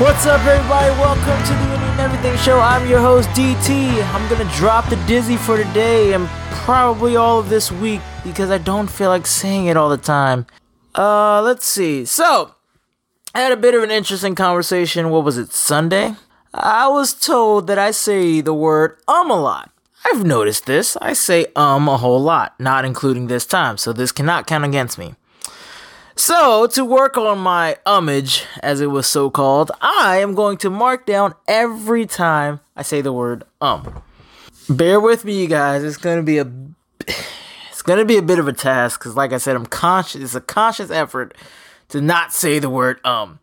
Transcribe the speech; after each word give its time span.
What's 0.00 0.26
up, 0.26 0.44
everybody? 0.44 0.90
Welcome 0.98 1.46
to 1.46 1.52
the 1.52 1.74
and 1.94 2.00
Everything 2.00 2.36
Show. 2.38 2.58
I'm 2.58 2.84
your 2.88 2.98
host, 2.98 3.28
DT. 3.28 4.02
I'm 4.12 4.28
gonna 4.28 4.50
drop 4.56 4.88
the 4.90 4.96
dizzy 5.06 5.36
for 5.36 5.56
today 5.56 6.14
and 6.14 6.26
probably 6.50 7.14
all 7.14 7.38
of 7.38 7.48
this 7.48 7.70
week 7.70 8.00
because 8.24 8.50
I 8.50 8.58
don't 8.58 8.90
feel 8.90 9.08
like 9.08 9.24
saying 9.24 9.66
it 9.66 9.76
all 9.76 9.88
the 9.88 9.96
time. 9.96 10.46
Uh, 10.96 11.40
let's 11.42 11.64
see. 11.64 12.04
So, 12.04 12.56
I 13.36 13.40
had 13.40 13.52
a 13.52 13.56
bit 13.56 13.76
of 13.76 13.84
an 13.84 13.92
interesting 13.92 14.34
conversation. 14.34 15.10
What 15.10 15.22
was 15.22 15.38
it, 15.38 15.52
Sunday? 15.52 16.16
I 16.52 16.88
was 16.88 17.14
told 17.14 17.68
that 17.68 17.78
I 17.78 17.92
say 17.92 18.40
the 18.40 18.52
word 18.52 18.98
um 19.06 19.30
a 19.30 19.40
lot. 19.40 19.70
I've 20.04 20.24
noticed 20.24 20.66
this. 20.66 20.96
I 20.96 21.12
say 21.12 21.46
um 21.54 21.88
a 21.88 21.98
whole 21.98 22.20
lot, 22.20 22.58
not 22.58 22.84
including 22.84 23.28
this 23.28 23.46
time, 23.46 23.76
so 23.78 23.92
this 23.92 24.10
cannot 24.10 24.48
count 24.48 24.64
against 24.64 24.98
me. 24.98 25.14
So, 26.16 26.68
to 26.68 26.84
work 26.84 27.16
on 27.18 27.40
my 27.40 27.76
umage, 27.84 28.44
as 28.62 28.80
it 28.80 28.86
was 28.86 29.06
so 29.08 29.30
called, 29.30 29.72
I 29.80 30.18
am 30.18 30.36
going 30.36 30.58
to 30.58 30.70
mark 30.70 31.06
down 31.06 31.34
every 31.48 32.06
time 32.06 32.60
I 32.76 32.82
say 32.82 33.00
the 33.00 33.12
word 33.12 33.42
um. 33.60 34.00
Bear 34.68 35.00
with 35.00 35.24
me, 35.24 35.42
you 35.42 35.48
guys. 35.48 35.82
It's 35.82 35.96
going 35.96 36.18
to 36.18 36.22
be 36.22 36.38
a 36.38 36.50
it's 37.70 37.82
going 37.82 37.98
to 37.98 38.04
be 38.04 38.16
a 38.16 38.22
bit 38.22 38.38
of 38.38 38.46
a 38.46 38.52
task 38.52 39.00
cuz 39.00 39.16
like 39.16 39.32
I 39.32 39.38
said, 39.38 39.56
I'm 39.56 39.66
conscious 39.66 40.22
it's 40.22 40.34
a 40.36 40.40
conscious 40.40 40.88
effort 40.88 41.34
to 41.88 42.00
not 42.00 42.32
say 42.32 42.60
the 42.60 42.70
word 42.70 43.04
um. 43.04 43.40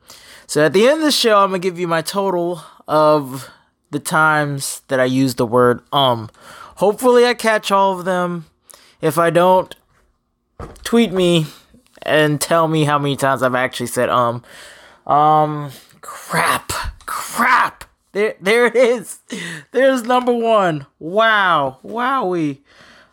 So, 0.48 0.64
at 0.64 0.72
the 0.72 0.88
end 0.88 1.00
of 1.00 1.06
the 1.06 1.12
show, 1.12 1.40
I'm 1.40 1.50
going 1.50 1.62
to 1.62 1.68
give 1.68 1.78
you 1.78 1.90
my 1.90 2.02
total 2.02 2.64
of 2.88 3.50
the 3.92 4.00
times 4.00 4.82
that 4.88 5.00
I 5.00 5.06
use 5.06 5.36
the 5.36 5.46
word 5.46 5.82
um. 5.92 6.30
Hopefully 6.78 7.26
I 7.26 7.34
catch 7.34 7.70
all 7.70 8.00
of 8.00 8.06
them. 8.06 8.46
If 9.02 9.18
I 9.18 9.30
don't, 9.30 9.76
tweet 10.84 11.12
me 11.12 11.48
and 12.04 12.40
tell 12.40 12.68
me 12.68 12.84
how 12.84 12.98
many 13.00 13.16
times 13.16 13.44
I've 13.44 13.56
actually 13.56 13.88
said 13.88 14.10
um. 14.10 14.44
Um 15.06 15.72
crap. 16.02 16.72
Crap. 17.06 17.86
There 18.12 18.36
there 18.42 18.66
it 18.66 18.76
is. 18.76 19.20
There's 19.72 20.04
number 20.04 20.34
1. 20.34 20.86
Wow. 21.00 21.80
Wowie. 21.84 22.60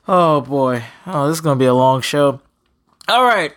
Oh 0.06 0.40
boy. 0.40 0.84
Oh, 1.06 1.28
this 1.28 1.36
is 1.36 1.40
going 1.40 1.58
to 1.58 1.62
be 1.62 1.66
a 1.66 1.74
long 1.74 2.00
show. 2.00 2.40
All 3.08 3.24
right. 3.24 3.52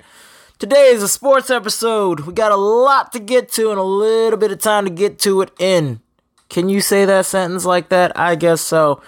Today 0.60 0.92
is 0.92 1.02
a 1.02 1.08
sports 1.08 1.50
episode. 1.50 2.22
We 2.22 2.34
got 2.34 2.52
a 2.52 2.56
lot 2.56 3.12
to 3.14 3.20
get 3.20 3.52
to 3.54 3.72
and 3.72 3.80
a 3.80 3.84
little 3.84 4.38
bit 4.38 4.52
of 4.52 4.60
time 4.60 4.86
to 4.86 4.92
get 4.92 5.18
to 5.20 5.42
it 5.42 5.52
in. 5.58 6.02
Can 6.50 6.70
you 6.70 6.82
say 6.82 7.06
that 7.06 7.26
sentence 7.26 7.66
like 7.66 7.90
that? 7.90 8.12
I 8.20 8.36
guess 8.36 8.62
so. 8.62 9.02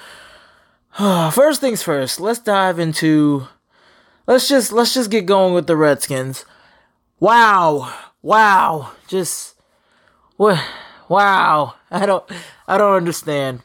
First 0.98 1.60
things 1.60 1.84
first, 1.84 2.20
let's 2.20 2.40
dive 2.40 2.80
into 2.80 3.48
let's 4.28 4.48
just 4.48 4.72
let's 4.72 4.94
just 4.94 5.10
get 5.10 5.26
going 5.26 5.54
with 5.54 5.68
the 5.68 5.76
Redskins. 5.76 6.46
Wow. 7.20 7.94
Wow. 8.22 8.92
Just 9.08 9.56
what 10.38 10.64
wow. 11.10 11.76
I 11.92 12.06
don't 12.06 12.24
I 12.68 12.78
don't 12.78 12.96
understand. 12.96 13.62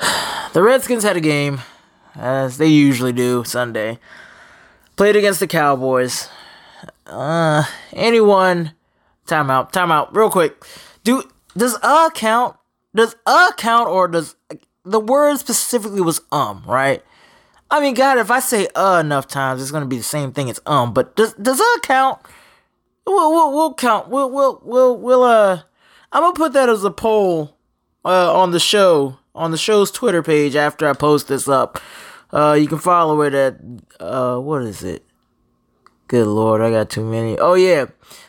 The 0.54 0.62
Redskins 0.62 1.02
had 1.02 1.16
a 1.16 1.20
game 1.20 1.60
as 2.14 2.56
they 2.56 2.68
usually 2.68 3.12
do 3.12 3.44
Sunday. 3.44 3.98
Played 4.96 5.14
against 5.14 5.40
the 5.40 5.46
Cowboys. 5.46 6.28
Uh 7.06 7.64
anyone 7.92 8.72
timeout, 9.26 9.72
timeout, 9.72 10.08
real 10.14 10.30
quick. 10.30 10.64
Do 11.04 11.22
does 11.56 11.76
uh 11.82 12.08
count? 12.10 12.56
Does 12.94 13.14
uh 13.26 13.52
count 13.58 13.88
or 13.88 14.08
does 14.08 14.36
the 14.84 15.00
word 15.00 15.38
specifically 15.38 16.00
was 16.00 16.22
um, 16.32 16.62
right? 16.66 17.02
I 17.70 17.80
mean, 17.80 17.94
God, 17.94 18.18
if 18.18 18.30
I 18.30 18.40
say 18.40 18.68
uh 18.74 18.98
enough 19.00 19.28
times, 19.28 19.60
it's 19.60 19.70
gonna 19.70 19.86
be 19.86 19.98
the 19.98 20.02
same 20.02 20.32
thing 20.32 20.48
as 20.50 20.60
um. 20.66 20.94
But 20.94 21.16
does 21.16 21.34
does 21.34 21.60
uh 21.60 21.80
count? 21.82 22.20
We'll 23.06 23.30
we'll, 23.30 23.52
we'll 23.52 23.74
count. 23.74 24.08
We'll 24.08 24.30
we'll 24.30 24.60
we'll 24.64 24.96
we'll 24.96 25.22
uh. 25.22 25.62
I'm 26.12 26.22
gonna 26.22 26.34
put 26.34 26.52
that 26.54 26.68
as 26.68 26.84
a 26.84 26.90
poll 26.90 27.56
uh 28.04 28.32
on 28.38 28.52
the 28.52 28.60
show 28.60 29.18
on 29.34 29.50
the 29.50 29.58
show's 29.58 29.90
Twitter 29.90 30.22
page 30.22 30.56
after 30.56 30.88
I 30.88 30.94
post 30.94 31.28
this 31.28 31.48
up. 31.48 31.80
Uh, 32.30 32.52
you 32.60 32.68
can 32.68 32.78
follow 32.78 33.22
it 33.22 33.34
at 33.34 33.58
uh 34.00 34.38
what 34.38 34.62
is 34.62 34.82
it? 34.82 35.04
Good 36.08 36.26
lord, 36.26 36.62
I 36.62 36.70
got 36.70 36.88
too 36.88 37.04
many. 37.04 37.38
Oh 37.38 37.52
yeah, 37.52 37.86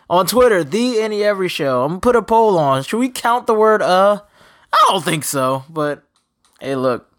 on 0.10 0.26
Twitter, 0.26 0.66
the 0.66 1.00
any 1.00 1.24
every 1.24 1.48
show. 1.48 1.84
I'm 1.84 1.92
gonna 1.92 2.02
put 2.02 2.16
a 2.18 2.22
poll 2.22 2.58
on. 2.58 2.84
Should 2.84 3.00
we 3.00 3.08
count 3.10 3.48
the 3.48 3.54
word 3.54 3.82
uh? 3.82 4.20
I 4.74 4.86
don't 4.90 5.04
think 5.04 5.24
so, 5.24 5.64
but 5.70 6.04
hey, 6.60 6.76
look, 6.76 7.10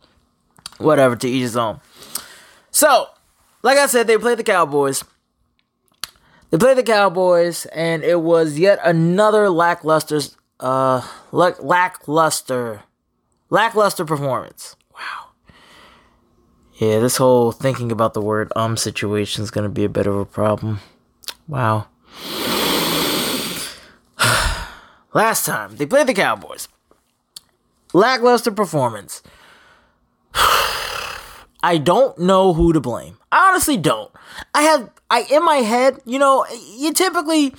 whatever. 0.77 1.17
To 1.17 1.29
each 1.29 1.41
his 1.41 1.57
own. 1.57 1.81
So, 2.71 3.09
like 3.63 3.79
I 3.79 3.87
said, 3.87 4.07
they 4.07 4.19
played 4.19 4.39
the 4.39 4.45
Cowboys. 4.45 5.05
They 6.51 6.59
played 6.59 6.77
the 6.77 6.83
Cowboys, 6.83 7.67
and 7.67 8.03
it 8.03 8.21
was 8.23 8.59
yet 8.59 8.81
another 8.83 9.49
lackluster, 9.51 10.21
uh, 10.59 11.07
lack- 11.31 11.63
lackluster, 11.63 12.83
lackluster 13.51 14.05
performance. 14.05 14.77
Wow. 14.93 15.29
Yeah, 16.75 16.99
this 16.99 17.19
whole 17.19 17.53
thinking 17.53 17.93
about 17.93 18.15
the 18.15 18.21
word 18.21 18.53
um 18.57 18.77
situation 18.77 19.45
is 19.45 19.51
gonna 19.51 19.69
be 19.69 19.85
a 19.85 19.89
bit 19.89 20.07
of 20.07 20.17
a 20.17 20.25
problem. 20.25 20.81
Wow. 21.47 21.87
Last 25.15 25.47
time 25.47 25.77
they 25.77 25.87
played 25.87 26.09
the 26.09 26.15
Cowboys. 26.15 26.69
Lackluster 27.93 28.51
performance. 28.51 29.23
I 31.63 31.79
don't 31.79 32.19
know 32.19 32.53
who 32.53 32.73
to 32.73 32.81
blame. 32.81 33.19
I 33.33 33.51
honestly 33.51 33.77
don't. 33.77 34.11
I 34.55 34.63
have 34.63 34.91
I 35.11 35.23
in 35.31 35.45
my 35.45 35.57
head, 35.57 36.01
you 36.05 36.19
know, 36.19 36.47
you 36.77 36.93
typically 36.93 37.51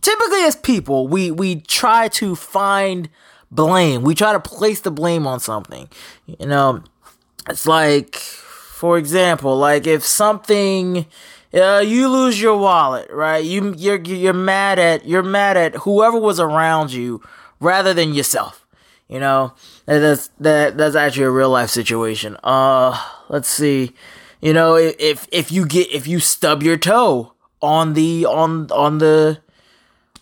typically 0.00 0.42
as 0.42 0.56
people, 0.56 1.08
we 1.08 1.30
we 1.30 1.56
try 1.56 2.08
to 2.08 2.34
find 2.34 3.08
blame. 3.50 4.02
We 4.02 4.14
try 4.14 4.32
to 4.32 4.40
place 4.40 4.80
the 4.80 4.90
blame 4.90 5.26
on 5.26 5.40
something. 5.40 5.88
You 6.26 6.46
know, 6.46 6.82
it's 7.48 7.66
like 7.66 8.16
for 8.16 8.98
example, 8.98 9.56
like 9.56 9.86
if 9.86 10.04
something 10.04 11.06
uh, 11.54 11.82
you 11.84 12.08
lose 12.08 12.40
your 12.40 12.58
wallet, 12.58 13.10
right? 13.10 13.44
You 13.44 13.74
you're 13.76 14.00
you're 14.02 14.32
mad 14.32 14.78
at 14.78 15.06
you're 15.06 15.22
mad 15.22 15.56
at 15.56 15.76
whoever 15.76 16.18
was 16.18 16.38
around 16.38 16.92
you 16.92 17.22
rather 17.60 17.94
than 17.94 18.12
yourself. 18.14 18.66
You 19.08 19.20
know, 19.20 19.54
that's 19.86 20.28
that 20.40 20.76
that's 20.76 20.96
actually 20.96 21.24
a 21.24 21.30
real 21.30 21.50
life 21.50 21.70
situation. 21.70 22.36
Uh, 22.42 23.00
let's 23.28 23.48
see. 23.48 23.92
You 24.40 24.52
know, 24.52 24.76
if 24.76 25.26
if 25.32 25.50
you 25.50 25.66
get 25.66 25.90
if 25.90 26.06
you 26.06 26.20
stub 26.20 26.62
your 26.62 26.76
toe 26.76 27.32
on 27.62 27.94
the 27.94 28.26
on 28.26 28.70
on 28.70 28.98
the 28.98 29.38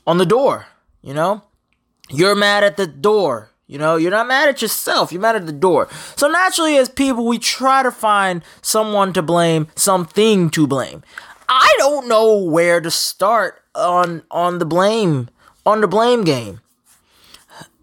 on 0.06 0.18
the 0.18 0.26
door, 0.26 0.66
you 1.02 1.14
know, 1.14 1.42
you're 2.08 2.34
mad 2.34 2.64
at 2.64 2.76
the 2.76 2.86
door. 2.86 3.50
You 3.66 3.78
know, 3.78 3.96
you're 3.96 4.10
not 4.10 4.28
mad 4.28 4.50
at 4.50 4.60
yourself, 4.60 5.10
you're 5.10 5.22
mad 5.22 5.36
at 5.36 5.46
the 5.46 5.52
door. 5.52 5.88
So 6.16 6.28
naturally 6.28 6.76
as 6.76 6.90
people 6.90 7.26
we 7.26 7.38
try 7.38 7.82
to 7.82 7.90
find 7.90 8.42
someone 8.60 9.14
to 9.14 9.22
blame, 9.22 9.68
something 9.74 10.50
to 10.50 10.66
blame. 10.66 11.02
I 11.48 11.74
don't 11.78 12.06
know 12.06 12.36
where 12.36 12.80
to 12.80 12.90
start 12.90 13.62
on 13.74 14.22
on 14.30 14.58
the 14.58 14.66
blame 14.66 15.28
on 15.64 15.80
the 15.80 15.88
blame 15.88 16.24
game. 16.24 16.60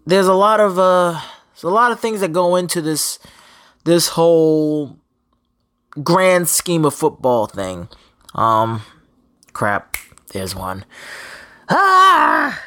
There's 0.06 0.26
a 0.26 0.34
lot 0.34 0.60
of 0.60 0.78
uh 0.78 1.20
there's 1.54 1.64
a 1.64 1.68
lot 1.68 1.92
of 1.92 2.00
things 2.00 2.20
that 2.20 2.32
go 2.32 2.56
into 2.56 2.80
this 2.80 3.18
this 3.84 4.08
whole 4.08 4.96
grand 6.02 6.48
scheme 6.48 6.84
of 6.84 6.94
football 6.94 7.46
thing. 7.46 7.88
Um 8.34 8.82
crap, 9.52 9.96
there's 10.32 10.54
one. 10.54 10.84
Ah 11.68 12.60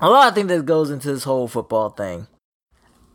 a 0.00 0.10
lot 0.10 0.28
of 0.28 0.34
things 0.34 0.48
that 0.48 0.66
goes 0.66 0.90
into 0.90 1.12
this 1.12 1.24
whole 1.24 1.48
football 1.48 1.90
thing. 1.90 2.26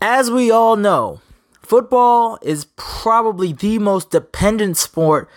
As 0.01 0.31
we 0.31 0.49
all 0.49 0.75
know, 0.75 1.21
football 1.61 2.39
is 2.41 2.65
probably 2.75 3.53
the 3.53 3.79
most 3.79 4.09
dependent 4.09 4.77
sport 4.77 5.29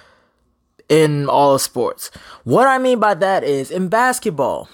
in 0.89 1.29
all 1.29 1.55
of 1.55 1.61
sports. 1.61 2.11
What 2.45 2.67
I 2.67 2.79
mean 2.79 2.99
by 2.99 3.15
that 3.15 3.45
is 3.45 3.71
in 3.71 3.89
basketball, 3.89 4.69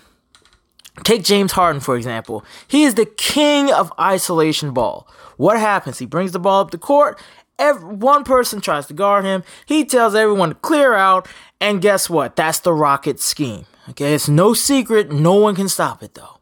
take 1.03 1.25
James 1.25 1.53
Harden 1.53 1.81
for 1.81 1.97
example. 1.97 2.45
He 2.69 2.85
is 2.85 2.95
the 2.95 3.07
king 3.07 3.73
of 3.73 3.93
isolation 3.99 4.73
ball. 4.73 5.09
What 5.37 5.59
happens? 5.59 5.99
He 5.99 6.07
brings 6.07 6.33
the 6.33 6.39
ball 6.39 6.61
up 6.61 6.71
the 6.71 6.79
court. 6.79 7.21
Every, 7.61 7.95
one 7.95 8.25
person 8.25 8.61
tries 8.61 8.87
to 8.87 8.95
guard 8.95 9.25
him. 9.25 9.45
He 9.67 9.85
tells 9.85 10.15
everyone 10.15 10.49
to 10.49 10.55
clear 10.57 10.95
out. 10.95 11.29
And 11.61 11.81
guess 11.81 12.11
what? 12.11 12.35
That's 12.35 12.59
the 12.59 12.73
Rocket 12.73 13.21
scheme. 13.21 13.67
Okay, 13.91 14.15
it's 14.15 14.29
no 14.29 14.55
secret. 14.55 15.13
No 15.13 15.35
one 15.35 15.55
can 15.55 15.69
stop 15.69 16.03
it 16.03 16.15
though. 16.15 16.39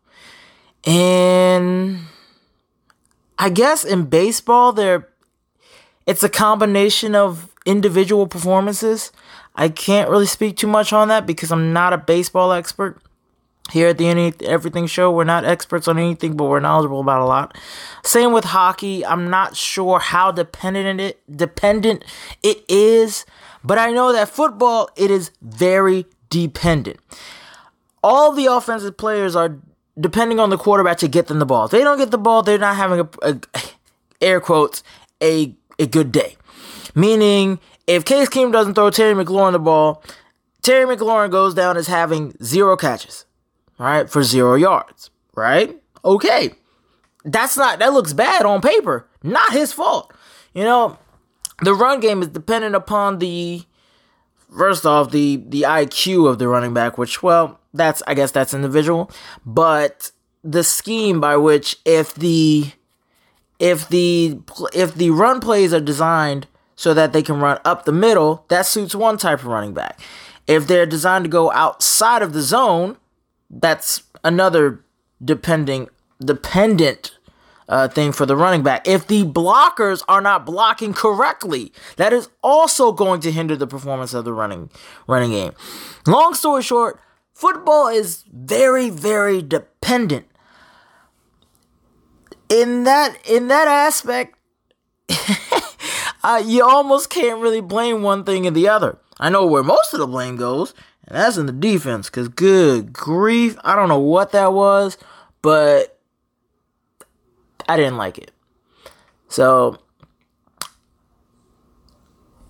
And 0.84 1.98
I 3.38 3.50
guess 3.50 3.84
in 3.84 4.04
baseball 4.04 4.72
there 4.72 5.08
it's 6.06 6.22
a 6.22 6.28
combination 6.28 7.14
of 7.14 7.50
individual 7.66 8.26
performances. 8.26 9.12
I 9.54 9.68
can't 9.68 10.08
really 10.08 10.26
speak 10.26 10.56
too 10.56 10.66
much 10.66 10.92
on 10.92 11.08
that 11.08 11.26
because 11.26 11.50
I'm 11.50 11.72
not 11.72 11.92
a 11.92 11.98
baseball 11.98 12.52
expert. 12.52 13.02
Here 13.70 13.88
at 13.88 13.98
the 13.98 14.08
Any 14.08 14.32
Everything 14.44 14.86
Show, 14.86 15.10
we're 15.10 15.24
not 15.24 15.44
experts 15.44 15.88
on 15.88 15.98
anything, 15.98 16.36
but 16.36 16.44
we're 16.44 16.60
knowledgeable 16.60 17.00
about 17.00 17.20
a 17.20 17.26
lot. 17.26 17.56
Same 18.02 18.32
with 18.32 18.44
hockey. 18.44 19.04
I'm 19.04 19.28
not 19.28 19.56
sure 19.56 19.98
how 19.98 20.32
dependent 20.32 21.00
it 21.00 21.20
dependent 21.36 22.04
it 22.42 22.64
is, 22.68 23.26
but 23.62 23.78
I 23.78 23.92
know 23.92 24.12
that 24.12 24.28
football 24.28 24.88
it 24.96 25.10
is 25.10 25.30
very 25.42 26.06
dependent. 26.30 26.98
All 28.02 28.32
the 28.32 28.46
offensive 28.46 28.96
players 28.96 29.36
are 29.36 29.58
depending 30.00 30.40
on 30.40 30.50
the 30.50 30.56
quarterback 30.56 30.98
to 30.98 31.08
get 31.08 31.26
them 31.26 31.38
the 31.38 31.46
ball. 31.46 31.66
If 31.66 31.72
they 31.72 31.82
don't 31.82 31.98
get 31.98 32.10
the 32.10 32.18
ball, 32.18 32.42
they're 32.42 32.58
not 32.58 32.76
having 32.76 33.00
a, 33.00 33.08
a 33.22 33.40
air 34.20 34.40
quotes 34.40 34.82
a 35.22 35.54
a 35.78 35.86
good 35.86 36.10
day. 36.12 36.36
Meaning, 36.94 37.60
if 37.86 38.04
Case 38.04 38.28
Keenum 38.28 38.52
doesn't 38.52 38.74
throw 38.74 38.90
Terry 38.90 39.14
McLaurin 39.14 39.52
the 39.52 39.58
ball, 39.58 40.02
Terry 40.62 40.96
McLaurin 40.96 41.30
goes 41.30 41.54
down 41.54 41.76
as 41.76 41.86
having 41.86 42.34
zero 42.42 42.76
catches, 42.76 43.24
right, 43.78 44.08
for 44.08 44.22
zero 44.22 44.54
yards, 44.54 45.10
right? 45.34 45.80
Okay, 46.04 46.52
that's 47.24 47.56
not 47.56 47.78
that 47.78 47.92
looks 47.92 48.12
bad 48.12 48.44
on 48.44 48.60
paper. 48.60 49.08
Not 49.22 49.52
his 49.52 49.72
fault. 49.72 50.12
You 50.54 50.64
know, 50.64 50.98
the 51.62 51.74
run 51.74 52.00
game 52.00 52.22
is 52.22 52.28
dependent 52.28 52.74
upon 52.74 53.18
the 53.18 53.62
first 54.56 54.86
off 54.86 55.10
the 55.10 55.42
the 55.48 55.62
IQ 55.62 56.28
of 56.28 56.38
the 56.38 56.48
running 56.48 56.74
back, 56.74 56.98
which 56.98 57.22
well, 57.22 57.60
that's 57.74 58.02
I 58.06 58.14
guess 58.14 58.30
that's 58.30 58.54
individual, 58.54 59.10
but 59.44 60.10
the 60.44 60.64
scheme 60.64 61.20
by 61.20 61.36
which 61.36 61.76
if 61.84 62.14
the 62.14 62.72
if 63.58 63.88
the 63.88 64.40
if 64.72 64.94
the 64.94 65.10
run 65.10 65.40
plays 65.40 65.74
are 65.74 65.80
designed 65.80 66.46
so 66.76 66.94
that 66.94 67.12
they 67.12 67.22
can 67.22 67.40
run 67.40 67.58
up 67.64 67.84
the 67.84 67.92
middle, 67.92 68.44
that 68.48 68.66
suits 68.66 68.94
one 68.94 69.18
type 69.18 69.40
of 69.40 69.46
running 69.46 69.74
back. 69.74 70.00
If 70.46 70.66
they're 70.66 70.86
designed 70.86 71.24
to 71.24 71.28
go 71.28 71.50
outside 71.52 72.22
of 72.22 72.32
the 72.32 72.40
zone, 72.40 72.96
that's 73.50 74.02
another 74.24 74.84
depending 75.24 75.88
dependent 76.24 77.18
uh, 77.68 77.88
thing 77.88 78.12
for 78.12 78.26
the 78.26 78.36
running 78.36 78.62
back. 78.62 78.86
If 78.88 79.06
the 79.06 79.24
blockers 79.24 80.02
are 80.08 80.20
not 80.20 80.46
blocking 80.46 80.94
correctly, 80.94 81.72
that 81.96 82.12
is 82.12 82.28
also 82.42 82.92
going 82.92 83.20
to 83.20 83.30
hinder 83.30 83.56
the 83.56 83.66
performance 83.66 84.14
of 84.14 84.24
the 84.24 84.32
running 84.32 84.70
running 85.06 85.30
game. 85.30 85.52
Long 86.06 86.34
story 86.34 86.62
short, 86.62 87.00
football 87.34 87.88
is 87.88 88.24
very 88.32 88.90
very 88.90 89.42
dependent. 89.42 90.26
In 92.48 92.84
that 92.84 93.18
in 93.28 93.48
that 93.48 93.68
aspect, 93.68 94.36
uh, 96.22 96.42
you 96.44 96.64
almost 96.64 97.10
can't 97.10 97.40
really 97.40 97.60
blame 97.60 98.02
one 98.02 98.24
thing 98.24 98.46
or 98.46 98.50
the 98.50 98.68
other. 98.68 98.98
I 99.20 99.28
know 99.30 99.46
where 99.46 99.62
most 99.62 99.92
of 99.92 100.00
the 100.00 100.06
blame 100.06 100.36
goes, 100.36 100.72
and 101.08 101.16
that's 101.16 101.36
in 101.36 101.46
the 101.46 101.52
defense. 101.52 102.08
Cause 102.08 102.28
good 102.28 102.92
grief, 102.92 103.56
I 103.64 103.74
don't 103.74 103.88
know 103.88 103.98
what 103.98 104.32
that 104.32 104.52
was, 104.52 104.96
but 105.42 105.98
I 107.68 107.76
didn't 107.76 107.96
like 107.96 108.18
it. 108.18 108.30
So 109.28 109.78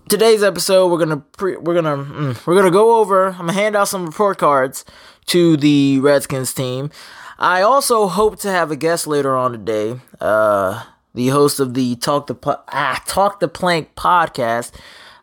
today's 0.09 0.43
episode, 0.43 0.91
we're 0.91 0.99
gonna 0.99 1.17
pre- 1.17 1.57
we're 1.57 1.75
gonna 1.75 1.97
mm, 1.97 2.45
we're 2.45 2.55
gonna 2.55 2.71
go 2.71 2.97
over. 2.99 3.29
I'm 3.29 3.37
gonna 3.37 3.53
hand 3.53 3.75
out 3.75 3.87
some 3.87 4.05
report 4.05 4.37
cards 4.37 4.83
to 5.27 5.55
the 5.57 5.99
Redskins 5.99 6.53
team. 6.53 6.91
I 7.37 7.61
also 7.61 8.07
hope 8.07 8.39
to 8.39 8.51
have 8.51 8.71
a 8.71 8.75
guest 8.75 9.07
later 9.07 9.37
on 9.37 9.53
today. 9.53 9.99
Uh, 10.19 10.83
the 11.13 11.29
host 11.29 11.59
of 11.59 11.73
the 11.73 11.95
Talk 11.95 12.27
the 12.27 12.35
ah, 12.45 13.01
Talk 13.05 13.39
the 13.39 13.47
Plank 13.47 13.95
podcast. 13.95 14.71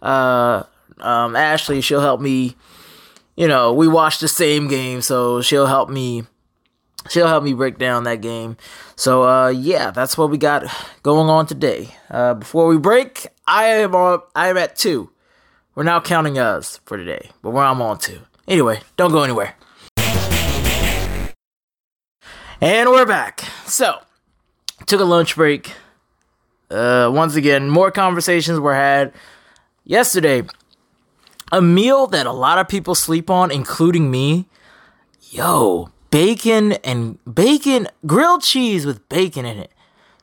Uh, 0.00 0.62
um, 0.99 1.37
Ashley, 1.37 1.81
she'll 1.83 2.00
help 2.00 2.21
me. 2.21 2.56
You 3.37 3.47
know, 3.47 3.75
we 3.75 3.87
watch 3.87 4.19
the 4.19 4.29
same 4.29 4.67
game, 4.67 5.03
so 5.03 5.43
she'll 5.43 5.67
help 5.67 5.91
me 5.91 6.25
she'll 7.11 7.29
help 7.29 7.44
me 7.44 7.53
break 7.53 7.79
down 7.79 8.05
that 8.05 8.23
game. 8.23 8.56
So 8.97 9.25
uh, 9.25 9.49
yeah, 9.49 9.91
that's 9.91 10.17
what 10.17 10.31
we 10.31 10.38
got 10.38 10.65
going 11.03 11.29
on 11.29 11.47
today. 11.47 11.94
Uh, 12.11 12.35
before 12.35 12.67
we 12.67 12.79
break, 12.79 13.27
I 13.47 13.65
am 13.67 13.94
on, 13.94 14.21
I 14.35 14.49
am 14.49 14.56
at 14.56 14.77
two. 14.77 15.11
We're 15.75 15.83
now 15.83 16.00
counting 16.00 16.38
us 16.38 16.81
for 16.87 16.97
today, 16.97 17.31
but 17.43 17.50
where 17.50 17.65
I'm 17.65 17.83
on 17.83 17.99
two. 17.99 18.21
Anyway, 18.49 18.81
don't 18.97 19.12
go 19.12 19.23
anywhere. 19.23 19.55
And 22.59 22.88
we're 22.88 23.05
back. 23.05 23.41
So, 23.67 23.99
took 24.87 25.03
a 25.03 25.05
lunch 25.05 25.37
break. 25.37 25.73
Uh, 26.71 27.11
once 27.12 27.35
again, 27.35 27.69
more 27.69 27.91
conversations 27.91 28.59
were 28.59 28.75
had 28.75 29.12
yesterday. 29.85 30.43
A 31.53 31.63
meal 31.63 32.07
that 32.09 32.27
a 32.27 32.33
lot 32.33 32.59
of 32.59 32.69
people 32.69 32.95
sleep 32.95 33.31
on, 33.31 33.51
including 33.51 34.11
me. 34.11 34.47
Yo, 35.31 35.91
bacon 36.11 36.73
and 36.73 37.19
bacon 37.33 37.89
grilled 38.07 38.43
cheese 38.43 38.87
with 38.87 39.09
bacon 39.09 39.45
in 39.45 39.59
it. 39.59 39.71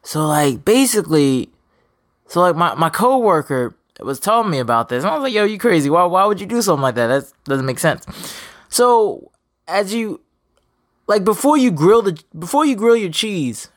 So 0.02 0.28
like 0.28 0.66
basically, 0.66 1.50
so 2.28 2.42
like 2.42 2.56
my 2.56 2.76
my 2.76 2.90
coworker 2.90 3.76
was 4.00 4.20
telling 4.20 4.50
me 4.50 4.60
about 4.60 4.90
this. 4.90 5.04
And 5.04 5.12
I 5.12 5.16
was 5.16 5.24
like, 5.24 5.34
"Yo, 5.34 5.46
you 5.46 5.58
crazy? 5.58 5.90
Why 5.90 6.04
why 6.06 6.26
would 6.26 6.42
you 6.42 6.48
do 6.48 6.62
something 6.62 6.82
like 6.82 6.96
that? 6.96 7.08
That 7.08 7.32
doesn't 7.46 7.66
make 7.66 7.80
sense." 7.80 8.06
So 8.70 9.32
as 9.68 9.94
you 9.94 10.20
like 11.08 11.24
before 11.24 11.58
you 11.58 11.72
grill 11.72 12.02
the 12.02 12.22
before 12.38 12.66
you 12.66 12.76
grill 12.76 12.96
your 12.96 13.12
cheese, 13.12 13.70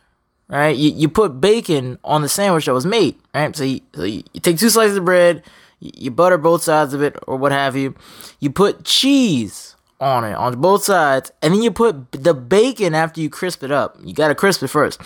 right? 0.48 0.76
You, 0.76 0.90
you 0.90 1.08
put 1.08 1.40
bacon 1.40 1.98
on 2.04 2.22
the 2.22 2.28
sandwich 2.28 2.66
that 2.66 2.74
was 2.74 2.86
made, 2.86 3.16
right? 3.34 3.54
So 3.54 3.64
you, 3.64 3.80
so 3.94 4.04
you, 4.04 4.22
you 4.32 4.40
take 4.40 4.58
two 4.58 4.70
slices 4.70 4.96
of 4.96 5.04
bread, 5.04 5.42
you, 5.80 6.10
butter 6.10 6.38
both 6.38 6.62
sides 6.62 6.94
of 6.94 7.02
it 7.02 7.16
or 7.26 7.36
what 7.36 7.52
have 7.52 7.76
you. 7.76 7.94
You 8.40 8.50
put 8.50 8.84
cheese 8.84 9.76
on 10.00 10.24
it 10.24 10.34
on 10.34 10.60
both 10.60 10.84
sides, 10.84 11.32
and 11.42 11.54
then 11.54 11.62
you 11.62 11.70
put 11.70 12.12
the 12.12 12.34
bacon 12.34 12.94
after 12.94 13.20
you 13.20 13.30
crisp 13.30 13.62
it 13.62 13.70
up. 13.70 13.96
You 14.04 14.14
gotta 14.14 14.34
crisp 14.34 14.62
it 14.62 14.68
first. 14.68 15.00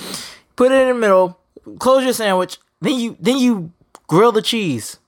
Put 0.57 0.73
it 0.73 0.83
in 0.83 0.89
the 0.89 0.95
middle. 0.95 1.39
Close 1.79 2.05
your 2.05 2.13
sandwich. 2.13 2.59
Then 2.81 2.95
you 2.99 3.17
then 3.21 3.39
you 3.39 3.73
grill 4.07 4.33
the 4.33 4.43
cheese, 4.43 4.99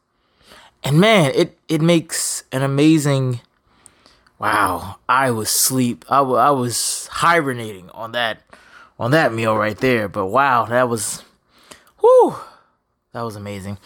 and 0.85 1.01
man, 1.01 1.33
it 1.35 1.59
it 1.69 1.81
makes 1.81 2.45
an 2.53 2.63
amazing. 2.63 3.41
Wow, 4.39 4.97
I 5.09 5.31
was 5.31 5.51
sleep. 5.51 6.05
I, 6.11 6.19
w- 6.19 6.37
I 6.37 6.51
was 6.51 7.07
hibernating 7.13 7.89
on 7.91 8.11
that 8.13 8.41
on 8.99 9.13
that 9.13 9.33
meal 9.33 9.57
right 9.57 9.79
there. 9.79 10.09
But 10.09 10.27
wow, 10.27 10.65
that 10.65 10.89
was, 10.89 11.23
whoo, 12.03 12.35
that 13.13 13.23
was 13.23 13.37
amazing. 13.37 13.79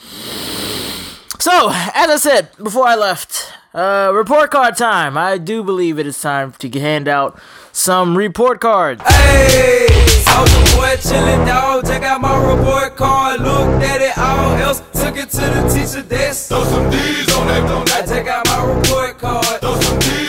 So, 1.47 1.71
as 1.71 2.11
I 2.11 2.17
said 2.17 2.49
before 2.57 2.89
I 2.89 2.97
left, 2.97 3.53
uh, 3.73 4.11
report 4.13 4.51
card 4.51 4.77
time. 4.77 5.17
I 5.17 5.39
do 5.39 5.63
believe 5.63 5.97
it 5.97 6.05
is 6.05 6.21
time 6.21 6.51
to 6.59 6.69
hand 6.81 7.07
out 7.07 7.39
some 7.71 8.19
report 8.19 8.61
cards. 8.61 9.01
Hey, 9.03 9.87
soldier 10.27 10.53
boy, 10.75 10.97
chillin' 10.99 11.47
dog. 11.47 11.87
Check 11.87 12.03
out 12.03 12.21
my 12.21 12.37
report 12.37 12.97
card. 12.97 13.43
Looked 13.43 13.85
at 13.85 14.03
it 14.03 14.19
all 14.19 14.57
else. 14.57 14.81
Took 14.93 15.17
it 15.17 15.31
to 15.31 15.43
the 15.43 15.69
teacher 15.73 16.03
desk. 16.03 16.49
Throw 16.49 16.65
some 16.65 16.91
D's 16.91 17.33
on 17.37 17.47
that, 17.47 17.71
on 17.71 17.85
that. 17.85 18.03
I 18.03 18.07
check 18.13 18.27
out 18.27 18.45
my 18.47 18.65
report 18.65 19.19
card. 19.19 19.61
Throw 19.61 19.81
some 19.83 20.01
D's 20.01 20.25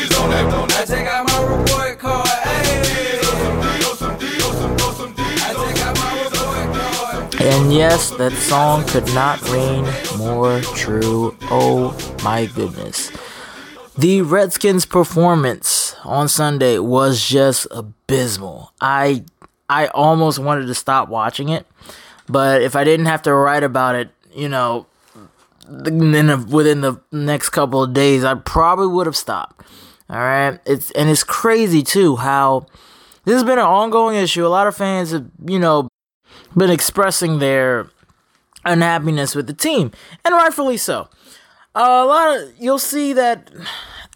And 7.49 7.71
yes, 7.73 8.09
that 8.17 8.33
song 8.33 8.85
could 8.87 9.05
not 9.13 9.41
ring 9.49 9.87
more 10.17 10.59
true. 10.75 11.33
Oh 11.43 11.97
my 12.21 12.45
goodness. 12.47 13.09
The 13.97 14.21
Redskins' 14.21 14.85
performance 14.85 15.95
on 16.03 16.27
Sunday 16.27 16.77
was 16.77 17.25
just 17.25 17.65
abysmal. 17.71 18.73
I 18.81 19.23
I 19.69 19.87
almost 19.87 20.39
wanted 20.39 20.65
to 20.65 20.75
stop 20.75 21.07
watching 21.07 21.47
it, 21.47 21.65
but 22.27 22.61
if 22.61 22.75
I 22.75 22.83
didn't 22.83 23.05
have 23.05 23.21
to 23.21 23.33
write 23.33 23.63
about 23.63 23.95
it, 23.95 24.09
you 24.35 24.49
know, 24.49 24.85
then 25.69 26.49
within 26.49 26.81
the 26.81 26.99
next 27.13 27.51
couple 27.51 27.81
of 27.81 27.93
days, 27.93 28.25
I 28.25 28.35
probably 28.35 28.87
would 28.87 29.05
have 29.05 29.15
stopped. 29.15 29.65
All 30.09 30.17
right, 30.19 30.59
it's 30.65 30.91
and 30.91 31.09
it's 31.09 31.23
crazy 31.23 31.81
too 31.81 32.17
how 32.17 32.65
this 33.23 33.35
has 33.35 33.45
been 33.45 33.57
an 33.57 33.65
ongoing 33.65 34.17
issue. 34.17 34.45
A 34.45 34.49
lot 34.49 34.67
of 34.67 34.75
fans 34.75 35.11
have, 35.11 35.27
you 35.45 35.59
know, 35.59 35.87
been 36.55 36.69
expressing 36.69 37.39
their 37.39 37.87
unhappiness 38.65 39.35
with 39.35 39.47
the 39.47 39.53
team, 39.53 39.91
and 40.23 40.33
rightfully 40.33 40.77
so 40.77 41.09
a 41.77 42.05
lot 42.05 42.37
of 42.37 42.53
you'll 42.59 42.79
see 42.79 43.13
that 43.13 43.51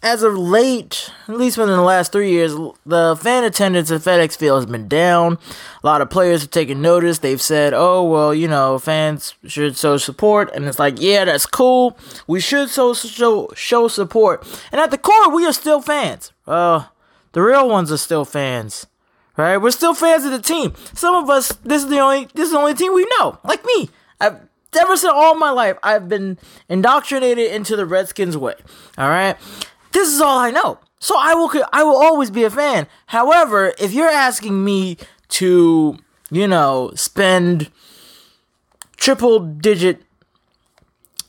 as 0.02 0.24
of 0.24 0.36
late, 0.36 1.12
at 1.28 1.36
least 1.36 1.56
within 1.56 1.76
the 1.76 1.82
last 1.82 2.10
three 2.10 2.30
years, 2.30 2.52
the 2.84 3.16
fan 3.20 3.44
attendance 3.44 3.88
at 3.92 4.00
FedEx 4.00 4.36
Field 4.36 4.58
has 4.58 4.66
been 4.70 4.88
down. 4.88 5.38
A 5.82 5.86
lot 5.86 6.00
of 6.00 6.10
players 6.10 6.40
have 6.42 6.50
taken 6.50 6.82
notice. 6.82 7.18
They've 7.18 7.40
said, 7.40 7.72
"Oh 7.72 8.02
well, 8.02 8.34
you 8.34 8.48
know, 8.48 8.78
fans 8.80 9.34
should 9.46 9.76
show 9.76 9.96
support," 9.98 10.50
and 10.54 10.64
it's 10.64 10.80
like, 10.80 11.00
yeah, 11.00 11.24
that's 11.24 11.46
cool. 11.46 11.96
We 12.26 12.40
should 12.40 12.68
show 12.68 12.94
show 12.94 13.50
show 13.54 13.86
support, 13.86 14.44
and 14.72 14.80
at 14.80 14.90
the 14.90 14.98
core, 14.98 15.30
we 15.32 15.46
are 15.46 15.52
still 15.52 15.80
fans. 15.80 16.32
Uh, 16.46 16.86
the 17.32 17.42
real 17.42 17.68
ones 17.68 17.92
are 17.92 17.96
still 17.96 18.24
fans, 18.24 18.86
right? 19.36 19.56
We're 19.56 19.70
still 19.70 19.94
fans 19.94 20.24
of 20.24 20.32
the 20.32 20.40
team. 20.40 20.74
Some 20.94 21.14
of 21.14 21.30
us, 21.30 21.48
this 21.64 21.82
is 21.82 21.88
the 21.88 21.98
only 21.98 22.28
this 22.34 22.46
is 22.46 22.52
the 22.52 22.58
only 22.58 22.74
team 22.74 22.94
we 22.94 23.06
know, 23.18 23.38
like 23.44 23.64
me. 23.64 23.90
I've 24.20 24.40
ever 24.76 24.96
since 24.96 25.12
all 25.12 25.34
my 25.34 25.50
life, 25.50 25.76
I've 25.82 26.08
been 26.08 26.38
indoctrinated 26.68 27.52
into 27.52 27.76
the 27.76 27.86
Redskins 27.86 28.36
way. 28.36 28.54
All 28.96 29.08
right, 29.08 29.36
this 29.92 30.08
is 30.08 30.20
all 30.20 30.38
I 30.38 30.50
know. 30.50 30.78
So 31.02 31.16
I 31.18 31.34
will, 31.34 31.50
I 31.72 31.82
will 31.82 31.96
always 31.96 32.30
be 32.30 32.44
a 32.44 32.50
fan. 32.50 32.86
However, 33.06 33.74
if 33.76 33.92
you're 33.92 34.08
asking 34.08 34.64
me 34.64 34.98
to, 35.30 35.98
you 36.30 36.46
know, 36.46 36.92
spend 36.94 37.72
triple 38.96 39.40
digit, 39.40 40.02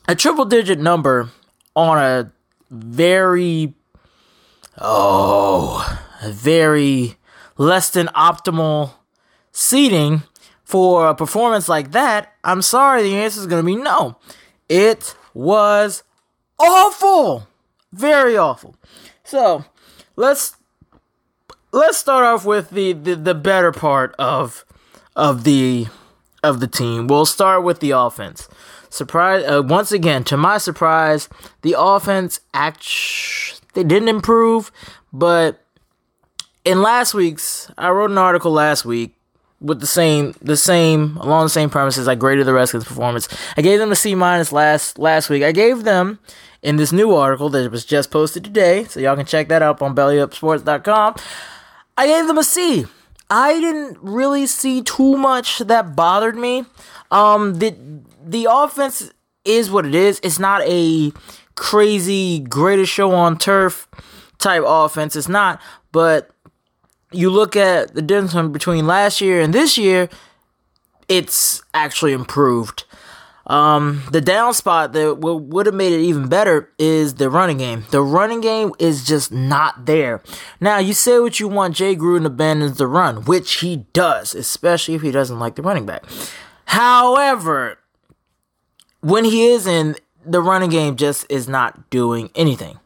a 0.06 0.14
triple 0.14 0.44
digit 0.44 0.78
number 0.78 1.30
on 1.74 1.98
a 1.98 2.30
very, 2.70 3.74
oh, 4.80 6.00
a 6.22 6.30
very 6.30 7.16
less 7.56 7.90
than 7.90 8.06
optimal 8.08 8.94
seating 9.52 10.22
for 10.64 11.08
a 11.08 11.14
performance 11.14 11.68
like 11.68 11.92
that, 11.92 12.32
I'm 12.42 12.62
sorry, 12.62 13.02
the 13.02 13.16
answer 13.16 13.40
is 13.40 13.46
going 13.46 13.62
to 13.62 13.66
be 13.66 13.76
no. 13.76 14.16
It 14.68 15.14
was 15.34 16.02
awful. 16.58 17.46
Very 17.92 18.36
awful. 18.36 18.74
So, 19.22 19.64
let's 20.16 20.56
let's 21.72 21.98
start 21.98 22.24
off 22.24 22.44
with 22.44 22.70
the, 22.70 22.92
the, 22.92 23.16
the 23.16 23.34
better 23.34 23.72
part 23.72 24.14
of 24.18 24.64
of 25.14 25.44
the 25.44 25.86
of 26.42 26.60
the 26.60 26.66
team. 26.66 27.06
We'll 27.06 27.26
start 27.26 27.62
with 27.62 27.80
the 27.80 27.92
offense. 27.92 28.48
Surprise! 28.90 29.44
Uh, 29.44 29.62
once 29.62 29.92
again, 29.92 30.24
to 30.24 30.36
my 30.36 30.58
surprise, 30.58 31.28
the 31.62 31.74
offense 31.78 32.40
act 32.52 32.84
they 33.74 33.82
didn't 33.82 34.08
improve, 34.08 34.70
but 35.12 35.63
in 36.64 36.82
last 36.82 37.14
week's, 37.14 37.70
I 37.76 37.90
wrote 37.90 38.10
an 38.10 38.18
article 38.18 38.52
last 38.52 38.84
week 38.84 39.16
with 39.60 39.80
the 39.80 39.86
same 39.86 40.34
the 40.42 40.56
same 40.56 41.16
along 41.18 41.44
the 41.44 41.50
same 41.50 41.70
premises. 41.70 42.08
I 42.08 42.14
graded 42.14 42.46
the 42.46 42.52
Redskins' 42.52 42.84
performance. 42.84 43.28
I 43.56 43.62
gave 43.62 43.78
them 43.78 43.92
a 43.92 43.96
C 43.96 44.14
minus 44.14 44.52
last 44.52 44.98
last 44.98 45.30
week. 45.30 45.42
I 45.42 45.52
gave 45.52 45.84
them 45.84 46.18
in 46.62 46.76
this 46.76 46.92
new 46.92 47.14
article 47.14 47.48
that 47.50 47.70
was 47.70 47.84
just 47.84 48.10
posted 48.10 48.44
today, 48.44 48.84
so 48.84 49.00
y'all 49.00 49.16
can 49.16 49.26
check 49.26 49.48
that 49.48 49.62
out 49.62 49.80
on 49.82 49.94
bellyupsports.com. 49.94 51.14
I 51.96 52.06
gave 52.06 52.26
them 52.26 52.38
a 52.38 52.44
C. 52.44 52.86
I 53.30 53.54
didn't 53.60 53.98
really 54.02 54.46
see 54.46 54.82
too 54.82 55.16
much 55.16 55.58
that 55.58 55.96
bothered 55.96 56.36
me. 56.36 56.64
Um, 57.10 57.54
the 57.58 57.76
the 58.22 58.48
offense 58.50 59.10
is 59.44 59.70
what 59.70 59.86
it 59.86 59.94
is. 59.94 60.20
It's 60.22 60.38
not 60.38 60.62
a 60.62 61.12
crazy 61.54 62.40
greatest 62.40 62.92
show 62.92 63.12
on 63.12 63.38
turf 63.38 63.88
type 64.38 64.62
offense. 64.66 65.16
It's 65.16 65.28
not, 65.28 65.60
but 65.92 66.33
you 67.14 67.30
look 67.30 67.56
at 67.56 67.94
the 67.94 68.02
difference 68.02 68.52
between 68.52 68.86
last 68.86 69.20
year 69.20 69.40
and 69.40 69.52
this 69.52 69.78
year, 69.78 70.08
it's 71.08 71.62
actually 71.72 72.12
improved. 72.12 72.84
Um, 73.46 74.02
the 74.10 74.22
down 74.22 74.54
spot 74.54 74.94
that 74.94 75.18
would 75.18 75.66
have 75.66 75.74
made 75.74 75.92
it 75.92 76.00
even 76.00 76.28
better 76.28 76.70
is 76.78 77.14
the 77.14 77.28
running 77.28 77.58
game. 77.58 77.84
The 77.90 78.00
running 78.00 78.40
game 78.40 78.72
is 78.78 79.06
just 79.06 79.30
not 79.30 79.84
there. 79.84 80.22
Now, 80.60 80.78
you 80.78 80.94
say 80.94 81.18
what 81.18 81.38
you 81.38 81.48
want, 81.48 81.76
Jay 81.76 81.94
Gruden 81.94 82.24
abandons 82.24 82.78
the 82.78 82.86
run, 82.86 83.24
which 83.26 83.60
he 83.60 83.84
does, 83.92 84.34
especially 84.34 84.94
if 84.94 85.02
he 85.02 85.10
doesn't 85.10 85.38
like 85.38 85.56
the 85.56 85.62
running 85.62 85.84
back. 85.84 86.04
However, 86.66 87.78
when 89.00 89.24
he 89.24 89.48
is 89.48 89.66
in, 89.66 89.96
the 90.24 90.40
running 90.40 90.70
game 90.70 90.96
just 90.96 91.26
is 91.28 91.46
not 91.46 91.90
doing 91.90 92.30
anything. 92.34 92.78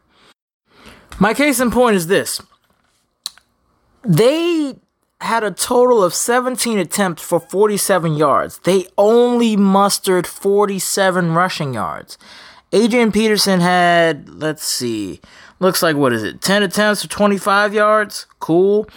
My 1.21 1.35
case 1.35 1.61
in 1.61 1.71
point 1.71 1.95
is 1.95 2.09
this 2.09 2.41
they 4.09 4.75
had 5.21 5.45
a 5.45 5.51
total 5.51 6.03
of 6.03 6.15
17 6.15 6.79
attempts 6.79 7.23
for 7.23 7.39
47 7.39 8.15
yards. 8.15 8.59
They 8.61 8.87
only 8.97 9.55
mustered 9.55 10.27
47 10.27 11.35
rushing 11.35 11.75
yards. 11.75 12.17
Adrian 12.73 13.13
Peterson 13.13 13.61
had, 13.61 14.29
let's 14.29 14.65
see, 14.65 15.21
looks 15.61 15.83
like 15.83 15.97
what 15.97 16.13
is 16.13 16.23
it, 16.23 16.41
10 16.41 16.63
attempts 16.63 17.03
for 17.03 17.09
25 17.09 17.75
yards? 17.75 18.27
Cool. 18.41 18.89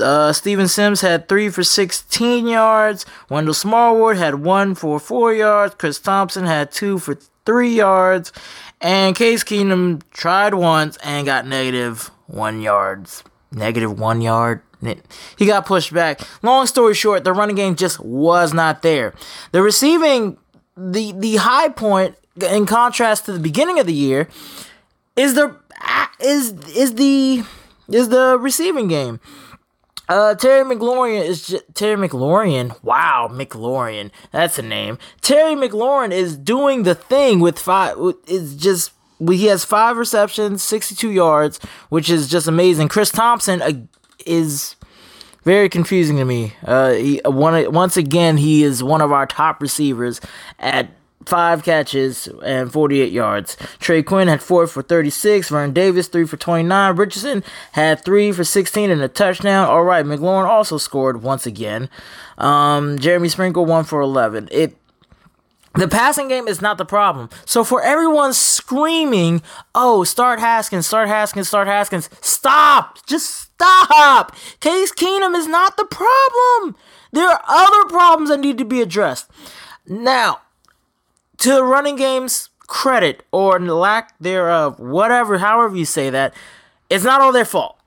Uh, 0.00 0.32
Steven 0.32 0.66
Sims 0.66 1.02
had 1.02 1.28
3 1.28 1.50
for 1.50 1.62
16 1.62 2.46
yards. 2.46 3.04
Wendell 3.28 3.52
Smallwood 3.52 4.16
had 4.16 4.36
1 4.36 4.74
for 4.76 4.98
4 4.98 5.34
yards. 5.34 5.74
Chris 5.74 5.98
Thompson 5.98 6.46
had 6.46 6.72
2 6.72 6.98
for 6.98 7.18
3 7.44 7.74
yards. 7.74 8.32
And 8.80 9.14
Case 9.14 9.44
Keenum 9.44 10.02
tried 10.10 10.54
once 10.54 10.96
and 10.98 11.26
got 11.26 11.46
negative 11.46 12.10
1 12.28 12.62
yards 12.62 13.24
negative 13.58 13.98
one 13.98 14.20
yard. 14.20 14.62
He 15.36 15.46
got 15.46 15.66
pushed 15.66 15.92
back. 15.92 16.20
Long 16.42 16.66
story 16.66 16.94
short, 16.94 17.24
the 17.24 17.32
running 17.32 17.56
game 17.56 17.74
just 17.74 17.98
was 18.00 18.54
not 18.54 18.82
there. 18.82 19.12
The 19.52 19.60
receiving, 19.60 20.38
the 20.76 21.12
the 21.12 21.36
high 21.36 21.68
point 21.68 22.16
in 22.40 22.64
contrast 22.64 23.26
to 23.26 23.32
the 23.32 23.40
beginning 23.40 23.80
of 23.80 23.86
the 23.86 23.94
year, 23.94 24.28
is 25.16 25.34
the 25.34 25.56
is 26.20 26.52
is 26.68 26.94
the 26.94 27.42
is 27.88 28.08
the 28.08 28.38
receiving 28.38 28.88
game. 28.88 29.20
Uh, 30.08 30.34
Terry 30.34 30.64
McLaurin 30.64 31.22
is 31.22 31.62
Terry 31.74 32.08
McLaurin. 32.08 32.82
Wow, 32.82 33.28
McLaurin. 33.30 34.10
That's 34.32 34.58
a 34.58 34.62
name. 34.62 34.96
Terry 35.20 35.54
McLaurin 35.54 36.12
is 36.12 36.36
doing 36.36 36.84
the 36.84 36.94
thing 36.94 37.40
with 37.40 37.58
five. 37.58 37.96
Is 38.26 38.56
just 38.56 38.92
he 39.26 39.46
has 39.46 39.64
five 39.64 39.96
receptions, 39.96 40.62
62 40.62 41.10
yards, 41.10 41.58
which 41.88 42.10
is 42.10 42.28
just 42.28 42.46
amazing. 42.46 42.88
Chris 42.88 43.10
Thompson 43.10 43.62
uh, 43.62 43.72
is 44.26 44.76
very 45.44 45.68
confusing 45.68 46.16
to 46.16 46.24
me. 46.24 46.52
Uh, 46.64 46.92
he, 46.92 47.22
uh, 47.22 47.30
one, 47.30 47.72
once 47.72 47.96
again, 47.96 48.36
he 48.36 48.62
is 48.62 48.82
one 48.82 49.00
of 49.00 49.12
our 49.12 49.26
top 49.26 49.60
receivers 49.62 50.20
at 50.58 50.90
five 51.26 51.62
catches 51.62 52.26
and 52.42 52.72
48 52.72 53.12
yards. 53.12 53.56
Trey 53.78 54.02
Quinn 54.02 54.28
had 54.28 54.42
four 54.42 54.66
for 54.66 54.82
36. 54.82 55.48
Vernon 55.48 55.72
Davis, 55.72 56.08
three 56.08 56.26
for 56.26 56.36
29. 56.36 56.96
Richardson 56.96 57.44
had 57.72 58.04
three 58.04 58.32
for 58.32 58.44
16 58.44 58.90
and 58.90 59.02
a 59.02 59.08
touchdown. 59.08 59.68
All 59.68 59.84
right, 59.84 60.04
McLaurin 60.04 60.48
also 60.48 60.78
scored 60.78 61.22
once 61.22 61.46
again. 61.46 61.88
Um, 62.38 62.98
Jeremy 62.98 63.28
Sprinkle, 63.28 63.66
one 63.66 63.84
for 63.84 64.00
11. 64.00 64.48
It 64.50 64.76
the 65.74 65.88
passing 65.88 66.28
game 66.28 66.48
is 66.48 66.60
not 66.60 66.78
the 66.78 66.84
problem. 66.84 67.28
So 67.44 67.64
for 67.64 67.82
everyone 67.82 68.32
screaming, 68.32 69.42
"Oh, 69.74 70.04
start 70.04 70.40
Haskins, 70.40 70.86
start 70.86 71.08
Haskins, 71.08 71.48
start 71.48 71.68
Haskins," 71.68 72.08
stop! 72.20 72.98
Just 73.06 73.28
stop! 73.30 74.34
Case 74.60 74.92
Keenum 74.92 75.34
is 75.34 75.46
not 75.46 75.76
the 75.76 75.84
problem. 75.84 76.76
There 77.12 77.28
are 77.28 77.42
other 77.46 77.88
problems 77.88 78.30
that 78.30 78.40
need 78.40 78.58
to 78.58 78.64
be 78.64 78.80
addressed. 78.80 79.30
Now, 79.86 80.40
to 81.38 81.52
the 81.52 81.64
running 81.64 81.96
game's 81.96 82.50
credit 82.66 83.24
or 83.32 83.58
lack 83.58 84.18
thereof, 84.18 84.78
whatever, 84.78 85.38
however 85.38 85.74
you 85.76 85.84
say 85.84 86.10
that, 86.10 86.34
it's 86.90 87.04
not 87.04 87.20
all 87.20 87.32
their 87.32 87.44
fault. 87.44 87.78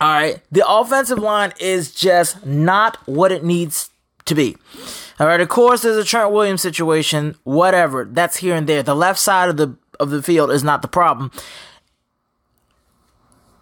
All 0.00 0.08
right, 0.08 0.40
the 0.52 0.68
offensive 0.68 1.18
line 1.18 1.52
is 1.58 1.92
just 1.92 2.46
not 2.46 2.98
what 3.06 3.32
it 3.32 3.44
needs 3.44 3.90
to 4.26 4.34
be. 4.34 4.56
All 5.18 5.26
right, 5.26 5.40
of 5.40 5.48
course, 5.48 5.82
there's 5.82 5.96
a 5.96 6.04
Trent 6.04 6.30
Williams 6.30 6.62
situation, 6.62 7.34
whatever. 7.42 8.04
That's 8.04 8.36
here 8.36 8.54
and 8.54 8.68
there. 8.68 8.82
The 8.82 8.94
left 8.94 9.18
side 9.18 9.48
of 9.48 9.56
the 9.56 9.76
of 9.98 10.10
the 10.10 10.22
field 10.22 10.50
is 10.50 10.62
not 10.62 10.80
the 10.80 10.88
problem. 10.88 11.32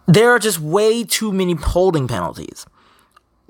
There 0.06 0.30
are 0.30 0.38
just 0.38 0.60
way 0.60 1.02
too 1.02 1.32
many 1.32 1.54
holding 1.54 2.06
penalties. 2.06 2.66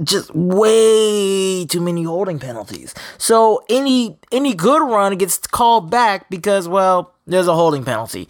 Just 0.03 0.35
way 0.35 1.65
too 1.67 1.81
many 1.81 2.05
holding 2.05 2.39
penalties. 2.39 2.95
So 3.19 3.65
any 3.69 4.19
any 4.31 4.55
good 4.55 4.83
run 4.83 5.17
gets 5.19 5.39
called 5.39 5.91
back 5.91 6.31
because 6.31 6.69
well, 6.69 7.15
there's 7.27 7.49
a 7.49 7.55
holding 7.55 7.85
penalty. 7.85 8.29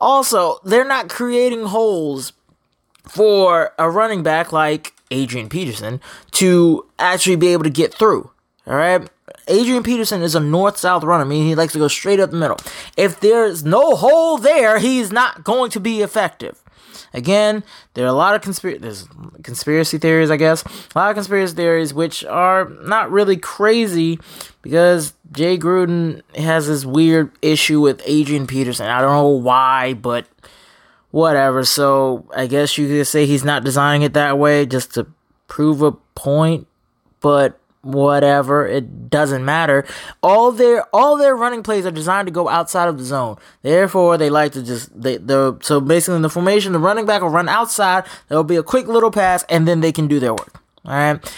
Also, 0.00 0.58
they're 0.64 0.86
not 0.86 1.08
creating 1.08 1.66
holes 1.66 2.32
for 3.08 3.72
a 3.78 3.90
running 3.90 4.22
back 4.22 4.52
like 4.52 4.92
Adrian 5.10 5.48
Peterson 5.48 6.00
to 6.32 6.86
actually 6.98 7.36
be 7.36 7.48
able 7.48 7.64
to 7.64 7.70
get 7.70 7.94
through. 7.94 8.30
All 8.66 8.76
right. 8.76 9.08
Adrian 9.48 9.82
Peterson 9.82 10.22
is 10.22 10.34
a 10.34 10.40
north 10.40 10.76
south 10.76 11.04
runner. 11.04 11.24
I 11.24 11.26
mean, 11.26 11.46
he 11.46 11.54
likes 11.54 11.72
to 11.74 11.78
go 11.78 11.88
straight 11.88 12.20
up 12.20 12.30
the 12.30 12.36
middle. 12.36 12.58
If 12.96 13.20
there's 13.20 13.64
no 13.64 13.94
hole 13.94 14.38
there, 14.38 14.78
he's 14.78 15.12
not 15.12 15.44
going 15.44 15.70
to 15.70 15.80
be 15.80 16.02
effective. 16.02 16.62
Again, 17.14 17.64
there 17.94 18.04
are 18.04 18.08
a 18.08 18.12
lot 18.12 18.34
of 18.34 18.42
conspiracy 18.42 19.06
conspiracy 19.42 19.98
theories, 19.98 20.30
I 20.30 20.36
guess. 20.36 20.62
A 20.94 20.98
lot 20.98 21.10
of 21.10 21.16
conspiracy 21.16 21.54
theories 21.54 21.94
which 21.94 22.24
are 22.24 22.68
not 22.82 23.10
really 23.10 23.36
crazy 23.36 24.18
because 24.62 25.14
Jay 25.32 25.56
Gruden 25.56 26.22
has 26.36 26.66
this 26.66 26.84
weird 26.84 27.30
issue 27.40 27.80
with 27.80 28.02
Adrian 28.04 28.46
Peterson. 28.46 28.86
I 28.86 29.00
don't 29.00 29.12
know 29.12 29.28
why, 29.28 29.94
but 29.94 30.26
whatever. 31.10 31.64
So 31.64 32.28
I 32.34 32.46
guess 32.46 32.76
you 32.76 32.88
could 32.88 33.06
say 33.06 33.26
he's 33.26 33.44
not 33.44 33.64
designing 33.64 34.02
it 34.02 34.14
that 34.14 34.38
way 34.38 34.66
just 34.66 34.94
to 34.94 35.06
prove 35.48 35.82
a 35.82 35.92
point, 35.92 36.66
but 37.20 37.58
whatever 37.86 38.66
it 38.66 39.08
doesn't 39.08 39.44
matter. 39.44 39.86
All 40.22 40.52
their 40.52 40.84
all 40.94 41.16
their 41.16 41.36
running 41.36 41.62
plays 41.62 41.86
are 41.86 41.90
designed 41.90 42.26
to 42.26 42.32
go 42.32 42.48
outside 42.48 42.88
of 42.88 42.98
the 42.98 43.04
zone. 43.04 43.36
Therefore 43.62 44.18
they 44.18 44.30
like 44.30 44.52
to 44.52 44.62
just 44.62 45.00
they 45.00 45.16
the 45.16 45.58
so 45.62 45.80
basically 45.80 46.16
in 46.16 46.22
the 46.22 46.30
formation 46.30 46.72
the 46.72 46.78
running 46.78 47.06
back 47.06 47.22
will 47.22 47.30
run 47.30 47.48
outside 47.48 48.04
there'll 48.28 48.44
be 48.44 48.56
a 48.56 48.62
quick 48.62 48.86
little 48.86 49.10
pass 49.10 49.44
and 49.48 49.66
then 49.66 49.80
they 49.80 49.92
can 49.92 50.08
do 50.08 50.20
their 50.20 50.32
work. 50.34 50.60
All 50.84 50.92
right 50.92 51.34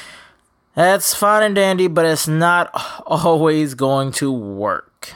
that's 0.74 1.14
fine 1.14 1.42
and 1.42 1.54
dandy 1.54 1.86
but 1.86 2.04
it's 2.06 2.28
not 2.28 2.70
always 3.06 3.74
going 3.74 4.12
to 4.12 4.32
work. 4.32 5.14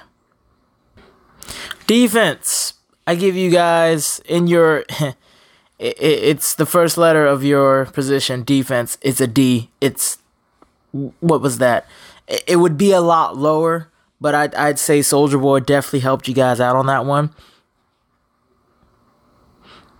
Defense. 1.86 2.74
I 3.06 3.16
give 3.16 3.34
you 3.34 3.50
guys 3.50 4.20
in 4.26 4.46
your 4.46 4.84
it's 5.82 6.54
the 6.54 6.66
first 6.66 6.96
letter 6.96 7.26
of 7.26 7.42
your 7.42 7.86
position. 7.86 8.44
Defense. 8.44 8.98
It's 9.02 9.20
a 9.20 9.26
d. 9.26 9.70
It's 9.80 10.18
what 10.92 11.40
was 11.40 11.58
that? 11.58 11.86
It 12.46 12.56
would 12.56 12.78
be 12.78 12.92
a 12.92 13.00
lot 13.00 13.36
lower, 13.36 13.90
but 14.20 14.34
I'd, 14.34 14.54
I'd 14.54 14.78
say 14.78 15.02
Soldier 15.02 15.38
Boy 15.38 15.60
definitely 15.60 16.00
helped 16.00 16.28
you 16.28 16.34
guys 16.34 16.60
out 16.60 16.76
on 16.76 16.86
that 16.86 17.04
one. 17.04 17.34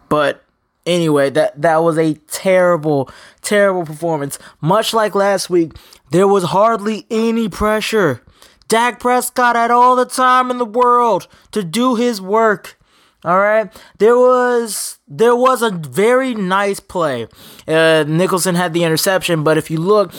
But 0.08 0.44
anyway, 0.86 1.30
that 1.30 1.60
that 1.60 1.82
was 1.82 1.98
a 1.98 2.14
terrible, 2.28 3.10
terrible 3.40 3.84
performance. 3.84 4.38
Much 4.60 4.92
like 4.92 5.14
last 5.14 5.48
week, 5.50 5.72
there 6.10 6.28
was 6.28 6.44
hardly 6.44 7.06
any 7.10 7.48
pressure. 7.48 8.22
Dak 8.68 9.00
Prescott 9.00 9.56
had 9.56 9.70
all 9.70 9.96
the 9.96 10.06
time 10.06 10.50
in 10.50 10.58
the 10.58 10.64
world 10.64 11.28
to 11.50 11.62
do 11.62 11.94
his 11.94 12.20
work. 12.20 12.78
All 13.24 13.38
right, 13.38 13.72
there 13.98 14.16
was 14.18 14.98
there 15.06 15.36
was 15.36 15.62
a 15.62 15.70
very 15.70 16.34
nice 16.34 16.80
play. 16.80 17.28
Uh, 17.68 18.04
Nicholson 18.06 18.56
had 18.56 18.72
the 18.74 18.82
interception, 18.82 19.44
but 19.44 19.56
if 19.56 19.70
you 19.70 19.78
look, 19.78 20.12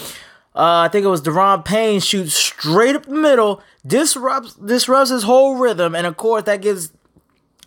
uh, 0.56 0.86
I 0.86 0.90
think 0.90 1.04
it 1.04 1.10
was 1.10 1.22
Daron 1.22 1.66
Payne 1.66 2.00
shoots 2.00 2.34
straight 2.34 2.96
up 2.96 3.06
the 3.06 3.16
middle, 3.16 3.62
disrupts 3.86 4.54
disrupts 4.54 5.10
his 5.10 5.24
whole 5.24 5.56
rhythm, 5.56 5.96
and 5.96 6.06
of 6.06 6.16
course 6.18 6.44
that 6.44 6.62
gives 6.62 6.92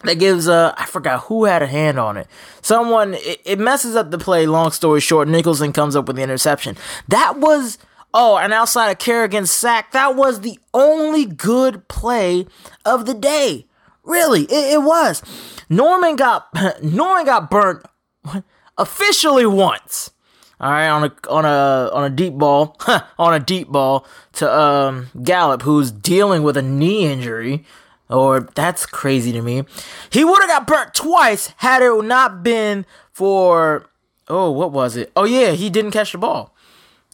that 0.05 0.19
gives 0.19 0.47
uh 0.47 0.73
I 0.77 0.87
forgot 0.87 1.25
who 1.25 1.45
had 1.47 1.63
a 1.63 1.67
hand 1.67 1.99
on 1.99 2.17
it. 2.17 2.29
Someone 2.63 3.15
it, 3.15 3.41
it 3.45 3.59
messes 3.59 3.97
up 3.97 4.11
the 4.11 4.19
play. 4.19 4.47
Long 4.47 4.71
story 4.71 5.01
short, 5.01 5.27
Nicholson 5.27 5.73
comes 5.73 5.97
up 5.97 6.07
with 6.07 6.17
the 6.17 6.23
interception. 6.23 6.77
That 7.09 7.39
was 7.39 7.79
oh, 8.15 8.37
and 8.39 8.53
outside 8.53 8.91
of 8.91 8.99
Kerrigan's 8.99 9.51
sack, 9.51 9.93
that 9.93 10.15
was 10.15 10.41
the 10.41 10.59
only 10.73 11.27
good 11.27 11.89
play 11.89 12.47
of 12.85 13.07
the 13.07 13.15
day. 13.15 13.67
Really, 14.05 14.43
it, 14.43 14.75
it 14.75 14.83
was. 14.83 15.23
Norman 15.69 16.15
got 16.15 16.47
Norman 16.83 17.27
got 17.27 17.51
burnt 17.51 17.85
officially 18.79 19.47
once. 19.47 20.13
All 20.59 20.71
right, 20.71 20.89
on 20.89 21.05
a 21.05 21.13
on 21.29 21.45
a 21.45 21.91
on 21.93 22.05
a 22.05 22.11
deep 22.11 22.35
ball, 22.35 22.77
on 23.19 23.35
a 23.35 23.41
deep 23.41 23.69
ball 23.69 24.07
to 24.35 24.51
um 24.51 25.09
Gallup, 25.23 25.63
who's 25.63 25.91
dealing 25.91 26.43
with 26.43 26.57
a 26.57 26.63
knee 26.63 27.07
injury. 27.07 27.65
Or 28.09 28.49
that's 28.55 28.87
crazy 28.87 29.33
to 29.33 29.43
me. 29.43 29.65
He 30.11 30.25
would 30.25 30.41
have 30.41 30.49
got 30.49 30.67
burnt 30.69 30.95
twice 30.95 31.53
had 31.57 31.83
it 31.83 32.05
not 32.05 32.45
been 32.45 32.87
for 33.13 33.91
oh 34.29 34.51
what 34.51 34.73
was 34.73 34.97
it? 34.97 35.11
Oh 35.17 35.25
yeah, 35.25 35.53
he 35.53 35.69
didn't 35.69 35.91
catch 35.91 36.13
the 36.13 36.19
ball. 36.19 36.55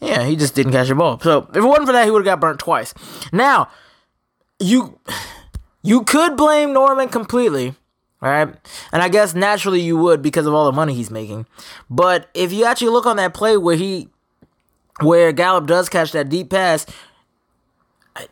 Yeah, 0.01 0.25
he 0.25 0.37
just 0.37 0.55
didn't 0.55 0.73
catch 0.73 0.89
the 0.89 0.95
ball. 0.95 1.19
So 1.21 1.49
if 1.51 1.57
it 1.57 1.63
wasn't 1.63 1.87
for 1.87 1.93
that, 1.93 2.05
he 2.05 2.11
would 2.11 2.27
have 2.27 2.33
got 2.35 2.41
burnt 2.41 2.59
twice. 2.59 2.93
Now, 3.33 3.69
you 4.61 4.99
you 5.83 6.03
could 6.03 6.37
blame 6.37 6.73
Norman 6.73 7.09
completely, 7.09 7.75
right? 8.23 8.55
And 8.93 9.03
I 9.03 9.09
guess 9.09 9.35
naturally 9.35 9.81
you 9.81 9.97
would 9.99 10.23
because 10.23 10.47
of 10.47 10.55
all 10.55 10.65
the 10.65 10.73
money 10.73 10.95
he's 10.95 11.11
making. 11.11 11.47
But 11.91 12.29
if 12.33 12.53
you 12.53 12.65
actually 12.65 12.91
look 12.91 13.05
on 13.05 13.17
that 13.17 13.35
play 13.35 13.57
where 13.57 13.77
he 13.77 14.09
where 15.01 15.33
Gallup 15.33 15.67
does 15.67 15.89
catch 15.89 16.13
that 16.13 16.29
deep 16.29 16.51
pass, 16.51 16.87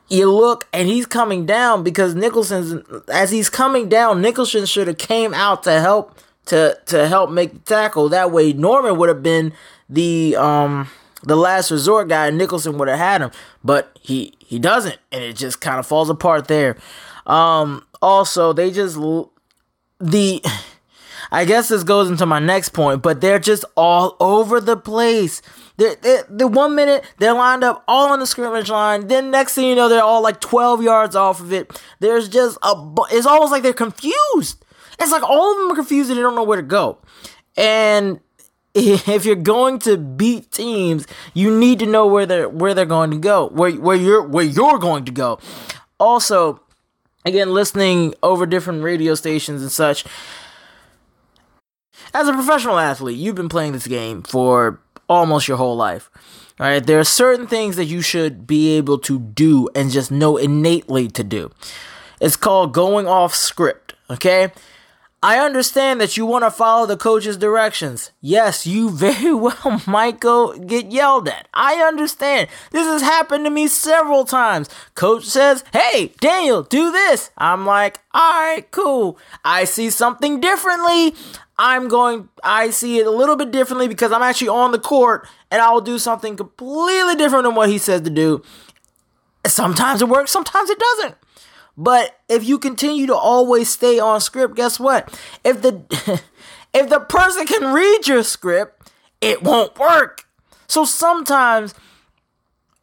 you 0.09 0.31
look 0.31 0.69
and 0.73 0.89
he's 0.89 1.07
coming 1.07 1.45
down 1.45 1.83
because 1.83 2.15
Nicholson's 2.15 2.83
as 3.13 3.31
he's 3.31 3.51
coming 3.51 3.89
down, 3.89 4.23
Nicholson 4.23 4.65
should 4.65 4.87
have 4.87 4.99
came 4.99 5.35
out 5.35 5.65
to 5.65 5.81
help 5.81 6.17
to 6.47 6.79
to 6.87 7.09
help 7.09 7.31
make 7.31 7.53
the 7.53 7.59
tackle. 7.61 8.09
That 8.09 8.31
way 8.31 8.53
Norman 8.53 8.97
would 8.97 9.09
have 9.09 9.23
been 9.23 9.53
the 9.89 10.37
um 10.37 10.89
the 11.23 11.37
last 11.37 11.71
resort 11.71 12.09
guy 12.09 12.29
and 12.29 12.39
Nicholson 12.39 12.79
would 12.79 12.89
have 12.89 12.99
had 12.99 13.23
him. 13.23 13.31
But 13.65 13.99
he 14.01 14.35
he 14.39 14.61
doesn't 14.61 14.99
and 15.11 15.25
it 15.25 15.35
just 15.35 15.61
kind 15.61 15.81
of 15.81 15.87
falls 15.87 16.09
apart 16.09 16.47
there. 16.47 16.77
Um, 17.27 17.87
also, 18.03 18.53
they 18.53 18.71
just 18.71 18.97
the. 20.01 20.43
I 21.33 21.45
guess 21.45 21.69
this 21.69 21.85
goes 21.85 22.11
into 22.11 22.27
my 22.27 22.41
next 22.41 22.71
point, 22.71 23.03
but 23.03 23.21
they're 23.21 23.39
just 23.39 23.65
all 23.77 24.17
over 24.19 24.61
the 24.61 24.77
place. 24.77 25.43
They're, 25.77 25.95
they're, 25.95 26.25
the 26.29 26.49
one 26.49 26.75
minute 26.75 27.05
they're 27.19 27.35
lined 27.35 27.63
up 27.63 27.85
all 27.87 28.13
on 28.13 28.19
the 28.19 28.27
scrimmage 28.27 28.69
line, 28.69 29.07
then 29.07 29.31
next 29.31 29.55
thing 29.55 29.67
you 29.67 29.77
know 29.77 29.89
they're 29.89 30.03
all 30.03 30.23
like 30.23 30.41
12 30.41 30.83
yards 30.83 31.15
off 31.15 31.41
of 31.41 31.53
it. 31.53 31.81
There's 32.01 32.29
just 32.29 32.59
a. 32.63 32.75
It's 33.13 33.27
almost 33.27 33.53
like 33.53 33.63
they're 33.63 33.73
confused. 33.73 34.65
It's 34.99 35.13
like 35.13 35.23
all 35.23 35.53
of 35.53 35.59
them 35.59 35.73
are 35.73 35.77
confused 35.77 36.11
and 36.11 36.19
they 36.19 36.23
don't 36.23 36.35
know 36.35 36.43
where 36.43 36.61
to 36.61 36.67
go. 36.67 36.99
And 37.57 38.21
if 38.75 39.25
you're 39.25 39.37
going 39.37 39.79
to 39.81 39.97
beat 39.97 40.53
teams, 40.53 41.07
you 41.35 41.57
need 41.57 41.79
to 41.79 41.87
know 41.87 42.07
where 42.07 42.27
they're 42.27 42.49
where 42.49 42.75
they're 42.75 42.85
going 42.85 43.11
to 43.13 43.19
go, 43.19 43.49
where 43.49 43.73
where 43.73 43.97
you're 43.97 44.23
where 44.23 44.45
you're 44.45 44.79
going 44.79 45.05
to 45.07 45.13
go. 45.13 45.39
Also, 45.99 46.61
again 47.25 47.53
listening 47.53 48.15
over 48.23 48.47
different 48.47 48.83
radio 48.83 49.15
stations 49.15 49.63
and 49.63 49.73
such. 49.73 50.05
As 52.13 52.29
a 52.29 52.33
professional 52.33 52.79
athlete 52.79 53.19
you've 53.19 53.37
been 53.37 53.49
playing 53.49 53.73
this 53.73 53.87
game 53.87 54.23
for 54.23 54.81
almost 55.09 55.49
your 55.49 55.57
whole 55.57 55.77
life 55.77 56.11
right? 56.61 56.87
There 56.87 57.01
are 57.01 57.05
certain 57.05 57.47
things 57.47 57.77
that 57.77 57.87
you 57.87 58.03
should 58.03 58.47
be 58.47 58.77
able 58.77 58.99
to 58.99 59.19
do 59.19 59.71
and 59.75 59.91
just 59.91 60.11
know 60.11 60.37
innately 60.37 61.09
to 61.09 61.25
do. 61.25 61.51
It's 62.21 62.37
called 62.37 62.75
going 62.75 63.09
off 63.09 63.35
script 63.35 63.95
okay 64.11 64.53
I 65.23 65.39
understand 65.39 66.01
that 66.01 66.17
you 66.17 66.25
want 66.25 66.45
to 66.45 66.51
follow 66.51 66.87
the 66.87 66.97
coach's 66.97 67.37
directions. 67.37 68.11
Yes, 68.23 68.67
you 68.67 68.89
very 68.97 69.35
well 69.35 69.83
might 69.87 70.19
go 70.19 70.59
get 70.59 70.91
yelled 70.91 71.29
at. 71.29 71.49
I 71.53 71.75
understand. 71.83 72.49
This 72.71 72.87
has 72.87 73.03
happened 73.03 73.45
to 73.45 73.51
me 73.51 73.69
several 73.69 74.25
times. 74.25 74.69
Coach 74.95 75.25
says, 75.25 75.63
Hey, 75.73 76.13
Daniel, 76.21 76.63
do 76.63 76.91
this. 76.91 77.31
I'm 77.37 77.67
like, 77.67 78.01
All 78.15 78.41
right, 78.41 78.71
cool. 78.71 79.19
I 79.45 79.65
see 79.65 79.91
something 79.91 80.41
differently. 80.41 81.15
I'm 81.59 81.89
going, 81.89 82.31
I 82.43 82.71
see 82.71 83.01
it 83.01 83.07
a 83.07 83.11
little 83.11 83.37
bit 83.37 83.51
differently 83.51 83.87
because 83.87 84.13
I'm 84.13 84.23
actually 84.23 84.49
on 84.49 84.73
the 84.73 84.79
court 84.79 85.29
and 85.51 85.61
I 85.61 85.71
will 85.71 85.83
do 85.83 85.99
something 85.99 86.35
completely 86.35 87.17
different 87.17 87.45
than 87.45 87.55
what 87.55 87.69
he 87.69 87.77
says 87.77 88.01
to 88.03 88.11
do. 88.11 88.43
Sometimes 89.47 90.01
it 90.01 90.09
works, 90.09 90.31
sometimes 90.31 90.71
it 90.71 90.79
doesn't. 90.79 91.17
But 91.81 92.21
if 92.29 92.45
you 92.45 92.59
continue 92.59 93.07
to 93.07 93.17
always 93.17 93.71
stay 93.71 93.99
on 93.99 94.21
script, 94.21 94.55
guess 94.55 94.79
what? 94.79 95.19
If 95.43 95.63
the 95.63 95.81
if 96.75 96.91
the 96.91 97.01
person 97.01 97.47
can 97.47 97.73
read 97.73 98.07
your 98.07 98.23
script, 98.23 98.93
it 99.23 99.43
won't 99.43 99.79
work. 99.79 100.27
So 100.67 100.85
sometimes 100.85 101.75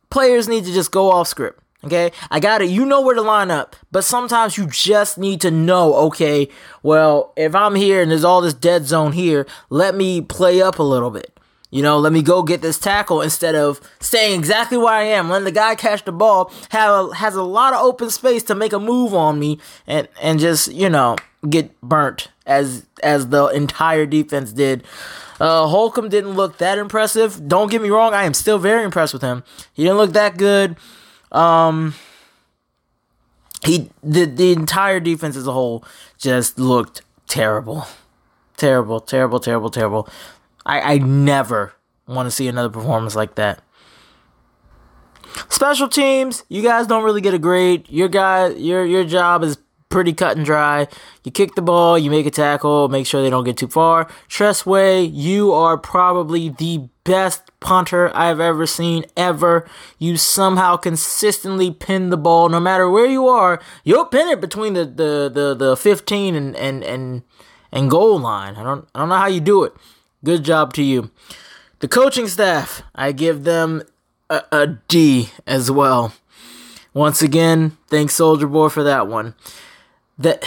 players 0.09 0.47
need 0.47 0.65
to 0.65 0.73
just 0.73 0.91
go 0.91 1.11
off 1.11 1.27
script. 1.27 1.61
Okay, 1.83 2.11
I 2.31 2.39
got 2.39 2.63
it. 2.63 2.71
You 2.71 2.87
know 2.87 3.01
where 3.01 3.13
to 3.13 3.21
line 3.21 3.51
up, 3.51 3.75
but 3.91 4.03
sometimes 4.03 4.57
you 4.57 4.65
just 4.65 5.19
need 5.19 5.41
to 5.41 5.51
know. 5.51 5.93
Okay, 6.07 6.49
well, 6.81 7.33
if 7.37 7.53
I'm 7.53 7.75
here 7.75 8.01
and 8.01 8.09
there's 8.09 8.23
all 8.23 8.41
this 8.41 8.55
dead 8.55 8.87
zone 8.87 9.11
here, 9.11 9.45
let 9.69 9.93
me 9.93 10.21
play 10.21 10.59
up 10.59 10.79
a 10.79 10.83
little 10.83 11.11
bit. 11.11 11.39
You 11.69 11.81
know, 11.81 11.99
let 11.99 12.13
me 12.13 12.21
go 12.21 12.43
get 12.43 12.61
this 12.61 12.79
tackle 12.79 13.21
instead 13.21 13.53
of 13.53 13.81
staying 13.99 14.39
exactly 14.39 14.77
where 14.77 14.93
I 14.93 15.03
am. 15.03 15.29
Letting 15.29 15.45
the 15.45 15.51
guy 15.51 15.75
catch 15.75 16.05
the 16.05 16.13
ball 16.13 16.51
have 16.69 17.09
a, 17.09 17.15
has 17.15 17.35
a 17.35 17.43
lot 17.43 17.73
of 17.73 17.81
open 17.81 18.09
space 18.09 18.43
to 18.43 18.55
make 18.55 18.71
a 18.71 18.79
move 18.79 19.13
on 19.13 19.37
me 19.37 19.59
and 19.85 20.07
and 20.21 20.39
just 20.39 20.71
you 20.71 20.89
know 20.89 21.17
get 21.49 21.79
burnt 21.81 22.29
as 22.45 22.85
as 23.03 23.27
the 23.27 23.47
entire 23.47 24.05
defense 24.05 24.53
did. 24.53 24.83
Uh, 25.39 25.67
Holcomb 25.67 26.09
didn't 26.09 26.31
look 26.31 26.57
that 26.57 26.77
impressive. 26.77 27.47
Don't 27.47 27.69
get 27.69 27.81
me 27.81 27.89
wrong, 27.89 28.13
I 28.13 28.23
am 28.23 28.33
still 28.33 28.57
very 28.57 28.83
impressed 28.83 29.13
with 29.13 29.21
him. 29.21 29.43
He 29.73 29.83
didn't 29.83 29.97
look 29.97 30.13
that 30.13 30.37
good. 30.37 30.77
Um, 31.31 31.93
he 33.63 33.89
the 34.01 34.25
the 34.25 34.53
entire 34.53 35.01
defense 35.01 35.35
as 35.35 35.47
a 35.47 35.51
whole 35.51 35.83
just 36.17 36.57
looked 36.57 37.01
terrible, 37.27 37.85
terrible, 38.55 39.01
terrible, 39.01 39.39
terrible, 39.39 39.69
terrible. 39.69 40.09
I, 40.67 40.95
I 40.95 40.97
never 40.97 41.73
want 42.07 42.27
to 42.27 42.31
see 42.31 42.47
another 42.47 42.69
performance 42.69 43.15
like 43.15 43.35
that. 43.35 43.63
Special 45.49 45.87
teams, 45.87 46.43
you 46.49 46.61
guys 46.61 46.87
don't 46.87 47.03
really 47.03 47.21
get 47.21 47.33
a 47.33 47.39
grade. 47.39 47.85
Your 47.89 48.09
guy, 48.09 48.49
your 48.49 48.85
your 48.85 49.05
job 49.05 49.43
is 49.43 49.57
pretty 49.89 50.11
cut 50.11 50.35
and 50.35 50.45
dry. 50.45 50.87
You 51.23 51.31
kick 51.31 51.55
the 51.55 51.61
ball, 51.61 51.97
you 51.97 52.09
make 52.09 52.25
a 52.25 52.31
tackle, 52.31 52.89
make 52.89 53.05
sure 53.05 53.21
they 53.21 53.29
don't 53.29 53.45
get 53.45 53.57
too 53.57 53.67
far. 53.67 54.09
Tress 54.27 54.65
Way, 54.65 55.03
you 55.03 55.53
are 55.53 55.77
probably 55.77 56.49
the 56.49 56.89
best 57.03 57.43
punter 57.59 58.11
I've 58.15 58.39
ever 58.39 58.65
seen 58.65 59.05
ever. 59.15 59.67
You 59.97 60.17
somehow 60.17 60.75
consistently 60.75 61.71
pin 61.71 62.09
the 62.09 62.17
ball 62.17 62.49
no 62.49 62.59
matter 62.59 62.89
where 62.89 63.05
you 63.05 63.27
are. 63.27 63.61
You'll 63.85 64.05
pin 64.05 64.27
it 64.27 64.41
between 64.41 64.73
the 64.73 64.85
the 64.85 65.31
the, 65.33 65.53
the 65.55 65.77
15 65.77 66.35
and 66.35 66.55
and 66.55 66.83
and 66.83 67.23
and 67.71 67.89
goal 67.89 68.19
line. 68.19 68.55
I 68.55 68.63
don't 68.63 68.87
I 68.93 68.99
don't 68.99 69.09
know 69.09 69.15
how 69.15 69.27
you 69.27 69.39
do 69.39 69.63
it. 69.63 69.73
Good 70.23 70.43
job 70.43 70.73
to 70.73 70.83
you. 70.83 71.11
The 71.79 71.87
coaching 71.87 72.27
staff, 72.27 72.81
I 72.95 73.11
give 73.11 73.43
them 73.43 73.83
a, 74.29 74.43
a 74.51 74.67
D 74.87 75.29
as 75.45 75.69
well. 75.69 76.13
Once 76.93 77.21
again, 77.21 77.77
thanks 77.87 78.15
Soldier 78.15 78.47
Boy 78.47 78.69
for 78.69 78.83
that 78.83 79.07
one. 79.07 79.35
That 80.17 80.43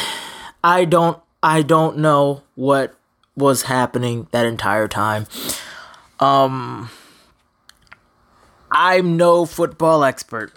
I 0.64 0.85
don't 0.85 1.22
I 1.42 1.62
don't 1.62 1.98
know 1.98 2.42
what 2.56 2.94
was 3.37 3.62
happening 3.62 4.26
that 4.33 4.46
entire 4.46 4.88
time. 4.88 5.26
Um 6.18 6.90
I'm 8.72 9.16
no 9.16 9.46
football 9.46 10.04
expert. 10.04 10.52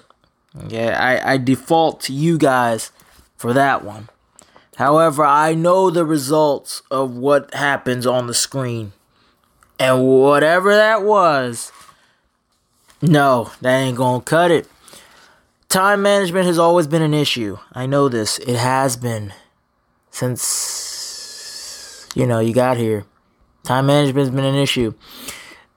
Okay, 0.65 0.91
I, 0.91 1.33
I 1.33 1.37
default 1.37 2.01
to 2.01 2.13
you 2.13 2.37
guys 2.37 2.91
for 3.35 3.53
that 3.53 3.83
one. 3.83 4.09
However, 4.77 5.23
I 5.23 5.53
know 5.53 5.89
the 5.89 6.05
results 6.05 6.81
of 6.89 7.15
what 7.15 7.53
happens 7.53 8.05
on 8.05 8.27
the 8.27 8.33
screen. 8.33 8.93
And 9.83 10.07
whatever 10.07 10.73
that 10.73 11.03
was, 11.03 11.73
no, 13.01 13.51
that 13.59 13.79
ain't 13.79 13.97
gonna 13.97 14.21
cut 14.23 14.49
it. 14.49 14.65
Time 15.67 16.01
management 16.01 16.45
has 16.45 16.57
always 16.57 16.87
been 16.87 17.01
an 17.01 17.13
issue. 17.13 17.57
I 17.73 17.85
know 17.85 18.07
this. 18.07 18.39
It 18.39 18.55
has 18.55 18.95
been 18.95 19.33
since 20.09 22.07
you 22.15 22.25
know 22.25 22.39
you 22.39 22.53
got 22.53 22.77
here. 22.77 23.03
Time 23.63 23.87
management 23.87 24.27
has 24.27 24.33
been 24.33 24.45
an 24.45 24.55
issue. 24.55 24.93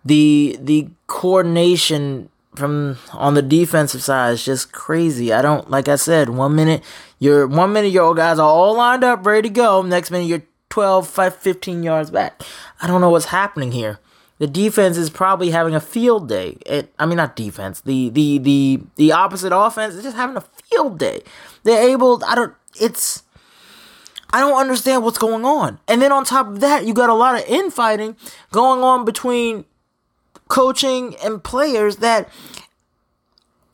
the 0.04 0.56
the 0.60 0.88
coordination 1.08 2.28
from 2.54 2.98
on 3.12 3.34
the 3.34 3.42
defensive 3.42 4.02
side 4.02 4.34
is 4.34 4.44
just 4.44 4.70
crazy. 4.72 5.32
I 5.32 5.42
don't 5.42 5.68
like 5.68 5.88
I 5.88 5.96
said, 5.96 6.28
one 6.28 6.54
minute 6.54 6.84
you're 7.18 7.48
one 7.48 7.72
minute 7.72 7.90
your 7.90 8.14
guys 8.14 8.38
are 8.38 8.48
all 8.48 8.76
lined 8.76 9.02
up, 9.02 9.26
ready 9.26 9.48
to 9.48 9.52
go. 9.52 9.82
Next 9.82 10.12
minute 10.12 10.26
you're 10.26 10.44
12, 10.70 11.08
5, 11.08 11.36
15 11.36 11.82
yards 11.82 12.10
back. 12.10 12.42
I 12.80 12.86
don't 12.86 13.00
know 13.00 13.10
what's 13.10 13.26
happening 13.26 13.72
here. 13.72 13.98
The 14.38 14.46
defense 14.46 14.98
is 14.98 15.08
probably 15.08 15.50
having 15.50 15.74
a 15.74 15.80
field 15.80 16.28
day. 16.28 16.58
It, 16.66 16.92
I 16.98 17.06
mean, 17.06 17.16
not 17.16 17.36
defense. 17.36 17.80
The 17.80 18.10
the 18.10 18.36
the 18.38 18.80
the 18.96 19.12
opposite 19.12 19.56
offense 19.56 19.94
is 19.94 20.02
just 20.02 20.16
having 20.16 20.36
a 20.36 20.42
field 20.42 20.98
day. 20.98 21.22
They're 21.62 21.88
able. 21.88 22.22
I 22.26 22.34
don't. 22.34 22.54
It's. 22.78 23.22
I 24.30 24.40
don't 24.40 24.58
understand 24.58 25.04
what's 25.04 25.18
going 25.18 25.44
on. 25.44 25.78
And 25.88 26.02
then 26.02 26.12
on 26.12 26.24
top 26.24 26.48
of 26.48 26.60
that, 26.60 26.84
you 26.84 26.92
got 26.92 27.08
a 27.08 27.14
lot 27.14 27.36
of 27.36 27.48
infighting 27.48 28.16
going 28.50 28.82
on 28.82 29.04
between 29.06 29.64
coaching 30.48 31.16
and 31.24 31.42
players 31.42 31.96
that 31.96 32.28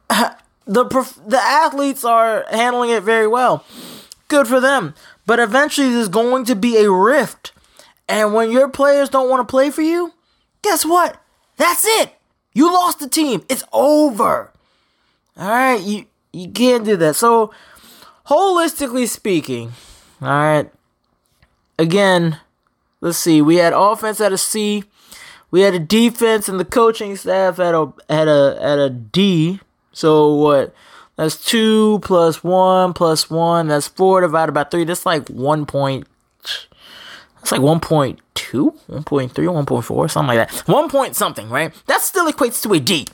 the 0.67 0.85
the 1.27 1.41
athletes 1.41 2.05
are 2.05 2.45
handling 2.51 2.91
it 2.91 3.03
very 3.03 3.27
well. 3.27 3.65
Good 4.29 4.47
for 4.47 4.61
them. 4.61 4.95
But 5.27 5.39
eventually 5.39 5.91
there's 5.91 6.09
going 6.09 6.45
to 6.47 6.57
be 6.57 6.77
a 6.77 6.91
rift. 6.91 7.53
And 8.09 8.35
when 8.35 8.51
your 8.51 8.69
players 8.69 9.09
don't 9.09 9.29
want 9.29 9.47
to 9.47 9.51
play 9.51 9.71
for 9.71 9.83
you, 9.83 10.13
guess 10.63 10.85
what? 10.85 11.23
That's 11.57 11.85
it. 11.85 12.15
You 12.53 12.73
lost 12.73 12.99
the 12.99 13.09
team. 13.09 13.45
It's 13.49 13.65
over. 13.73 14.53
All 15.37 15.49
right, 15.49 15.81
you 15.81 16.07
you 16.33 16.51
can't 16.51 16.85
do 16.85 16.97
that. 16.97 17.17
So, 17.17 17.53
holistically 18.27 19.09
speaking, 19.09 19.73
all 20.21 20.29
right. 20.29 20.71
Again, 21.79 22.39
let's 23.01 23.19
see. 23.19 23.41
We 23.41 23.57
had 23.57 23.73
offense 23.73 24.21
at 24.21 24.33
a 24.33 24.39
C. 24.39 24.85
We 25.51 25.63
had 25.63 25.75
a 25.75 25.79
defense 25.79 26.49
and 26.49 26.61
the 26.61 26.65
coaching 26.65 27.17
staff 27.17 27.59
at 27.59 27.75
a 27.75 27.93
at 28.09 28.29
a 28.29 28.59
at 28.61 28.79
a 28.79 28.91
D. 28.91 29.61
So 29.93 30.35
what? 30.35 30.75
That's 31.23 31.37
two 31.37 32.01
plus 32.03 32.43
one 32.43 32.95
plus 32.95 33.31
one. 33.31 33.69
That's 33.69 33.87
four 33.87 34.23
divided 34.23 34.51
by 34.51 34.65
three. 34.65 34.83
That's 34.83 35.07
like 35.07 35.29
one 35.29 35.67
point. 35.67 36.09
That's 37.37 37.53
like 37.53 37.61
one 37.61 37.79
point 37.79 38.19
two, 38.35 38.71
one 38.89 39.05
point 39.05 39.31
three, 39.31 39.47
one 39.47 39.65
point 39.65 39.85
four, 39.85 40.09
something 40.09 40.37
like 40.37 40.49
that. 40.49 40.67
One 40.67 40.91
point 40.91 41.15
something, 41.15 41.49
right? 41.49 41.73
That 41.87 42.01
still 42.01 42.29
equates 42.29 42.61
to 42.65 42.73
a 42.73 42.81
D. 42.81 43.07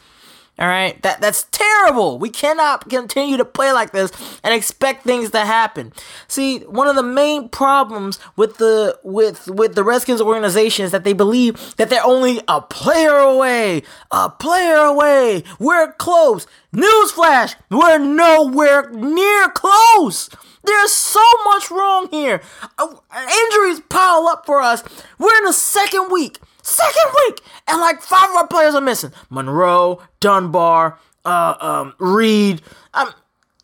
All 0.59 0.66
right, 0.66 1.01
that 1.03 1.21
that's 1.21 1.44
terrible. 1.53 2.18
We 2.18 2.31
cannot 2.31 2.88
continue 2.90 3.37
to 3.37 3.44
play 3.44 3.71
like 3.71 3.92
this 3.92 4.11
and 4.42 4.53
expect 4.53 5.05
things 5.05 5.31
to 5.31 5.40
happen. 5.44 5.92
See, 6.27 6.59
one 6.61 6.88
of 6.88 6.97
the 6.97 7.03
main 7.05 7.49
problems 7.49 8.18
with 8.35 8.57
the 8.57 8.99
with 9.05 9.47
with 9.47 9.77
the 9.77 9.85
Redskins 9.85 10.21
organization 10.21 10.85
is 10.85 10.90
that 10.90 11.05
they 11.05 11.12
believe 11.12 11.77
that 11.77 11.90
they're 11.90 12.05
only 12.05 12.40
a 12.49 12.61
player 12.61 13.16
away, 13.16 13.85
a 14.11 14.31
player 14.31 14.79
away. 14.79 15.44
We're 15.61 15.92
close. 15.92 16.49
Newsflash: 16.75 17.55
We're 17.71 17.99
nowhere 17.99 18.90
near 18.90 19.49
close. 19.51 20.29
There's 20.64 20.92
so 20.92 21.25
much 21.44 21.71
wrong 21.71 22.09
here. 22.11 22.42
Uh, 22.77 22.94
injuries 23.14 23.81
pile 23.88 24.27
up 24.27 24.44
for 24.44 24.61
us. 24.61 24.83
We're 25.18 25.37
in 25.38 25.44
the 25.44 25.53
second 25.53 26.11
week. 26.11 26.38
Second 26.69 27.13
week, 27.15 27.41
and 27.67 27.81
like 27.81 28.03
five 28.03 28.29
of 28.29 28.37
our 28.37 28.47
players 28.47 28.75
are 28.75 28.83
missing. 28.83 29.11
Monroe, 29.31 30.03
Dunbar, 30.21 30.99
uh, 31.25 31.55
um, 31.61 31.95
Reed. 31.99 32.61
Um, 32.93 33.11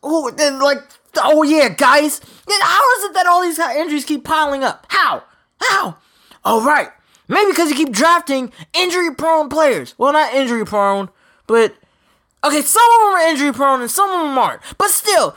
oh, 0.02 0.30
then 0.30 0.58
like, 0.58 0.78
oh 1.18 1.42
yeah, 1.42 1.68
guys. 1.68 2.20
How 2.48 2.98
is 2.98 3.04
it 3.04 3.14
that 3.14 3.26
all 3.26 3.42
these 3.42 3.58
injuries 3.58 4.06
keep 4.06 4.24
piling 4.24 4.64
up? 4.64 4.86
How? 4.88 5.22
How? 5.60 5.98
All 6.44 6.62
right, 6.62 6.88
maybe 7.28 7.50
because 7.50 7.68
you 7.68 7.76
keep 7.76 7.92
drafting 7.92 8.50
injury-prone 8.72 9.50
players. 9.50 9.94
Well, 9.98 10.14
not 10.14 10.32
injury-prone, 10.32 11.10
but 11.46 11.74
okay, 12.42 12.62
some 12.62 12.82
of 12.82 13.00
them 13.00 13.14
are 13.16 13.28
injury-prone 13.28 13.82
and 13.82 13.90
some 13.90 14.10
of 14.10 14.26
them 14.26 14.38
aren't. 14.38 14.62
But 14.78 14.88
still, 14.88 15.36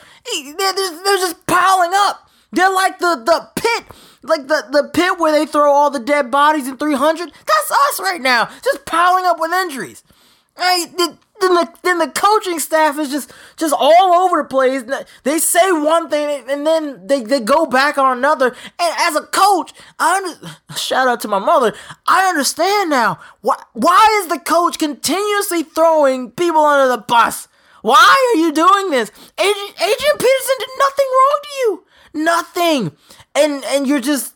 they're, 0.57 0.73
they're 0.73 1.17
just 1.17 1.45
piling 1.47 1.91
up. 1.93 2.29
They're 2.53 2.73
like 2.73 2.99
the 2.99 3.21
the 3.25 3.49
pit 3.55 3.85
like 4.23 4.47
the, 4.47 4.65
the 4.71 4.89
pit 4.93 5.19
where 5.19 5.31
they 5.31 5.45
throw 5.45 5.71
all 5.71 5.89
the 5.89 5.99
dead 5.99 6.31
bodies 6.31 6.67
in 6.67 6.77
300, 6.77 7.31
that's 7.31 7.71
us 7.71 7.99
right 7.99 8.21
now, 8.21 8.49
just 8.63 8.85
piling 8.85 9.25
up 9.25 9.39
with 9.39 9.51
injuries. 9.51 10.03
Right? 10.57 10.87
Then 10.97 11.53
the 11.53 11.73
then 11.83 11.99
the 11.99 12.07
coaching 12.07 12.59
staff 12.59 12.97
is 12.97 13.09
just 13.09 13.31
just 13.57 13.73
all 13.77 14.13
over 14.13 14.41
the 14.41 14.47
place. 14.47 14.83
They 15.23 15.39
say 15.39 15.71
one 15.71 16.09
thing 16.09 16.43
and 16.49 16.65
then 16.65 17.05
they, 17.05 17.21
they 17.21 17.39
go 17.39 17.65
back 17.65 17.97
on 17.97 18.17
another. 18.17 18.47
And 18.79 18.95
as 18.99 19.15
a 19.15 19.21
coach, 19.21 19.73
I 19.99 20.17
under, 20.17 20.55
shout 20.77 21.07
out 21.07 21.21
to 21.21 21.27
my 21.27 21.39
mother. 21.39 21.73
I 22.07 22.27
understand 22.27 22.89
now. 22.89 23.19
Why 23.41 23.61
why 23.73 24.19
is 24.21 24.27
the 24.27 24.39
coach 24.39 24.79
continuously 24.79 25.63
throwing 25.63 26.31
people 26.31 26.61
under 26.61 26.89
the 26.89 27.03
bus? 27.03 27.47
Why 27.81 28.33
are 28.33 28.39
you 28.39 28.51
doing 28.51 28.89
this? 28.89 29.11
Adrian 29.37 30.17
Peterson 30.17 30.55
did 30.59 30.69
nothing 30.79 31.05
wrong 31.11 31.39
to 31.43 31.49
you. 31.59 31.83
Nothing 32.13 32.91
and 33.37 33.63
and 33.65 33.87
you're 33.87 34.01
just 34.01 34.33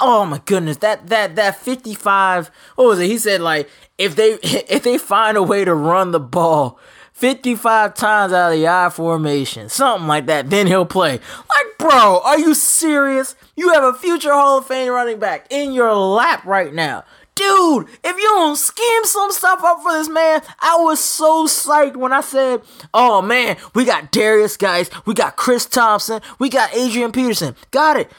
oh 0.00 0.24
my 0.24 0.40
goodness 0.44 0.78
that 0.78 1.06
that 1.08 1.36
that 1.36 1.56
55 1.56 2.50
what 2.76 2.86
was 2.86 2.98
it 2.98 3.06
he 3.06 3.18
said 3.18 3.40
like 3.40 3.68
if 3.96 4.16
they 4.16 4.32
if 4.42 4.82
they 4.82 4.98
find 4.98 5.36
a 5.36 5.42
way 5.42 5.64
to 5.64 5.74
run 5.74 6.12
the 6.12 6.20
ball 6.20 6.78
55 7.12 7.94
times 7.94 8.32
out 8.32 8.52
of 8.52 8.58
the 8.58 8.68
I 8.68 8.90
formation 8.90 9.68
something 9.68 10.06
like 10.06 10.26
that 10.26 10.50
then 10.50 10.66
he'll 10.66 10.86
play 10.86 11.12
like 11.12 11.78
bro 11.78 12.20
are 12.24 12.38
you 12.38 12.54
serious 12.54 13.34
you 13.56 13.72
have 13.72 13.82
a 13.82 13.94
future 13.94 14.32
hall 14.32 14.58
of 14.58 14.66
fame 14.66 14.92
running 14.92 15.18
back 15.18 15.46
in 15.50 15.72
your 15.72 15.94
lap 15.94 16.44
right 16.44 16.72
now 16.72 17.04
dude, 17.38 17.88
if 18.02 18.16
you 18.16 18.24
don't 18.24 18.56
scheme 18.56 19.04
some 19.04 19.30
stuff 19.30 19.62
up 19.62 19.80
for 19.80 19.92
this 19.92 20.08
man, 20.08 20.42
I 20.58 20.76
was 20.80 20.98
so 20.98 21.46
psyched 21.46 21.96
when 21.96 22.12
I 22.12 22.20
said, 22.20 22.62
oh 22.92 23.22
man, 23.22 23.56
we 23.74 23.84
got 23.84 24.10
Derrius 24.10 24.58
Guice, 24.58 24.90
we 25.06 25.14
got 25.14 25.36
Chris 25.36 25.64
Thompson, 25.64 26.20
we 26.40 26.48
got 26.48 26.74
Adrian 26.74 27.12
Peterson. 27.12 27.54
Got 27.70 27.96
it. 27.96 28.10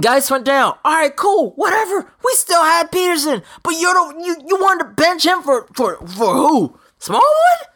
Guys 0.00 0.30
went 0.30 0.44
down. 0.46 0.78
All 0.84 0.94
right, 0.94 1.14
cool, 1.14 1.50
whatever. 1.56 2.10
We 2.24 2.32
still 2.34 2.62
had 2.62 2.90
Peterson, 2.90 3.42
but 3.62 3.72
you 3.72 3.92
don't. 3.92 4.24
You 4.24 4.36
you 4.46 4.56
wanted 4.56 4.84
to 4.84 4.90
bench 4.90 5.26
him 5.26 5.42
for 5.42 5.66
for 5.74 5.96
for 6.06 6.34
who? 6.34 6.78
Smallwood? 6.98 7.66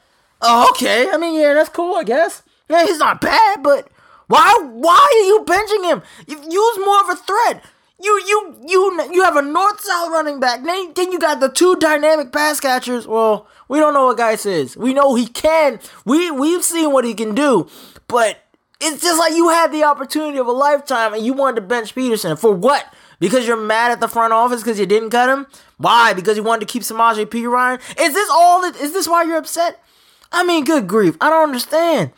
Oh, 0.40 0.68
okay. 0.70 1.10
I 1.10 1.18
mean, 1.18 1.38
yeah, 1.38 1.52
that's 1.52 1.68
cool, 1.68 1.96
I 1.96 2.04
guess. 2.04 2.42
Yeah, 2.70 2.86
he's 2.86 2.98
not 2.98 3.20
bad, 3.20 3.62
but 3.62 3.88
why 4.28 4.54
why 4.62 4.96
are 4.96 5.26
you 5.26 5.44
benching 5.44 5.84
him? 5.84 6.02
You 6.26 6.36
use 6.38 6.78
more 6.78 7.00
of 7.02 7.10
a 7.10 7.16
threat. 7.16 7.62
You 8.00 8.22
you 8.26 8.56
you 8.66 9.08
you 9.12 9.22
have 9.22 9.36
a 9.36 9.42
north 9.42 9.80
south 9.80 10.10
running 10.10 10.40
back. 10.40 10.62
Then, 10.62 10.92
then 10.94 11.12
you 11.12 11.18
got 11.18 11.40
the 11.40 11.48
two 11.48 11.76
dynamic 11.76 12.32
pass 12.32 12.60
catchers. 12.60 13.06
Well, 13.06 13.46
we 13.68 13.78
don't 13.78 13.94
know 13.94 14.06
what 14.06 14.16
Guice 14.18 14.46
is. 14.46 14.76
We 14.76 14.94
know 14.94 15.14
he 15.14 15.26
can. 15.26 15.80
We 16.04 16.30
we've 16.30 16.64
seen 16.64 16.92
what 16.92 17.04
he 17.04 17.14
can 17.14 17.34
do, 17.34 17.68
but 18.08 18.38
it's 18.80 19.02
just 19.02 19.18
like 19.18 19.34
you 19.34 19.48
had 19.48 19.72
the 19.72 19.84
opportunity 19.84 20.38
of 20.38 20.46
a 20.46 20.52
lifetime 20.52 21.14
and 21.14 21.24
you 21.24 21.32
wanted 21.32 21.56
to 21.56 21.66
bench 21.66 21.94
Peterson. 21.94 22.36
For 22.36 22.52
what? 22.52 22.92
Because 23.18 23.46
you're 23.46 23.56
mad 23.56 23.92
at 23.92 24.00
the 24.00 24.08
front 24.08 24.32
office 24.32 24.62
because 24.62 24.78
you 24.78 24.86
didn't 24.86 25.10
cut 25.10 25.28
him? 25.28 25.46
Why? 25.78 26.12
Because 26.12 26.36
you 26.36 26.42
wanted 26.42 26.66
to 26.66 26.72
keep 26.72 26.82
Samaje 26.82 27.24
Perine? 27.26 27.80
Is 27.98 28.12
this 28.12 28.28
all 28.30 28.62
that, 28.62 28.76
is 28.76 28.92
this 28.92 29.08
why 29.08 29.22
you're 29.22 29.38
upset? 29.38 29.82
I 30.30 30.44
mean, 30.44 30.64
good 30.64 30.86
grief. 30.86 31.16
I 31.20 31.30
don't 31.30 31.44
understand. 31.44 32.12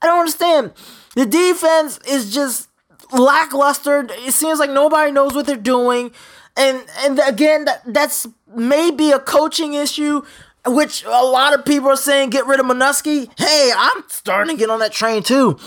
I 0.00 0.06
don't 0.06 0.20
understand. 0.20 0.72
The 1.16 1.26
defense 1.26 1.98
is 2.06 2.32
just 2.32 2.68
lackluster. 3.12 4.06
It 4.10 4.34
seems 4.34 4.58
like 4.58 4.70
nobody 4.70 5.10
knows 5.10 5.34
what 5.34 5.46
they're 5.46 5.56
doing. 5.56 6.12
And 6.56 6.84
and 6.98 7.18
again, 7.26 7.64
that, 7.64 7.82
that's 7.86 8.28
maybe 8.54 9.10
a 9.10 9.18
coaching 9.18 9.74
issue 9.74 10.22
which 10.66 11.04
a 11.04 11.08
lot 11.24 11.52
of 11.52 11.64
people 11.64 11.88
are 11.90 11.96
saying 11.96 12.30
get 12.30 12.46
rid 12.46 12.60
of 12.60 12.66
Manusky. 12.66 13.28
Hey, 13.38 13.72
I'm 13.76 14.02
starting 14.08 14.56
to 14.56 14.58
get 14.58 14.70
on 14.70 14.78
that 14.80 14.92
train 14.92 15.22
too. 15.22 15.58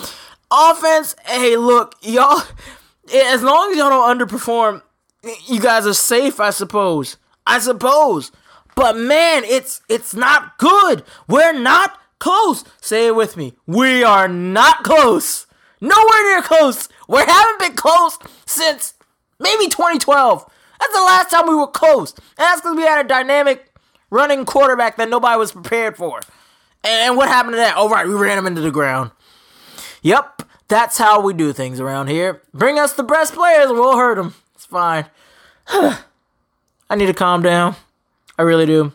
Offense, 0.52 1.16
hey, 1.26 1.58
look, 1.58 1.96
y'all, 2.02 2.42
as 3.14 3.44
long 3.44 3.72
as 3.72 3.78
y'all 3.78 3.90
don't 3.90 4.20
underperform, 4.20 4.82
you 5.46 5.60
guys 5.60 5.86
are 5.86 5.94
safe, 5.94 6.40
I 6.40 6.52
suppose. 6.52 7.18
I 7.46 7.60
suppose. 7.60 8.32
But 8.76 8.96
man, 8.96 9.44
it's 9.44 9.82
it's 9.90 10.14
not 10.14 10.58
good. 10.58 11.04
We're 11.28 11.58
not 11.58 11.98
close. 12.20 12.64
Say 12.80 13.08
it 13.08 13.16
with 13.16 13.36
me. 13.36 13.54
We 13.66 14.04
are 14.04 14.28
not 14.28 14.84
close. 14.84 15.48
Nowhere 15.82 16.24
near 16.24 16.42
close. 16.42 16.88
We 17.08 17.18
haven't 17.18 17.60
been 17.60 17.74
close 17.74 18.18
since 18.46 18.94
maybe 19.40 19.68
2012. 19.68 20.46
That's 20.80 20.94
the 20.94 21.00
last 21.00 21.32
time 21.32 21.48
we 21.48 21.56
were 21.56 21.68
close. 21.68 22.14
And 22.14 22.24
that's 22.38 22.62
because 22.62 22.76
we 22.76 22.84
had 22.84 23.04
a 23.04 23.08
dynamic 23.08 23.72
running 24.10 24.46
quarterback 24.46 24.98
that 24.98 25.10
nobody 25.10 25.38
was 25.38 25.52
prepared 25.52 25.98
for. 25.98 26.20
And 26.84 27.18
what 27.18 27.28
happened 27.28 27.54
to 27.54 27.58
that? 27.58 27.76
Oh, 27.78 27.90
right, 27.90 28.08
we 28.08 28.14
ran 28.14 28.38
him 28.38 28.48
into 28.48 28.62
the 28.62 28.72
ground. 28.72 29.12
Yep, 30.08 30.44
that's 30.70 30.98
how 30.98 31.20
we 31.20 31.34
do 31.34 31.52
things 31.52 31.82
around 31.82 32.08
here. 32.08 32.42
Bring 32.54 32.80
us 32.80 32.94
the 32.94 33.04
best 33.04 33.34
players, 33.34 33.70
we'll 33.70 33.98
hurt 33.98 34.16
them. 34.16 34.36
It's 34.56 34.66
fine. 34.66 35.08
I 35.68 36.96
need 36.96 37.08
to 37.08 37.14
calm 37.14 37.42
down. 37.42 37.76
I 38.40 38.44
really 38.44 38.66
do. 38.66 38.94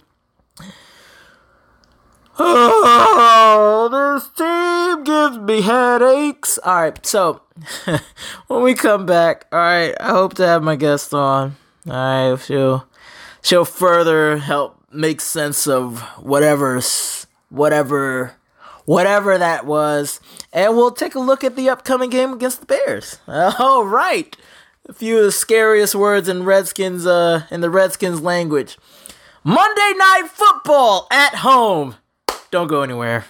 Oh, 2.38 3.90
this 4.24 4.30
team 4.30 5.04
gives 5.04 5.36
me 5.36 5.60
headaches. 5.60 6.56
All 6.64 6.80
right, 6.80 7.04
so 7.04 7.42
when 8.46 8.62
we 8.62 8.72
come 8.72 9.04
back, 9.04 9.44
all 9.52 9.58
right, 9.58 9.94
I 10.00 10.12
hope 10.12 10.32
to 10.36 10.46
have 10.46 10.62
my 10.62 10.76
guest 10.76 11.12
on. 11.12 11.56
All 11.86 11.92
right, 12.32 12.40
she'll 12.40 12.86
she'll 13.42 13.66
further 13.66 14.38
help 14.38 14.82
make 14.90 15.20
sense 15.20 15.66
of 15.66 16.00
whatever's 16.22 17.26
whatever 17.50 18.32
whatever 18.84 19.38
that 19.38 19.66
was, 19.66 20.20
and 20.52 20.76
we'll 20.76 20.90
take 20.90 21.14
a 21.14 21.20
look 21.20 21.44
at 21.44 21.56
the 21.56 21.68
upcoming 21.68 22.10
game 22.10 22.32
against 22.32 22.60
the 22.60 22.66
Bears. 22.66 23.18
All 23.28 23.84
right, 23.84 24.36
a 24.88 24.92
few 24.92 25.18
of 25.18 25.24
the 25.24 25.32
scariest 25.32 25.94
words 25.94 26.28
in 26.28 26.44
Redskins 26.44 27.06
uh 27.06 27.46
in 27.50 27.60
the 27.60 27.70
Redskins 27.70 28.20
language. 28.20 28.78
Monday 29.44 29.92
Night 29.96 30.28
Football 30.28 31.08
at 31.10 31.36
home. 31.36 31.96
Don't 32.50 32.68
go 32.68 32.82
anywhere. 32.82 33.24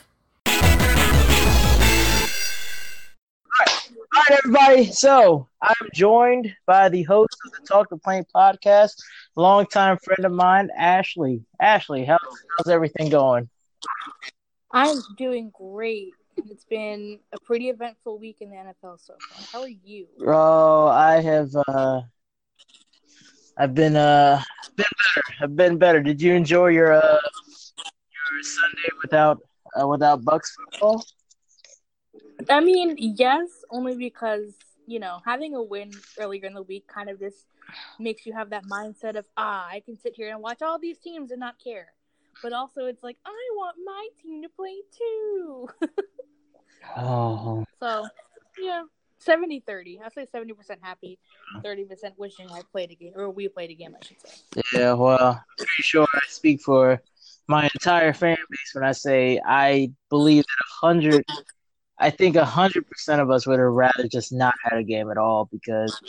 All 4.15 4.23
right, 4.29 4.39
everybody. 4.45 4.93
So 4.93 5.49
I'm 5.63 5.89
joined 5.95 6.55
by 6.67 6.91
the 6.91 7.03
host 7.05 7.35
of 7.47 7.53
the 7.53 7.67
Talk 7.67 7.89
the 7.89 7.97
Plank 7.97 8.29
podcast, 8.35 8.97
longtime 9.37 9.97
friend 10.05 10.27
of 10.27 10.33
mine, 10.33 10.69
Ashley. 10.77 11.43
Ashley, 11.61 12.05
how's, 12.05 12.21
how's 12.59 12.69
everything 12.69 13.09
going? 13.09 13.49
I'm 14.73 14.97
doing 15.19 15.51
great. 15.53 16.15
It's 16.37 16.65
been 16.65 17.19
a 17.33 17.41
pretty 17.41 17.69
eventful 17.69 18.19
week 18.19 18.39
in 18.41 18.51
the 18.51 18.57
NFL 18.57 18.99
so 19.01 19.15
far. 19.15 19.47
How 19.53 19.61
are 19.61 19.69
you? 19.69 20.07
Oh, 20.27 20.87
I 20.87 21.21
have. 21.21 21.51
uh 21.69 22.01
I've 23.59 23.75
been 23.75 23.97
uh 23.97 24.41
been 24.77 24.87
better. 24.87 25.27
I've 25.43 25.57
been 25.57 25.79
better. 25.79 26.01
Did 26.03 26.23
you 26.23 26.33
enjoy 26.33 26.69
your 26.69 26.93
uh 26.93 27.01
your 27.01 28.43
Sunday 28.43 28.89
without 29.03 29.41
uh, 29.79 29.87
without 29.87 30.23
Bucs 30.23 30.49
football? 30.57 31.05
I 32.49 32.61
mean, 32.61 32.97
yes, 32.99 33.49
only 33.71 33.95
because 33.97 34.55
you 34.87 34.99
know 34.99 35.21
having 35.25 35.55
a 35.55 35.63
win 35.63 35.93
earlier 36.19 36.47
in 36.47 36.55
the 36.55 36.63
week 36.63 36.87
kind 36.89 37.11
of 37.11 37.21
just 37.21 37.47
makes 38.01 38.25
you 38.27 38.33
have 38.33 38.51
that 38.51 38.65
mindset 38.65 39.17
of 39.17 39.27
ah, 39.37 39.67
I 39.69 39.81
can 39.81 39.99
sit 39.99 40.15
here 40.17 40.31
and 40.31 40.41
watch 40.41 40.63
all 40.63 40.79
these 40.79 40.99
teams 40.99 41.31
and 41.31 41.41
not 41.41 41.63
care. 41.63 41.93
But 42.43 42.53
also, 42.53 42.87
it's 42.87 43.03
like 43.03 43.17
I 43.25 43.49
want 43.55 43.77
my 43.85 44.09
team 44.23 44.43
to 44.43 44.49
play 44.49 44.75
too. 44.97 45.69
oh. 46.97 47.65
So, 47.81 48.07
yeah, 48.61 48.83
70 49.19 49.61
30. 49.61 50.01
I 50.05 50.09
say 50.09 50.27
70% 50.35 50.53
happy, 50.83 51.19
30% 51.65 51.87
wishing 52.17 52.49
I 52.51 52.63
played 52.73 52.91
a 52.91 52.95
game, 52.95 53.13
or 53.15 53.31
we 53.31 53.49
played 53.49 53.71
a 53.71 53.75
game, 53.75 53.95
I 54.01 54.05
should 54.05 54.17
say. 54.21 54.63
Yeah, 54.75 54.95
well, 54.95 55.43
pretty 55.57 55.83
sure 55.83 56.07
I 56.15 56.21
speak 56.29 56.61
for 56.61 57.01
my 57.47 57.69
entire 57.75 58.13
fan 58.13 58.37
base 58.51 58.71
when 58.75 58.85
I 58.85 58.93
say 58.93 59.41
I 59.45 59.93
believe 60.11 60.45
that 60.45 60.65
a 60.65 60.87
hundred 60.87 61.25
I 61.99 62.11
think 62.11 62.37
hundred 62.37 62.89
percent 62.89 63.21
of 63.21 63.31
us 63.31 63.47
would 63.47 63.59
have 63.61 63.69
rather 63.69 64.09
just 64.09 64.33
not 64.33 64.55
had 64.65 64.79
a 64.79 64.83
game 64.83 65.11
at 65.11 65.19
all 65.19 65.49
because 65.53 66.01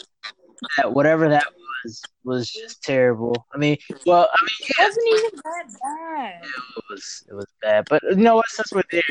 that 0.78 0.92
whatever 0.92 1.30
that 1.30 1.46
was 1.84 2.02
was 2.24 2.52
just 2.52 2.84
terrible. 2.84 3.46
I 3.54 3.58
mean, 3.58 3.78
well, 4.06 4.30
I 4.34 4.42
mean, 4.42 4.70
it 4.70 4.76
wasn't 4.80 5.08
even 5.12 5.40
that 5.44 5.80
bad. 5.82 6.44
It 6.44 6.84
was 6.90 7.24
it 7.30 7.34
was 7.34 7.46
bad, 7.62 7.86
but 7.90 8.02
you 8.04 8.16
know 8.16 8.36
what? 8.36 8.50
Since 8.50 8.74
we're 8.74 8.84
there, 8.92 9.04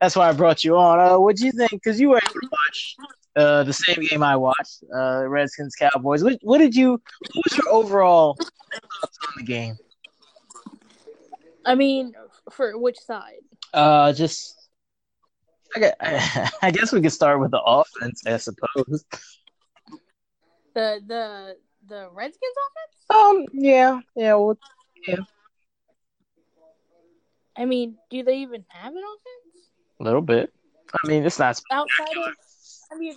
that's 0.00 0.16
why 0.16 0.28
I 0.28 0.32
brought 0.32 0.64
you 0.64 0.76
on. 0.76 1.00
Uh, 1.00 1.18
what 1.18 1.36
do 1.36 1.46
you 1.46 1.52
think? 1.52 1.70
Because 1.70 2.00
you 2.00 2.10
were 2.10 2.20
able 2.22 2.40
to 2.40 2.48
watch 2.50 2.96
uh, 3.36 3.62
the 3.64 3.72
same 3.72 4.04
game 4.06 4.22
I 4.22 4.36
watched, 4.36 4.84
uh, 4.94 5.26
Redskins 5.26 5.74
Cowboys. 5.74 6.22
What, 6.22 6.38
what 6.42 6.58
did 6.58 6.74
you? 6.74 6.92
What 7.32 7.44
was 7.44 7.56
your 7.56 7.68
overall 7.70 8.36
thoughts 8.36 9.18
on 9.28 9.34
the 9.38 9.44
game? 9.44 9.76
I 11.66 11.74
mean, 11.74 12.12
for 12.50 12.78
which 12.78 12.98
side? 12.98 13.40
Uh, 13.72 14.12
just 14.12 14.64
I, 15.76 16.50
I 16.62 16.70
guess 16.70 16.92
we 16.92 17.00
could 17.00 17.12
start 17.12 17.40
with 17.40 17.50
the 17.50 17.60
offense, 17.60 18.22
I 18.26 18.36
suppose. 18.36 19.04
The 20.74 21.00
the 21.06 21.56
the 21.88 22.08
Redskins 22.12 22.54
offense? 22.66 22.94
Um, 23.10 23.46
yeah, 23.52 24.00
yeah, 24.14 24.34
well, 24.34 24.58
yeah. 25.06 25.16
I 27.56 27.64
mean, 27.64 27.96
do 28.10 28.22
they 28.22 28.38
even 28.38 28.64
have 28.68 28.92
an 28.92 29.02
offense? 29.02 29.68
A 30.00 30.02
little 30.02 30.22
bit. 30.22 30.52
I 30.92 31.08
mean, 31.08 31.24
it's 31.24 31.38
not 31.38 31.60
outside 31.70 32.16
of. 32.16 32.34
I 32.92 32.96
mean, 32.96 33.14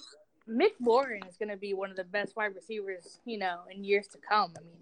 McLaurin 0.49 1.27
is 1.27 1.37
going 1.37 1.49
to 1.49 1.57
be 1.57 1.73
one 1.73 1.89
of 1.89 1.97
the 1.97 2.03
best 2.03 2.35
wide 2.35 2.55
receivers, 2.55 3.19
you 3.25 3.37
know, 3.37 3.61
in 3.69 3.83
years 3.83 4.07
to 4.07 4.17
come. 4.17 4.53
I 4.57 4.61
mean, 4.61 4.77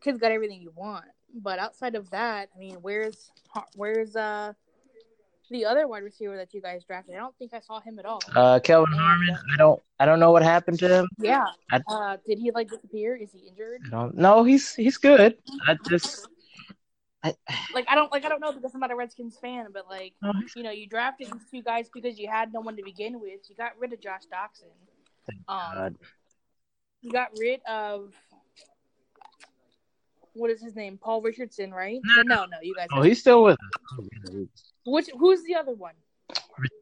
kid's 0.00 0.18
got 0.18 0.32
everything 0.32 0.60
you 0.60 0.72
want. 0.76 1.06
But 1.34 1.58
outside 1.58 1.94
of 1.94 2.10
that, 2.10 2.48
I 2.54 2.58
mean, 2.58 2.76
where's 2.76 3.30
where's 3.74 4.16
uh 4.16 4.52
the 5.50 5.64
other 5.64 5.86
wide 5.86 6.02
receiver 6.02 6.36
that 6.36 6.52
you 6.52 6.60
guys 6.60 6.84
drafted. 6.84 7.14
I 7.14 7.18
don't 7.18 7.36
think 7.38 7.54
I 7.54 7.60
saw 7.60 7.80
him 7.80 7.98
at 7.98 8.04
all. 8.04 8.20
Uh, 8.34 8.60
Kelvin 8.60 8.92
Harmon. 8.92 9.36
I 9.52 9.56
don't. 9.56 9.82
I 10.00 10.06
don't 10.06 10.20
know 10.20 10.30
what 10.30 10.42
happened 10.42 10.78
to 10.80 10.88
him. 10.88 11.08
Yeah. 11.18 11.44
I, 11.72 11.80
uh, 11.88 12.16
did 12.26 12.38
he 12.38 12.50
like 12.50 12.70
disappear? 12.70 13.16
Is 13.16 13.30
he 13.32 13.48
injured? 13.48 13.80
No, 14.14 14.44
he's 14.44 14.74
he's 14.74 14.96
good. 14.96 15.36
I 15.66 15.76
just. 15.88 16.28
I, 17.24 17.34
like 17.74 17.86
I 17.88 17.96
don't 17.96 18.12
like 18.12 18.24
I 18.24 18.28
don't 18.28 18.40
know 18.40 18.52
because 18.52 18.72
I'm 18.74 18.80
not 18.80 18.92
a 18.92 18.96
Redskins 18.96 19.36
fan, 19.42 19.66
but 19.72 19.88
like 19.88 20.14
you 20.54 20.62
know 20.62 20.70
you 20.70 20.86
drafted 20.86 21.26
these 21.32 21.50
two 21.50 21.62
guys 21.62 21.88
because 21.92 22.18
you 22.18 22.28
had 22.28 22.52
no 22.52 22.60
one 22.60 22.76
to 22.76 22.82
begin 22.82 23.20
with. 23.20 23.40
You 23.48 23.56
got 23.56 23.72
rid 23.78 23.92
of 23.92 24.00
Josh 24.00 24.22
Doctson. 24.32 24.70
Um, 25.48 25.74
God. 25.74 25.96
you 27.02 27.10
got 27.10 27.30
rid 27.38 27.60
of 27.68 28.12
what 30.38 30.50
is 30.50 30.62
his 30.62 30.76
name? 30.76 30.98
Paul 30.98 31.20
Richardson, 31.20 31.72
right? 31.72 32.00
No, 32.04 32.22
no, 32.22 32.44
no 32.44 32.58
you 32.62 32.74
guys. 32.74 32.86
Oh, 32.92 33.02
he's 33.02 33.18
still 33.18 33.42
with 33.42 33.58
us. 34.30 34.46
Which 34.90 35.08
who's 35.18 35.42
the 35.44 35.54
other 35.54 35.72
one? 35.72 35.94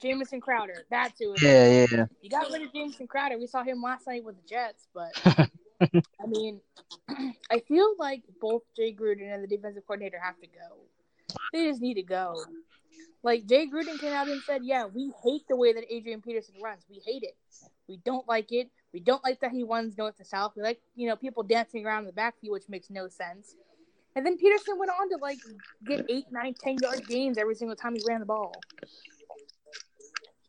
Jamison 0.00 0.40
Crowder. 0.40 0.84
That's 0.90 1.18
who. 1.18 1.34
yeah, 1.40 1.68
yeah. 1.68 1.86
Yeah. 1.90 2.04
You 2.20 2.30
got 2.30 2.50
rid 2.50 2.62
of 2.62 2.72
Jamison 2.72 3.06
Crowder. 3.06 3.38
We 3.38 3.46
saw 3.46 3.62
him 3.62 3.82
last 3.82 4.06
night 4.06 4.24
with 4.24 4.36
the 4.36 4.48
Jets, 4.48 4.88
but 4.94 5.12
I 5.80 6.26
mean, 6.26 6.60
I 7.50 7.60
feel 7.60 7.94
like 7.98 8.22
both 8.40 8.62
Jay 8.76 8.94
Gruden 8.94 9.32
and 9.32 9.42
the 9.42 9.48
defensive 9.48 9.86
coordinator 9.86 10.18
have 10.22 10.38
to 10.40 10.46
go. 10.46 11.36
They 11.52 11.66
just 11.68 11.80
need 11.80 11.94
to 11.94 12.02
go. 12.02 12.36
Like 13.22 13.46
Jay 13.46 13.66
Gruden 13.66 13.98
came 13.98 14.12
out 14.12 14.28
and 14.28 14.42
said, 14.42 14.62
"Yeah, 14.64 14.86
we 14.86 15.12
hate 15.24 15.42
the 15.48 15.56
way 15.56 15.72
that 15.72 15.84
Adrian 15.92 16.22
Peterson 16.22 16.54
runs. 16.62 16.84
We 16.88 17.00
hate 17.04 17.22
it. 17.22 17.36
We 17.88 17.98
don't 18.04 18.26
like 18.28 18.52
it. 18.52 18.70
We 18.92 19.00
don't 19.00 19.22
like 19.22 19.40
that 19.40 19.52
he 19.52 19.62
runs 19.62 19.98
north 19.98 20.16
to 20.16 20.24
south. 20.24 20.52
We 20.56 20.62
like, 20.62 20.80
you 20.94 21.08
know, 21.08 21.16
people 21.16 21.42
dancing 21.42 21.84
around 21.84 22.04
the 22.04 22.12
backfield, 22.12 22.52
which 22.52 22.68
makes 22.68 22.88
no 22.88 23.08
sense. 23.08 23.54
And 24.16 24.24
then 24.24 24.38
Peterson 24.38 24.78
went 24.78 24.90
on 24.90 25.10
to 25.10 25.18
like 25.18 25.38
get 25.86 26.06
eight, 26.08 26.24
nine, 26.30 26.54
ten 26.58 26.76
yard 26.82 27.06
gains 27.06 27.36
every 27.36 27.54
single 27.54 27.76
time 27.76 27.94
he 27.94 28.02
ran 28.08 28.20
the 28.20 28.26
ball. 28.26 28.52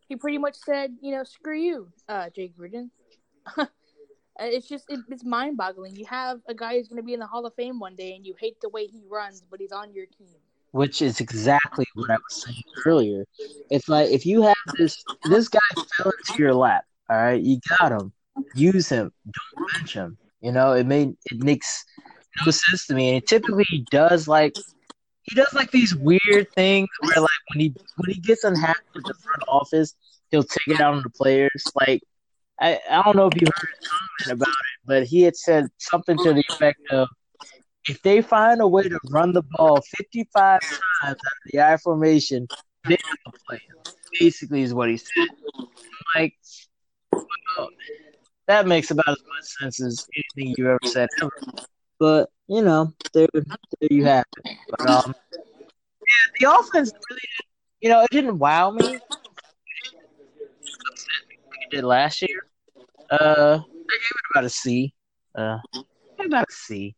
He 0.08 0.16
pretty 0.16 0.38
much 0.38 0.56
said, 0.56 0.96
you 1.02 1.12
know, 1.12 1.26
screw 1.26 1.60
you, 1.60 1.90
uh, 2.08 2.30
Jay 2.34 2.50
Gruden. 2.58 2.90
it's 4.40 4.70
just 4.70 4.86
it, 4.88 5.02
it's 5.10 5.26
mind 5.26 5.58
boggling. 5.58 5.98
You 5.98 6.06
have 6.06 6.40
a 6.48 6.54
guy 6.54 6.78
who's 6.78 6.88
going 6.88 7.02
to 7.02 7.04
be 7.04 7.14
in 7.14 7.20
the 7.20 7.28
Hall 7.28 7.46
of 7.46 7.54
Fame 7.56 7.78
one 7.78 7.96
day, 7.96 8.16
and 8.16 8.26
you 8.26 8.36
hate 8.40 8.56
the 8.62 8.70
way 8.70 8.88
he 8.88 9.04
runs, 9.10 9.44
but 9.52 9.60
he's 9.60 9.74
on 9.74 9.94
your 9.94 10.06
team. 10.06 10.38
Which 10.72 11.02
is 11.02 11.20
exactly 11.20 11.86
what 11.96 12.10
I 12.10 12.16
was 12.16 12.44
saying 12.44 12.64
earlier. 12.86 13.26
It's 13.70 13.90
like 13.90 14.10
if 14.12 14.26
you 14.26 14.44
have 14.44 14.56
this 14.78 15.04
this 15.26 15.50
guy 15.50 15.60
fell 15.98 16.14
into 16.26 16.42
your 16.42 16.54
lap, 16.54 16.86
all 17.10 17.18
right, 17.18 17.42
you 17.42 17.60
got 17.80 17.92
him, 17.92 18.14
use 18.56 18.88
him, 18.88 19.12
don't 19.26 19.74
bench 19.74 19.94
him. 19.94 20.18
You 20.40 20.54
know, 20.54 20.72
it 20.72 20.86
made 20.86 21.16
it 21.32 21.44
makes 21.44 21.84
no 22.46 22.52
sense 22.52 22.88
to 22.88 22.96
me. 22.96 23.16
And 23.16 23.26
typically 23.26 23.66
he 23.68 23.86
does 23.92 24.28
like 24.28 24.56
he 25.24 25.36
does 25.36 25.54
like 25.54 25.72
these 25.72 25.96
weird 25.96 26.48
things 26.56 26.88
where 27.02 27.22
like 27.22 27.30
when 27.54 27.60
he 27.60 27.76
when 27.98 28.14
he 28.14 28.22
gets 28.22 28.44
unhappy 28.44 28.80
with 28.96 29.06
the 29.06 29.14
front 29.14 29.44
office, 29.48 29.94
he'll 30.32 30.44
take 30.44 30.68
it 30.76 30.82
out 30.82 30.94
on 30.96 31.04
the 31.04 31.10
players. 31.10 31.64
Like 31.76 32.02
I, 32.60 32.80
I 32.90 33.04
don't 33.04 33.16
know 33.16 33.28
if 33.28 33.40
you 33.40 33.48
heard 33.48 33.70
his 33.80 33.90
comment 33.90 34.42
about 34.42 34.50
it, 34.50 34.80
but 34.86 35.04
he 35.06 35.22
had 35.22 35.36
said 35.36 35.68
something 35.78 36.18
to 36.18 36.34
the 36.34 36.44
effect 36.50 36.80
of 36.92 37.08
if 37.88 38.02
they 38.02 38.22
find 38.22 38.62
a 38.62 38.68
way 38.68 38.84
to 38.84 39.00
run 39.10 39.32
the 39.34 39.44
ball 39.52 39.82
55 39.98 40.60
times 40.62 40.82
out 41.04 41.12
of 41.12 41.18
the 41.52 41.62
I 41.62 41.78
formation, 41.78 42.48
they're 42.84 42.98
going 42.98 43.34
to 43.34 43.40
play. 43.48 43.62
Basically, 44.20 44.62
is 44.62 44.74
what 44.74 44.90
he 44.90 44.98
said. 44.98 45.28
Like, 46.16 46.34
well, 47.12 47.70
that 48.48 48.68
makes 48.68 48.92
about 48.92 49.08
as 49.08 49.18
much 49.18 49.46
sense 49.60 49.82
as 49.82 50.08
anything 50.16 50.56
you 50.58 50.70
ever 50.70 50.80
said 50.86 51.10
ever. 51.22 51.32
But 52.00 52.30
you 52.48 52.62
know, 52.62 52.94
there, 53.14 53.28
there 53.34 53.44
you 53.90 54.06
have 54.06 54.26
it. 54.38 54.58
But 54.70 54.90
um, 54.90 55.16
yeah, 55.34 56.28
the 56.40 56.60
offense 56.60 56.92
really, 57.10 57.22
you 57.82 57.90
know, 57.90 58.02
it 58.02 58.10
didn't 58.12 58.40
wow 58.40 58.72
me. 58.72 58.96
It 58.96 59.02
did 61.72 61.84
last 61.84 62.22
year. 62.22 62.48
Uh, 63.10 63.60
I 63.60 63.64
gave 63.64 64.12
it 64.12 64.32
about 64.34 64.44
a 64.46 64.50
C. 64.50 64.94
Uh, 65.36 65.58
about 66.26 66.46
a 66.50 66.52
C. 66.52 66.96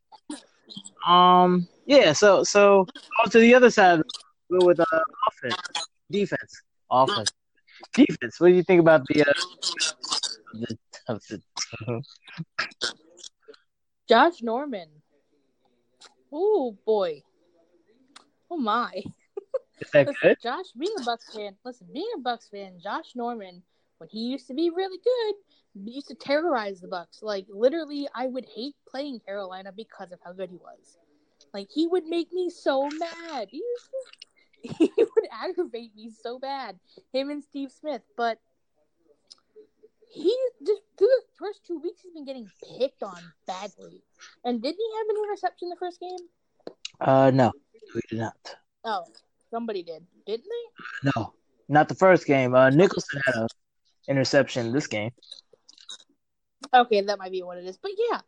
Um, 1.08 1.68
yeah. 1.86 2.14
So, 2.14 2.44
so 2.44 2.86
on 3.24 3.30
to 3.32 3.40
the 3.40 3.56
other 3.56 3.70
side. 3.70 4.02
Go 4.52 4.66
with 4.66 4.80
uh, 4.80 4.86
offense, 5.28 5.56
defense, 6.10 6.62
offense, 6.90 7.32
defense. 7.94 8.40
What 8.40 8.48
do 8.50 8.56
you 8.56 8.64
think 8.64 8.82
about 8.82 9.06
the 9.08 9.22
uh, 9.22 9.34
the, 10.54 10.78
the 11.88 12.02
Josh 14.10 14.41
Norman. 14.41 14.89
Oh 16.32 16.76
boy. 16.84 17.22
Oh 18.50 18.58
my. 18.58 19.04
Is 19.80 19.91
that 19.91 20.08
good? 20.22 20.38
Josh, 20.41 20.65
being 20.78 20.93
a 20.98 21.02
Bucs 21.02 21.32
fan, 21.32 21.56
listen, 21.63 21.88
being 21.93 22.10
a 22.17 22.19
Bucs 22.19 22.50
fan, 22.50 22.80
Josh 22.82 23.15
Norman, 23.15 23.62
when 24.00 24.10
he 24.10 24.22
used 24.32 24.48
to 24.48 24.56
be 24.56 24.72
really 24.72 24.98
good, 24.98 25.36
used 25.93 26.08
to 26.08 26.15
terrorize 26.15 26.82
the 26.82 26.88
Bucs. 26.88 27.22
Like 27.22 27.45
literally, 27.50 28.08
I 28.15 28.26
would 28.26 28.45
hate 28.56 28.76
playing 28.89 29.19
Carolina 29.19 29.72
because 29.72 30.12
of 30.12 30.19
how 30.26 30.34
good 30.34 30.50
he 30.50 30.58
was. 30.58 30.98
Like 31.54 31.67
he 31.72 31.86
would 31.86 32.06
make 32.08 32.34
me 32.34 32.50
so 32.50 32.89
mad. 32.89 33.50
He, 33.52 33.63
he 34.63 34.91
would 34.98 35.28
aggravate 35.32 35.95
me 35.95 36.10
so 36.10 36.39
bad. 36.39 36.80
Him 37.13 37.30
and 37.30 37.43
Steve 37.43 37.72
Smith, 37.72 38.02
but 38.17 38.39
he 40.10 40.36
just 40.65 40.82
through 40.98 41.08
the 41.08 41.24
first 41.38 41.59
two 41.70 41.80
weeks 41.80 42.02
he's 42.02 42.14
been 42.14 42.26
getting 42.26 42.50
picked 42.78 43.04
on 43.04 43.20
badly. 43.46 44.02
And 44.44 44.62
didn't 44.62 44.78
he 44.78 44.98
have 44.98 45.08
an 45.10 45.24
interception 45.24 45.70
the 45.70 45.76
first 45.76 46.00
game? 46.00 46.18
Uh, 47.00 47.32
no, 47.32 47.52
we 47.94 48.02
did 48.10 48.20
not. 48.20 48.56
Oh, 48.84 49.06
somebody 49.52 49.84
did, 49.84 50.06
didn't 50.26 50.48
they? 50.50 51.12
No, 51.16 51.34
not 51.68 51.88
the 51.88 51.96
first 51.96 52.26
game. 52.26 52.56
Uh, 52.56 52.70
Nicholson 52.70 53.22
had 53.26 53.36
a 53.36 53.48
interception 54.08 54.72
this 54.74 54.88
game. 54.88 55.12
Okay, 56.74 57.02
that 57.02 57.20
might 57.20 57.32
be 57.32 57.44
what 57.44 57.58
it 57.58 57.66
is. 57.66 57.78
But 57.78 57.92
yeah, 58.10 58.20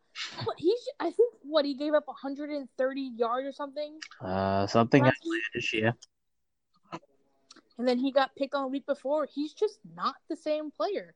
but 0.44 0.54
he's 0.56 0.88
I 1.00 1.10
think 1.10 1.34
what 1.42 1.64
he 1.64 1.74
gave 1.74 1.94
up 1.94 2.06
130 2.06 3.00
yards 3.16 3.46
or 3.46 3.52
something. 3.52 3.98
Uh, 4.20 4.66
something 4.66 5.02
Last 5.02 5.16
outlandish, 5.24 5.74
yeah. 5.74 5.92
and 7.78 7.86
then 7.86 7.98
he 7.98 8.10
got 8.10 8.34
picked 8.36 8.54
on 8.54 8.64
a 8.64 8.68
week 8.68 8.86
before. 8.86 9.28
He's 9.32 9.52
just 9.52 9.78
not 9.94 10.14
the 10.28 10.36
same 10.36 10.70
player. 10.70 11.14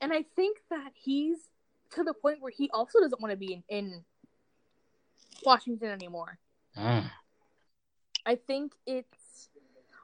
And 0.00 0.12
I 0.12 0.24
think 0.34 0.58
that 0.70 0.92
he's 0.94 1.38
to 1.92 2.04
the 2.04 2.14
point 2.14 2.40
where 2.40 2.52
he 2.52 2.70
also 2.70 3.00
doesn't 3.00 3.20
want 3.20 3.32
to 3.32 3.36
be 3.36 3.54
in, 3.54 3.62
in 3.68 4.04
Washington 5.44 5.88
anymore. 5.88 6.38
Mm. 6.76 7.10
I 8.24 8.34
think 8.34 8.72
it's 8.86 9.48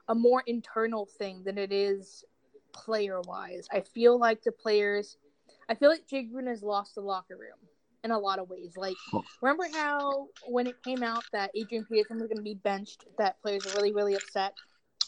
a 0.07 0.15
more 0.15 0.43
internal 0.47 1.05
thing 1.05 1.43
than 1.43 1.57
it 1.57 1.71
is 1.71 2.23
player 2.71 3.21
wise. 3.21 3.67
I 3.71 3.81
feel 3.81 4.17
like 4.17 4.43
the 4.43 4.51
players, 4.51 5.17
I 5.69 5.75
feel 5.75 5.89
like 5.89 6.07
Jay 6.07 6.23
Gruden 6.25 6.47
has 6.47 6.63
lost 6.63 6.95
the 6.95 7.01
locker 7.01 7.35
room 7.35 7.59
in 8.03 8.11
a 8.11 8.19
lot 8.19 8.39
of 8.39 8.49
ways. 8.49 8.75
Like, 8.75 8.95
remember 9.41 9.65
how 9.73 10.27
when 10.47 10.67
it 10.67 10.81
came 10.83 11.03
out 11.03 11.23
that 11.31 11.51
Adrian 11.55 11.85
Peterson 11.85 12.19
was 12.19 12.27
going 12.27 12.37
to 12.37 12.43
be 12.43 12.55
benched, 12.55 13.05
that 13.17 13.41
players 13.41 13.65
were 13.65 13.71
really, 13.75 13.93
really 13.93 14.15
upset? 14.15 14.53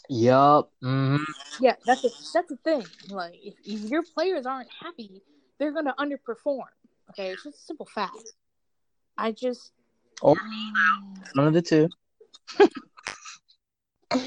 Yup. 0.09 0.71
hmm 0.81 1.17
Yeah, 1.59 1.75
that's 1.85 2.03
a 2.03 2.09
that's 2.33 2.49
the 2.49 2.57
thing. 2.63 2.85
Like, 3.09 3.39
if, 3.43 3.55
if 3.65 3.89
your 3.89 4.03
players 4.03 4.45
aren't 4.45 4.69
happy, 4.81 5.21
they're 5.59 5.71
going 5.73 5.85
to 5.85 5.95
underperform. 5.99 6.67
Okay, 7.11 7.31
it's 7.31 7.43
just 7.43 7.57
a 7.57 7.65
simple 7.65 7.85
fact. 7.85 8.33
I 9.17 9.31
just 9.31 9.71
Or 10.21 10.35
one 11.33 11.47
of 11.47 11.53
the 11.53 11.61
two. 11.61 11.89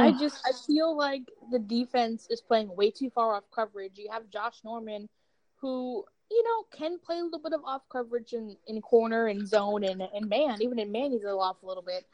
I 0.00 0.12
just 0.18 0.40
I 0.46 0.52
feel 0.66 0.96
like 0.96 1.22
the 1.50 1.58
defense 1.58 2.26
is 2.30 2.40
playing 2.40 2.74
way 2.74 2.90
too 2.90 3.10
far 3.10 3.34
off 3.34 3.44
coverage. 3.54 3.98
You 3.98 4.08
have 4.10 4.30
Josh 4.30 4.60
Norman, 4.64 5.08
who 5.56 6.04
you 6.30 6.42
know 6.44 6.64
can 6.76 6.98
play 6.98 7.18
a 7.18 7.22
little 7.22 7.38
bit 7.38 7.52
of 7.52 7.60
off 7.64 7.82
coverage 7.90 8.32
in, 8.32 8.56
in 8.66 8.80
corner 8.80 9.26
and 9.26 9.46
zone 9.46 9.84
and 9.84 10.00
and 10.00 10.28
man, 10.28 10.62
even 10.62 10.78
in 10.78 10.90
man 10.90 11.12
he's 11.12 11.22
a 11.22 11.26
little 11.26 11.40
off 11.40 11.62
a 11.62 11.66
little 11.66 11.82
bit. 11.82 12.06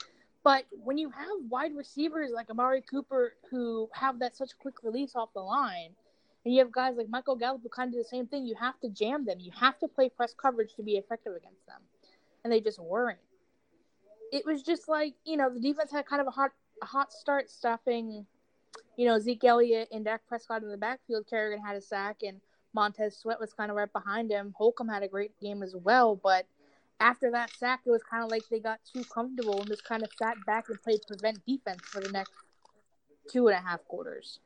But 0.46 0.64
when 0.70 0.96
you 0.96 1.10
have 1.10 1.26
wide 1.48 1.74
receivers 1.74 2.30
like 2.32 2.48
Amari 2.50 2.80
Cooper 2.80 3.32
who 3.50 3.90
have 3.92 4.20
that 4.20 4.36
such 4.36 4.56
quick 4.60 4.76
release 4.84 5.16
off 5.16 5.30
the 5.34 5.40
line, 5.40 5.90
and 6.44 6.54
you 6.54 6.60
have 6.60 6.70
guys 6.70 6.94
like 6.96 7.08
Michael 7.08 7.34
Gallup 7.34 7.62
who 7.64 7.68
kind 7.68 7.88
of 7.88 7.94
do 7.94 7.98
the 7.98 8.04
same 8.04 8.28
thing, 8.28 8.46
you 8.46 8.54
have 8.54 8.78
to 8.78 8.88
jam 8.88 9.24
them. 9.24 9.40
You 9.40 9.50
have 9.58 9.76
to 9.80 9.88
play 9.88 10.08
press 10.08 10.32
coverage 10.40 10.76
to 10.76 10.84
be 10.84 10.98
effective 10.98 11.34
against 11.34 11.66
them, 11.66 11.80
and 12.44 12.52
they 12.52 12.60
just 12.60 12.78
weren't. 12.78 13.18
It 14.30 14.46
was 14.46 14.62
just 14.62 14.88
like 14.88 15.14
you 15.24 15.36
know 15.36 15.52
the 15.52 15.58
defense 15.58 15.90
had 15.90 16.06
kind 16.06 16.20
of 16.20 16.28
a 16.28 16.30
hot 16.30 16.52
a 16.80 16.86
hot 16.86 17.12
start 17.12 17.50
stuffing, 17.50 18.24
you 18.96 19.06
know, 19.08 19.18
Zeke 19.18 19.42
Elliott 19.42 19.88
and 19.90 20.04
Dak 20.04 20.28
Prescott 20.28 20.62
in 20.62 20.70
the 20.70 20.76
backfield. 20.76 21.26
Kerrigan 21.28 21.60
had 21.60 21.74
a 21.74 21.80
sack, 21.80 22.18
and 22.24 22.40
Montez 22.72 23.16
Sweat 23.16 23.40
was 23.40 23.52
kind 23.52 23.72
of 23.72 23.76
right 23.76 23.92
behind 23.92 24.30
him. 24.30 24.54
Holcomb 24.56 24.86
had 24.86 25.02
a 25.02 25.08
great 25.08 25.32
game 25.40 25.64
as 25.64 25.74
well, 25.74 26.14
but 26.14 26.46
after 27.00 27.30
that 27.32 27.50
sack, 27.56 27.80
it 27.84 27.90
was 27.90 28.02
kind 28.02 28.24
of 28.24 28.30
like 28.30 28.42
they 28.50 28.60
got 28.60 28.80
too 28.92 29.04
comfortable 29.04 29.58
and 29.58 29.68
just 29.68 29.84
kind 29.84 30.02
of 30.02 30.10
sat 30.20 30.36
back 30.46 30.68
and 30.68 30.80
played 30.82 31.00
prevent 31.06 31.44
defense 31.46 31.82
for 31.84 32.00
the 32.00 32.10
next 32.10 32.32
two 33.30 33.48
and 33.48 33.56
a 33.56 33.60
half 33.60 33.84
quarters. 33.86 34.40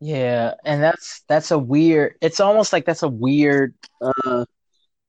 Yeah, 0.00 0.54
and 0.64 0.82
that's 0.82 1.22
that's 1.28 1.50
a 1.50 1.58
weird. 1.58 2.14
It's 2.20 2.40
almost 2.40 2.72
like 2.72 2.86
that's 2.86 3.02
a 3.02 3.08
weird. 3.08 3.74
Uh, 4.00 4.46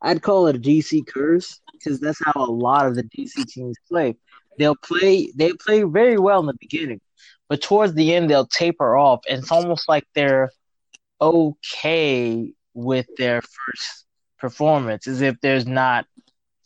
I'd 0.01 0.21
call 0.21 0.47
it 0.47 0.55
a 0.55 0.59
DC 0.59 1.07
curse 1.07 1.61
because 1.71 1.99
that's 1.99 2.19
how 2.23 2.33
a 2.35 2.51
lot 2.51 2.87
of 2.87 2.95
the 2.95 3.03
DC 3.03 3.45
teams 3.47 3.77
play. 3.87 4.17
They'll 4.59 4.75
play. 4.75 5.31
They 5.35 5.53
play 5.53 5.83
very 5.83 6.17
well 6.17 6.41
in 6.41 6.45
the 6.45 6.57
beginning, 6.59 6.99
but 7.47 7.61
towards 7.61 7.93
the 7.93 8.13
end 8.13 8.29
they'll 8.29 8.47
taper 8.47 8.97
off, 8.97 9.21
and 9.29 9.39
it's 9.39 9.51
almost 9.51 9.87
like 9.87 10.05
they're 10.13 10.51
okay 11.21 12.53
with 12.73 13.07
their 13.17 13.41
first 13.41 14.05
performance, 14.41 15.07
as 15.07 15.21
if 15.21 15.39
there's 15.41 15.65
not, 15.65 16.05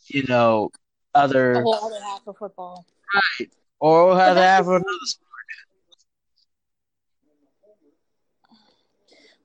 you 0.06 0.24
know, 0.24 0.70
The 1.14 1.20
other 1.20 1.62
whole 1.62 1.74
other 1.74 2.00
half 2.02 2.26
of 2.26 2.36
football. 2.36 2.84
right? 3.14 3.50
or 3.78 4.14
But 4.14 4.18
have 4.24 4.34
that's 4.36 4.56
have 4.56 4.64
the 4.66 4.70
another. 4.72 4.84
thing. 4.88 5.22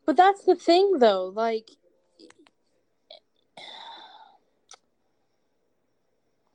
But 0.06 0.18
that's 0.18 0.44
the 0.46 0.56
thing, 0.56 0.98
though. 1.00 1.28
Like, 1.28 1.70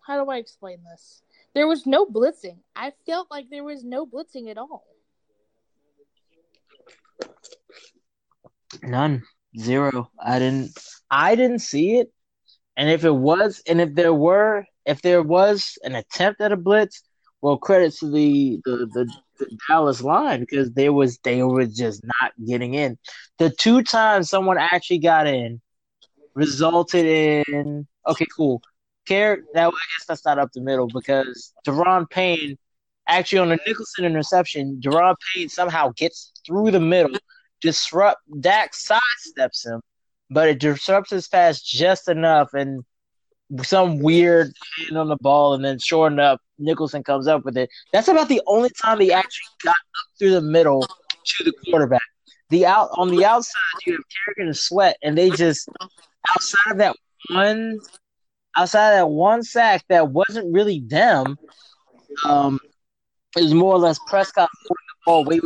how 0.07 0.23
do 0.23 0.31
I 0.31 0.39
explain 0.39 0.79
this? 0.91 1.23
There 1.55 1.67
was 1.69 1.87
no 1.87 2.05
blitzing. 2.07 2.59
I 2.75 2.93
felt 3.07 3.31
like 3.31 3.49
there 3.51 3.65
was 3.65 3.83
no 3.85 4.07
blitzing 4.07 4.51
at 4.51 4.59
all. 4.59 4.85
None. 8.83 9.23
Zero. 9.59 10.11
I 10.21 10.38
didn't 10.38 10.79
I 11.11 11.35
didn't 11.35 11.61
see 11.61 11.97
it. 11.97 12.12
And 12.77 12.90
if 12.90 13.05
it 13.05 13.14
was 13.14 13.62
and 13.66 13.81
if 13.81 13.95
there 13.95 14.12
were 14.12 14.64
if 14.85 15.03
there 15.03 15.23
was 15.23 15.79
an 15.83 15.95
attempt 15.95 16.40
at 16.40 16.53
a 16.53 16.57
blitz, 16.57 17.03
well 17.40 17.57
credit 17.57 17.95
to 17.99 18.11
the 18.11 18.61
the, 18.64 18.87
the, 18.92 19.12
the 19.38 19.59
Dallas 19.69 20.03
line 20.03 20.40
because 20.40 20.71
there 20.73 20.92
was 20.92 21.19
they 21.19 21.42
were 21.42 21.66
just 21.66 22.05
not 22.21 22.33
getting 22.47 22.75
in. 22.75 22.99
The 23.38 23.51
two 23.51 23.83
times 23.83 24.29
someone 24.29 24.59
actually 24.59 24.99
got 24.99 25.27
in 25.27 25.61
resulted 26.35 27.07
in 27.07 27.87
okay, 28.07 28.27
cool. 28.37 28.62
Care 29.07 29.42
now 29.55 29.69
I 29.69 29.71
guess 29.71 30.07
that's 30.07 30.25
not 30.25 30.38
up 30.38 30.53
the 30.53 30.61
middle 30.61 30.88
because 30.88 31.55
Daron 31.66 32.11
Payne 32.11 32.59
actually 33.09 33.38
on 33.38 33.49
the 33.49 33.59
Nicholson 33.66 34.05
interception, 34.05 34.81
Daron 34.85 35.14
Payne 35.33 35.49
somehow 35.49 35.92
gets 35.97 36.33
through 36.45 36.73
the 36.73 36.81
middle 36.81 37.16
disrupt 37.61 38.21
Dak 38.40 38.73
sidesteps 38.73 39.66
him, 39.66 39.81
but 40.31 40.49
it 40.49 40.61
disrupts 40.61 41.11
his 41.11 41.29
pass 41.29 41.61
just 41.61 42.09
enough 42.09 42.55
and 42.55 42.85
some 43.62 44.01
weird 44.01 44.53
hand 44.79 44.99
on 44.99 45.09
the 45.09 45.16
ball, 45.16 45.55
and 45.55 45.64
then 45.64 45.79
sure 45.79 46.07
enough, 46.07 46.40
Nicholson 46.59 47.03
comes 47.03 47.27
up 47.27 47.45
with 47.45 47.57
it. 47.57 47.71
That's 47.92 48.09
about 48.09 48.29
the 48.29 48.42
only 48.47 48.71
time 48.71 49.01
he 49.01 49.12
actually 49.12 49.47
got 49.62 49.71
up 49.71 50.19
through 50.19 50.33
the 50.33 50.40
middle 50.40 50.81
to 50.83 51.45
the 51.45 51.53
quarterback. 51.71 52.03
The 52.51 52.66
out 52.66 52.90
on 52.92 53.09
the 53.09 53.25
outside, 53.25 53.61
you 53.87 53.95
have 53.95 54.03
Kerrigan 54.25 54.49
and 54.49 54.57
Sweat, 54.57 54.97
and 55.03 55.16
they 55.16 55.31
just 55.31 55.69
outside 56.31 56.73
of 56.73 56.79
that 56.79 56.97
one, 57.31 57.79
outside 58.57 58.90
of 58.90 58.99
that 58.99 59.11
one 59.11 59.42
sack 59.42 59.85
that 59.88 60.11
wasn't 60.11 60.53
really 60.53 60.81
them. 60.87 61.37
Um, 62.25 62.61
it 63.37 63.42
was 63.42 63.55
more 63.55 63.75
or 63.75 63.79
less 63.79 63.99
Prescott 64.07 64.49
holding 64.62 64.87
the 64.88 65.05
ball. 65.05 65.25
Wait, 65.25 65.42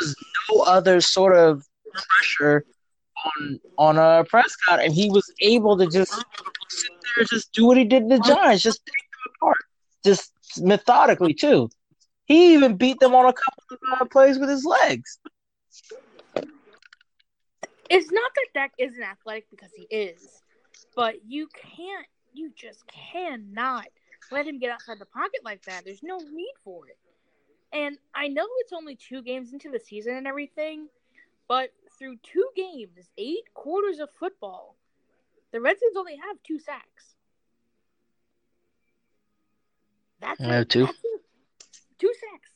was 0.00 0.16
no 0.50 0.60
other 0.60 1.00
sort 1.00 1.36
of 1.36 1.64
pressure 1.92 2.64
on 3.24 3.60
on 3.78 3.98
uh, 3.98 4.24
Prescott, 4.24 4.80
and 4.80 4.92
he 4.92 5.10
was 5.10 5.30
able 5.40 5.76
to 5.78 5.86
just 5.86 6.12
sit 6.12 6.90
there 7.16 7.24
just 7.24 7.52
do 7.52 7.66
what 7.66 7.76
he 7.76 7.84
did 7.84 8.08
to 8.08 8.16
the 8.16 8.22
Giants, 8.22 8.62
just 8.62 8.84
take 8.86 8.92
them 8.92 9.34
apart, 9.36 9.58
just 10.04 10.32
methodically 10.58 11.34
too. 11.34 11.68
He 12.26 12.54
even 12.54 12.76
beat 12.76 13.00
them 13.00 13.14
on 13.14 13.26
a 13.26 13.32
couple 13.32 13.64
of 13.70 14.00
uh, 14.00 14.04
plays 14.06 14.38
with 14.38 14.48
his 14.48 14.64
legs. 14.64 15.18
It's 17.90 18.10
not 18.10 18.30
that 18.34 18.46
Dak 18.54 18.72
isn't 18.78 19.02
athletic 19.02 19.46
because 19.50 19.70
he 19.76 19.86
is, 19.94 20.40
but 20.96 21.16
you 21.26 21.48
can't, 21.54 22.06
you 22.32 22.50
just 22.56 22.82
cannot 22.86 23.86
let 24.32 24.46
him 24.46 24.58
get 24.58 24.70
outside 24.70 24.98
the 24.98 25.06
pocket 25.06 25.40
like 25.44 25.62
that. 25.66 25.84
There's 25.84 26.02
no 26.02 26.16
need 26.16 26.54
for 26.64 26.88
it. 26.88 26.96
And 27.74 27.98
I 28.14 28.28
know 28.28 28.46
it's 28.60 28.72
only 28.72 28.94
two 28.94 29.20
games 29.20 29.52
into 29.52 29.68
the 29.68 29.80
season 29.80 30.14
and 30.14 30.28
everything, 30.28 30.88
but 31.48 31.70
through 31.98 32.18
two 32.22 32.48
games, 32.54 33.10
eight 33.18 33.52
quarters 33.52 33.98
of 33.98 34.10
football, 34.18 34.76
the 35.50 35.60
Redskins 35.60 35.96
only 35.96 36.16
have 36.16 36.36
two 36.46 36.60
sacks. 36.60 37.16
That's 40.20 40.40
I 40.40 40.54
have 40.54 40.68
two. 40.68 40.88
Two 41.98 42.12
sacks. 42.14 42.50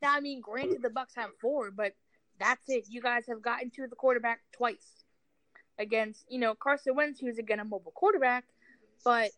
Now, 0.00 0.16
I 0.16 0.20
mean, 0.20 0.40
granted, 0.40 0.82
the 0.82 0.88
Bucs 0.88 1.14
have 1.14 1.30
four, 1.40 1.70
but 1.70 1.94
that's 2.40 2.68
it. 2.68 2.86
You 2.88 3.02
guys 3.02 3.24
have 3.28 3.42
gotten 3.42 3.70
to 3.72 3.86
the 3.86 3.94
quarterback 3.94 4.40
twice 4.52 5.04
against, 5.78 6.24
you 6.28 6.38
know, 6.40 6.54
Carson 6.54 6.96
Wentz, 6.96 7.20
who's 7.20 7.38
again 7.38 7.60
a 7.60 7.64
mobile 7.64 7.92
quarterback, 7.92 8.44
but 9.04 9.30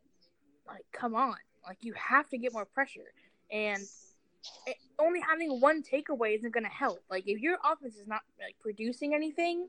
like, 0.66 0.84
come 0.92 1.14
on, 1.14 1.36
like 1.66 1.78
you 1.80 1.92
have 1.94 2.28
to 2.30 2.38
get 2.38 2.52
more 2.52 2.64
pressure, 2.64 3.12
and 3.50 3.82
it, 4.66 4.76
only 4.98 5.20
having 5.20 5.60
one 5.60 5.82
takeaway 5.82 6.36
isn't 6.36 6.52
going 6.52 6.64
to 6.64 6.70
help. 6.70 7.02
Like, 7.10 7.24
if 7.26 7.40
your 7.40 7.58
offense 7.64 7.96
is 7.96 8.06
not 8.06 8.22
like 8.40 8.56
producing 8.60 9.14
anything, 9.14 9.68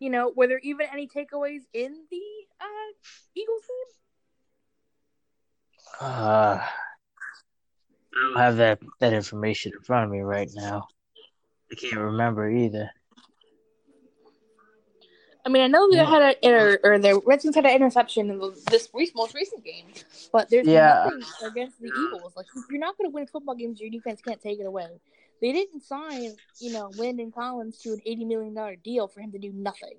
You 0.00 0.08
know, 0.08 0.32
were 0.34 0.46
there 0.46 0.60
even 0.62 0.86
any 0.90 1.06
takeaways 1.06 1.60
in 1.74 1.92
the 2.10 2.22
uh, 2.60 2.90
Eagles 3.34 3.62
game? 3.68 3.94
Uh, 6.00 6.58
I 6.64 6.68
don't 8.14 8.36
have 8.38 8.56
that 8.56 8.78
that 9.00 9.12
information 9.12 9.72
in 9.76 9.82
front 9.82 10.06
of 10.06 10.10
me 10.10 10.20
right 10.20 10.48
now. 10.54 10.88
I 11.70 11.74
can't 11.74 12.00
remember 12.00 12.48
either. 12.50 12.90
I 15.50 15.52
mean, 15.52 15.62
I 15.62 15.66
know 15.66 15.90
they 15.90 15.96
had 15.96 16.36
a 16.44 16.48
or, 16.48 16.78
or 16.84 16.98
the 17.00 17.20
Redskins 17.26 17.56
had 17.56 17.66
an 17.66 17.74
interception 17.74 18.30
in 18.30 18.38
the, 18.38 18.56
this 18.70 18.88
most 19.16 19.34
recent 19.34 19.64
game, 19.64 19.86
but 20.32 20.48
there's 20.48 20.64
yeah. 20.64 21.08
nothing 21.10 21.22
against 21.44 21.80
the 21.80 21.88
Eagles. 21.88 22.34
Like, 22.36 22.46
if 22.54 22.70
you're 22.70 22.78
not 22.78 22.96
going 22.96 23.10
to 23.10 23.12
win 23.12 23.26
football 23.26 23.56
games, 23.56 23.80
your 23.80 23.90
defense 23.90 24.20
can't 24.22 24.40
take 24.40 24.60
it 24.60 24.64
away. 24.64 24.86
They 25.42 25.50
didn't 25.50 25.82
sign, 25.82 26.36
you 26.60 26.72
know, 26.72 26.92
Landon 26.96 27.32
Collins 27.32 27.78
to 27.78 27.94
an 27.94 28.00
eighty 28.06 28.24
million 28.24 28.54
dollar 28.54 28.76
deal 28.76 29.08
for 29.08 29.22
him 29.22 29.32
to 29.32 29.40
do 29.40 29.50
nothing. 29.52 29.96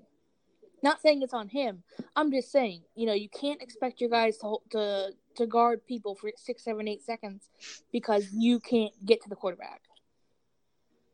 Not 0.84 1.02
saying 1.02 1.22
it's 1.22 1.34
on 1.34 1.50
him. 1.50 1.84
I'm 2.16 2.32
just 2.32 2.50
saying, 2.50 2.84
you 2.96 3.06
know, 3.06 3.14
you 3.14 3.28
can't 3.28 3.62
expect 3.62 4.00
your 4.00 4.10
guys 4.10 4.38
to 4.38 4.56
to 4.70 5.10
to 5.36 5.48
guard 5.48 5.86
people 5.86 6.16
for 6.16 6.32
six, 6.38 6.64
seven, 6.64 6.88
eight 6.88 7.04
seconds 7.04 7.50
because 7.92 8.32
you 8.32 8.62
can't 8.62 8.94
get 9.06 9.22
to 9.24 9.30
the 9.30 9.36
quarterback. 9.36 9.82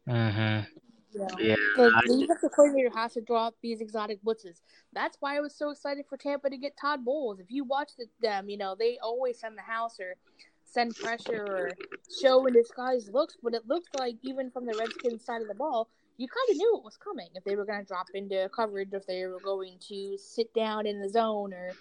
Mm-hmm. 0.07 0.69
You 1.17 1.23
know, 1.23 1.39
yeah, 1.39 1.55
the, 1.75 2.01
the 2.05 2.17
defensive 2.19 2.51
coordinator 2.55 2.91
has 2.95 3.13
to 3.13 3.21
drop 3.21 3.55
these 3.63 3.81
exotic 3.81 4.23
blitzes. 4.23 4.61
That's 4.93 5.17
why 5.19 5.37
I 5.37 5.39
was 5.39 5.55
so 5.55 5.71
excited 5.71 6.05
for 6.07 6.17
Tampa 6.17 6.49
to 6.49 6.57
get 6.57 6.77
Todd 6.79 7.03
Bowles. 7.03 7.39
If 7.39 7.47
you 7.49 7.63
watch 7.63 7.91
the, 7.97 8.05
them, 8.21 8.49
you 8.49 8.57
know 8.57 8.75
they 8.77 8.99
always 9.01 9.39
send 9.39 9.57
the 9.57 9.63
house 9.63 9.99
or 9.99 10.15
send 10.63 10.95
pressure 10.95 11.45
or 11.49 11.71
show 12.21 12.45
in 12.45 12.53
disguise 12.53 13.09
looks, 13.11 13.35
but 13.41 13.53
it 13.53 13.67
looked 13.67 13.97
like 13.99 14.15
even 14.21 14.51
from 14.51 14.65
the 14.65 14.77
Redskins 14.77 15.25
side 15.25 15.41
of 15.41 15.47
the 15.47 15.55
ball, 15.55 15.89
you 16.17 16.27
kind 16.27 16.51
of 16.51 16.57
knew 16.57 16.77
it 16.77 16.83
was 16.83 16.97
coming. 16.97 17.29
If 17.33 17.43
they 17.43 17.55
were 17.55 17.65
going 17.65 17.79
to 17.79 17.85
drop 17.85 18.07
into 18.13 18.49
coverage, 18.55 18.89
if 18.91 19.05
they 19.07 19.25
were 19.25 19.39
going 19.39 19.77
to 19.87 20.17
sit 20.17 20.53
down 20.53 20.85
in 20.85 21.01
the 21.01 21.09
zone, 21.09 21.53
or 21.53 21.71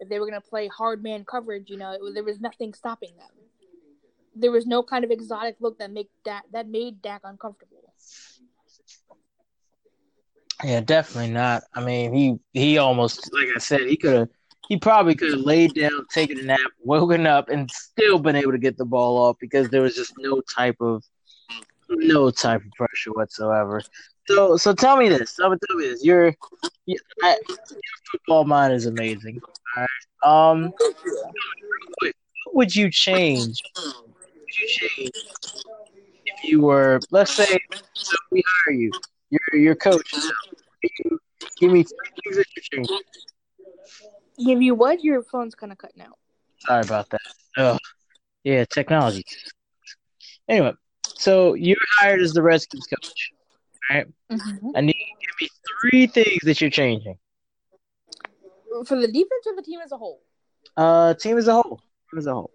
if 0.00 0.08
they 0.08 0.18
were 0.18 0.26
going 0.26 0.40
to 0.40 0.48
play 0.48 0.68
hard 0.68 1.02
man 1.02 1.24
coverage, 1.24 1.68
you 1.68 1.76
know, 1.76 1.92
it, 1.92 2.14
there 2.14 2.24
was 2.24 2.40
nothing 2.40 2.74
stopping 2.74 3.12
them. 3.16 3.28
There 4.34 4.50
was 4.50 4.66
no 4.66 4.82
kind 4.82 5.04
of 5.04 5.10
exotic 5.10 5.56
look 5.60 5.78
that 5.78 5.92
make 5.92 6.08
that 6.24 6.44
that 6.52 6.66
made 6.66 7.02
Dak 7.02 7.20
uncomfortable. 7.24 7.92
Yeah, 10.62 10.80
definitely 10.80 11.32
not. 11.32 11.64
I 11.74 11.84
mean, 11.84 12.12
he 12.12 12.38
he 12.52 12.78
almost 12.78 13.32
like 13.32 13.48
I 13.54 13.58
said, 13.58 13.82
he 13.82 13.96
could 13.96 14.14
have 14.14 14.28
he 14.68 14.76
probably 14.76 15.14
could 15.14 15.32
have 15.32 15.40
laid 15.40 15.74
down, 15.74 16.06
taken 16.10 16.38
a 16.38 16.42
nap, 16.42 16.60
woken 16.84 17.26
up, 17.26 17.48
and 17.48 17.70
still 17.70 18.18
been 18.18 18.36
able 18.36 18.52
to 18.52 18.58
get 18.58 18.76
the 18.76 18.84
ball 18.84 19.18
off 19.18 19.36
because 19.40 19.68
there 19.70 19.82
was 19.82 19.94
just 19.94 20.14
no 20.18 20.40
type 20.40 20.76
of 20.80 21.04
no 21.90 22.30
type 22.30 22.64
of 22.64 22.70
pressure 22.72 23.12
whatsoever. 23.12 23.82
So, 24.28 24.56
so 24.56 24.72
tell 24.72 24.96
me 24.96 25.08
this. 25.08 25.34
Tell 25.34 25.50
me, 25.50 25.56
tell 25.66 25.76
me 25.76 25.88
this. 25.88 26.04
Your, 26.04 26.34
your, 26.86 26.98
football 28.10 28.44
mind 28.44 28.72
is 28.72 28.86
amazing. 28.86 29.40
All 29.76 29.82
right. 29.82 29.88
Um, 30.24 30.72
what 31.98 32.14
would 32.54 32.76
you 32.76 32.90
change? 32.90 33.60
What 33.74 34.06
would 34.06 34.58
you 34.58 34.68
change 34.68 35.10
if 36.26 36.44
you 36.44 36.60
were, 36.60 37.00
let's 37.10 37.34
say, 37.34 37.58
so 37.94 38.16
we 38.30 38.42
hire 38.46 38.74
you, 38.74 38.92
you're 39.32 39.60
your 39.60 39.74
coach. 39.74 40.14
Give 41.58 41.72
me 41.72 41.82
three 41.82 42.10
things 42.22 42.36
that 42.36 42.46
you 42.56 42.62
change. 42.62 42.88
Give 44.44 44.60
you 44.60 44.74
what? 44.74 45.02
Your 45.02 45.22
phone's 45.22 45.54
kind 45.54 45.72
of 45.72 45.78
cutting 45.78 46.02
out. 46.02 46.18
Sorry 46.58 46.82
about 46.82 47.08
that. 47.10 47.20
Oh, 47.56 47.78
yeah, 48.44 48.64
technology. 48.64 49.24
Anyway, 50.48 50.72
so 51.16 51.54
you're 51.54 51.76
hired 51.98 52.20
as 52.20 52.32
the 52.32 52.42
Redskins 52.42 52.86
coach, 52.86 53.32
right? 53.90 54.06
Mm-hmm. 54.30 54.68
I 54.74 54.80
need 54.80 54.96
you 54.96 55.06
to 55.06 55.20
give 55.20 55.40
me 55.40 55.48
three 55.80 56.06
things 56.06 56.42
that 56.44 56.60
you're 56.60 56.70
changing. 56.70 57.16
For 58.86 58.96
the 58.96 59.06
defense 59.06 59.46
or 59.46 59.56
the 59.56 59.62
team 59.62 59.80
as 59.84 59.92
a 59.92 59.96
whole? 59.96 60.20
Uh, 60.76 61.14
team 61.14 61.38
as 61.38 61.48
a 61.48 61.54
whole. 61.54 61.80
Team 62.10 62.18
as 62.18 62.26
a 62.26 62.34
whole. 62.34 62.50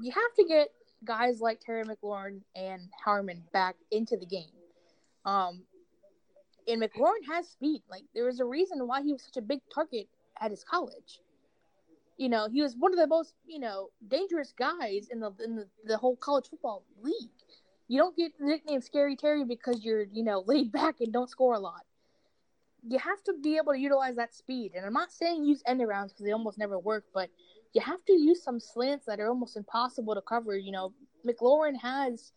You 0.00 0.12
have 0.12 0.34
to 0.36 0.44
get 0.44 0.68
guys 1.04 1.40
like 1.40 1.60
Terry 1.60 1.84
McLaurin 1.84 2.40
and 2.54 2.88
Harmon 3.04 3.42
back 3.52 3.76
into 3.90 4.16
the 4.16 4.26
game. 4.26 4.50
Um, 5.24 5.62
and 6.68 6.82
McLaurin 6.82 7.24
has 7.28 7.48
speed. 7.48 7.82
Like 7.90 8.04
there 8.14 8.24
was 8.24 8.40
a 8.40 8.44
reason 8.44 8.86
why 8.86 9.02
he 9.02 9.12
was 9.12 9.22
such 9.22 9.36
a 9.36 9.42
big 9.42 9.60
target 9.74 10.08
at 10.40 10.50
his 10.50 10.64
college. 10.64 11.20
You 12.18 12.28
know, 12.28 12.48
he 12.52 12.62
was 12.62 12.76
one 12.76 12.92
of 12.92 12.98
the 12.98 13.06
most 13.06 13.34
you 13.46 13.58
know 13.58 13.90
dangerous 14.08 14.52
guys 14.56 15.08
in 15.10 15.20
the 15.20 15.32
in 15.44 15.56
the, 15.56 15.66
the 15.84 15.96
whole 15.96 16.16
college 16.16 16.48
football 16.48 16.84
league. 17.02 17.30
You 17.88 17.98
don't 17.98 18.16
get 18.16 18.32
the 18.38 18.46
nickname 18.46 18.80
Scary 18.80 19.16
Terry 19.16 19.44
because 19.44 19.84
you're 19.84 20.04
you 20.04 20.24
know 20.24 20.44
laid 20.46 20.72
back 20.72 20.96
and 21.00 21.12
don't 21.12 21.30
score 21.30 21.54
a 21.54 21.60
lot. 21.60 21.82
You 22.88 22.98
have 22.98 23.22
to 23.24 23.34
be 23.40 23.56
able 23.58 23.72
to 23.72 23.78
utilize 23.78 24.16
that 24.16 24.34
speed. 24.34 24.72
And 24.74 24.84
I'm 24.84 24.92
not 24.92 25.12
saying 25.12 25.44
use 25.44 25.62
end 25.66 25.80
arounds 25.80 26.08
because 26.08 26.24
they 26.24 26.32
almost 26.32 26.58
never 26.58 26.78
work, 26.80 27.04
but 27.14 27.30
you 27.72 27.80
have 27.80 28.04
to 28.06 28.12
use 28.12 28.42
some 28.42 28.58
slants 28.58 29.06
that 29.06 29.20
are 29.20 29.28
almost 29.28 29.56
impossible 29.56 30.14
to 30.14 30.20
cover. 30.20 30.56
You 30.56 30.72
know, 30.72 30.92
McLaurin 31.26 31.78
has 31.80 32.32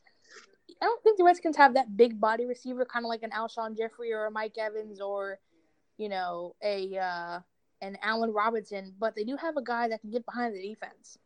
I 0.81 0.85
don't 0.85 1.01
think 1.03 1.17
the 1.17 1.23
Redskins 1.23 1.57
have 1.57 1.73
that 1.75 1.95
big 1.95 2.19
body 2.19 2.45
receiver, 2.45 2.85
kind 2.85 3.05
of 3.05 3.09
like 3.09 3.23
an 3.23 3.31
Alshon 3.31 3.77
Jeffery 3.77 4.11
or 4.11 4.25
a 4.25 4.31
Mike 4.31 4.57
Evans 4.57 4.99
or, 4.99 5.39
you 5.97 6.09
know, 6.09 6.55
a 6.63 6.97
uh, 6.97 7.39
an 7.81 7.97
Allen 8.01 8.31
Robinson. 8.31 8.93
But 8.99 9.15
they 9.15 9.23
do 9.23 9.37
have 9.37 9.57
a 9.57 9.63
guy 9.63 9.87
that 9.87 10.01
can 10.01 10.11
get 10.11 10.25
behind 10.25 10.53
the 10.53 10.61
defense. 10.61 11.17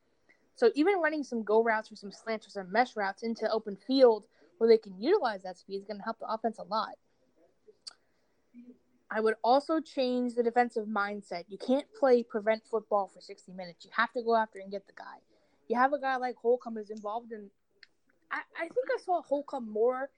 So 0.55 0.71
even 0.75 0.99
running 1.01 1.23
some 1.23 1.43
go 1.43 1.63
routes 1.63 1.91
or 1.91 1.95
some 1.95 2.11
slants 2.11 2.45
or 2.47 2.49
some 2.49 2.71
mesh 2.71 2.95
routes 2.95 3.23
into 3.23 3.49
open 3.49 3.77
field 3.87 4.25
where 4.57 4.69
they 4.69 4.77
can 4.77 5.01
utilize 5.01 5.41
that 5.43 5.57
speed 5.57 5.77
is 5.77 5.85
going 5.85 5.97
to 5.97 6.03
help 6.03 6.19
the 6.19 6.27
offense 6.29 6.59
a 6.59 6.63
lot. 6.63 6.95
I 9.11 9.21
would 9.21 9.35
also 9.43 9.79
change 9.79 10.35
the 10.35 10.43
defensive 10.43 10.85
mindset. 10.85 11.45
You 11.47 11.57
can't 11.57 11.87
play 11.97 12.21
prevent 12.23 12.63
football 12.69 13.09
for 13.11 13.21
60 13.21 13.53
minutes. 13.53 13.85
You 13.85 13.91
have 13.95 14.11
to 14.13 14.21
go 14.21 14.35
after 14.35 14.59
and 14.59 14.69
get 14.69 14.85
the 14.85 14.93
guy. 14.93 15.17
You 15.67 15.77
have 15.77 15.93
a 15.93 15.99
guy 15.99 16.17
like 16.17 16.35
Holcomb 16.35 16.75
who's 16.75 16.91
involved 16.91 17.31
in 17.31 17.49
I, 18.31 18.41
I 18.57 18.61
think 18.63 18.87
I 18.93 19.01
saw 19.03 19.21
Holcomb 19.21 19.71
more 19.71 20.09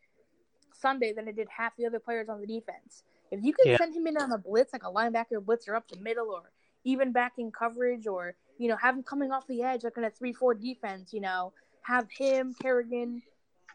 Sunday 0.74 1.14
than 1.14 1.28
I 1.28 1.32
did 1.32 1.48
half 1.56 1.76
the 1.78 1.86
other 1.86 2.00
players 2.00 2.30
on 2.30 2.42
the 2.42 2.48
defense. 2.48 3.04
If 3.32 3.44
you 3.44 3.54
can 3.54 3.72
yeah. 3.72 3.78
send 3.78 3.96
him 3.96 4.08
in 4.08 4.18
on 4.18 4.32
a 4.32 4.38
blitz, 4.38 4.74
like 4.74 4.84
a 4.84 4.92
linebacker 4.92 5.44
blitz 5.44 5.68
or 5.68 5.76
up 5.76 5.88
the 5.88 6.00
middle 6.00 6.30
or 6.30 6.52
even 6.84 7.12
back 7.12 7.34
in 7.38 7.52
coverage 7.52 8.08
or, 8.08 8.36
you 8.58 8.68
know, 8.68 8.76
have 8.76 8.96
him 8.96 9.04
coming 9.04 9.32
off 9.32 9.48
the 9.48 9.64
edge 9.64 9.84
like 9.84 9.98
in 9.98 10.04
a 10.04 10.10
3 10.10 10.34
4 10.34 10.56
defense, 10.56 11.14
you 11.14 11.22
know, 11.22 11.54
have 11.84 12.08
him, 12.12 12.54
Kerrigan, 12.62 13.22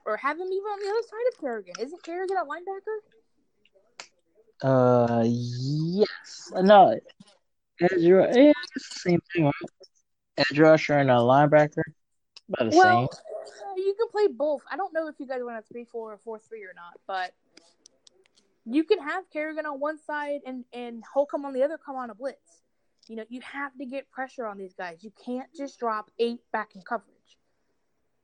or 0.05 0.17
have 0.17 0.39
him 0.39 0.47
even 0.47 0.67
on 0.67 0.79
the 0.81 0.91
other 0.91 1.03
side 1.03 1.33
of 1.33 1.41
Kerrigan. 1.41 1.75
Isn't 1.81 2.03
Kerrigan 2.03 2.37
a 2.37 2.45
linebacker? 2.45 2.99
Uh, 4.63 5.23
yes. 5.25 6.53
No, 6.55 6.99
edge, 7.81 7.91
yeah, 7.99 8.53
same 8.77 9.21
thing, 9.33 9.45
right? 9.45 9.55
Edge 10.39 10.59
rusher 10.59 10.99
and 10.99 11.11
a 11.11 11.15
linebacker. 11.15 11.83
About 12.49 12.71
the 12.71 12.77
well, 12.77 13.09
same 13.11 13.21
you 13.77 13.95
can 13.99 14.09
play 14.11 14.27
both. 14.29 14.63
I 14.71 14.77
don't 14.77 14.93
know 14.93 15.09
if 15.09 15.17
you 15.19 15.27
guys 15.27 15.41
want 15.43 15.59
a 15.59 15.63
three 15.63 15.85
four 15.85 16.13
or 16.13 16.19
four 16.19 16.39
three 16.39 16.65
or 16.65 16.73
not, 16.75 16.99
but 17.07 17.33
you 18.65 18.85
can 18.85 18.99
have 18.99 19.25
Kerrigan 19.33 19.67
on 19.67 19.81
one 19.81 19.99
side 19.99 20.41
and 20.47 20.65
and 20.73 21.03
Holcomb 21.13 21.45
on 21.45 21.53
the 21.53 21.63
other 21.63 21.79
come 21.79 21.97
on 21.97 22.11
a 22.11 22.15
blitz. 22.15 22.63
You 23.09 23.17
know, 23.17 23.25
you 23.29 23.41
have 23.43 23.77
to 23.79 23.87
get 23.87 24.11
pressure 24.11 24.47
on 24.47 24.59
these 24.59 24.75
guys. 24.75 25.05
You 25.05 25.13
can't 25.25 25.49
just 25.57 25.79
drop 25.79 26.11
eight 26.19 26.41
back 26.53 26.75
in 26.75 26.83
coverage. 26.83 27.13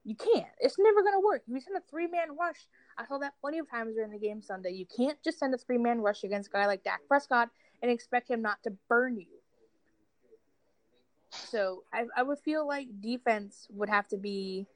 You 0.05 0.17
can't. 0.17 0.51
It's 0.59 0.77
never 0.79 1.03
going 1.03 1.15
to 1.15 1.25
work. 1.25 1.43
You 1.47 1.61
send 1.61 1.77
a 1.77 1.83
three 1.89 2.09
man 2.09 2.37
rush. 2.39 2.67
I 2.99 3.07
saw 3.07 3.19
that 3.19 3.35
plenty 3.41 3.59
of 3.59 3.71
times 3.71 3.95
during 3.95 4.11
the 4.11 4.19
game 4.19 4.43
Sunday. 4.43 4.71
You 4.71 4.87
can't 4.97 5.17
just 5.23 5.39
send 5.39 5.55
a 5.55 5.59
three 5.59 5.79
man 5.79 6.01
rush 6.01 6.25
against 6.25 6.49
a 6.49 6.53
guy 6.53 6.67
like 6.67 6.83
Dak 6.83 7.01
Prescott 7.07 7.51
and 7.81 7.91
expect 7.91 8.29
him 8.29 8.43
not 8.43 8.63
to 8.65 8.73
burn 8.89 9.17
you. 9.19 9.27
So 11.31 11.85
I, 11.93 12.07
I 12.17 12.23
would 12.23 12.41
feel 12.41 12.67
like 12.67 12.89
defense 13.01 13.69
would 13.71 13.89
have 13.89 14.09
to 14.09 14.17
be 14.17 14.67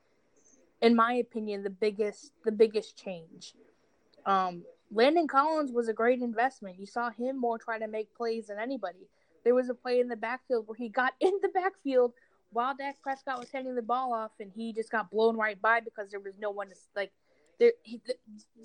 in 0.82 0.94
my 0.94 1.14
opinion, 1.14 1.62
the 1.62 1.70
biggest 1.70 2.32
the 2.44 2.52
biggest 2.52 3.02
change. 3.02 3.54
Um, 4.24 4.64
Landon 4.92 5.26
Collins 5.26 5.72
was 5.72 5.88
a 5.88 5.92
great 5.92 6.20
investment. 6.20 6.78
You 6.78 6.86
saw 6.86 7.10
him 7.10 7.38
more 7.38 7.58
try 7.58 7.78
to 7.78 7.88
make 7.88 8.14
plays 8.14 8.46
than 8.46 8.58
anybody. 8.58 9.08
There 9.44 9.54
was 9.54 9.68
a 9.68 9.74
play 9.74 10.00
in 10.00 10.08
the 10.08 10.16
backfield 10.16 10.66
where 10.66 10.76
he 10.76 10.88
got 10.88 11.14
in 11.20 11.32
the 11.42 11.48
backfield 11.48 12.12
while 12.50 12.74
Dak 12.74 13.00
Prescott 13.02 13.40
was 13.40 13.50
handing 13.50 13.74
the 13.74 13.82
ball 13.82 14.12
off, 14.12 14.32
and 14.40 14.50
he 14.54 14.72
just 14.72 14.90
got 14.90 15.10
blown 15.10 15.36
right 15.36 15.60
by 15.60 15.80
because 15.80 16.10
there 16.10 16.20
was 16.20 16.34
no 16.38 16.50
one 16.50 16.68
to 16.68 16.74
like. 16.94 17.12
There, 17.58 17.72
he, 17.82 18.00
the, 18.06 18.14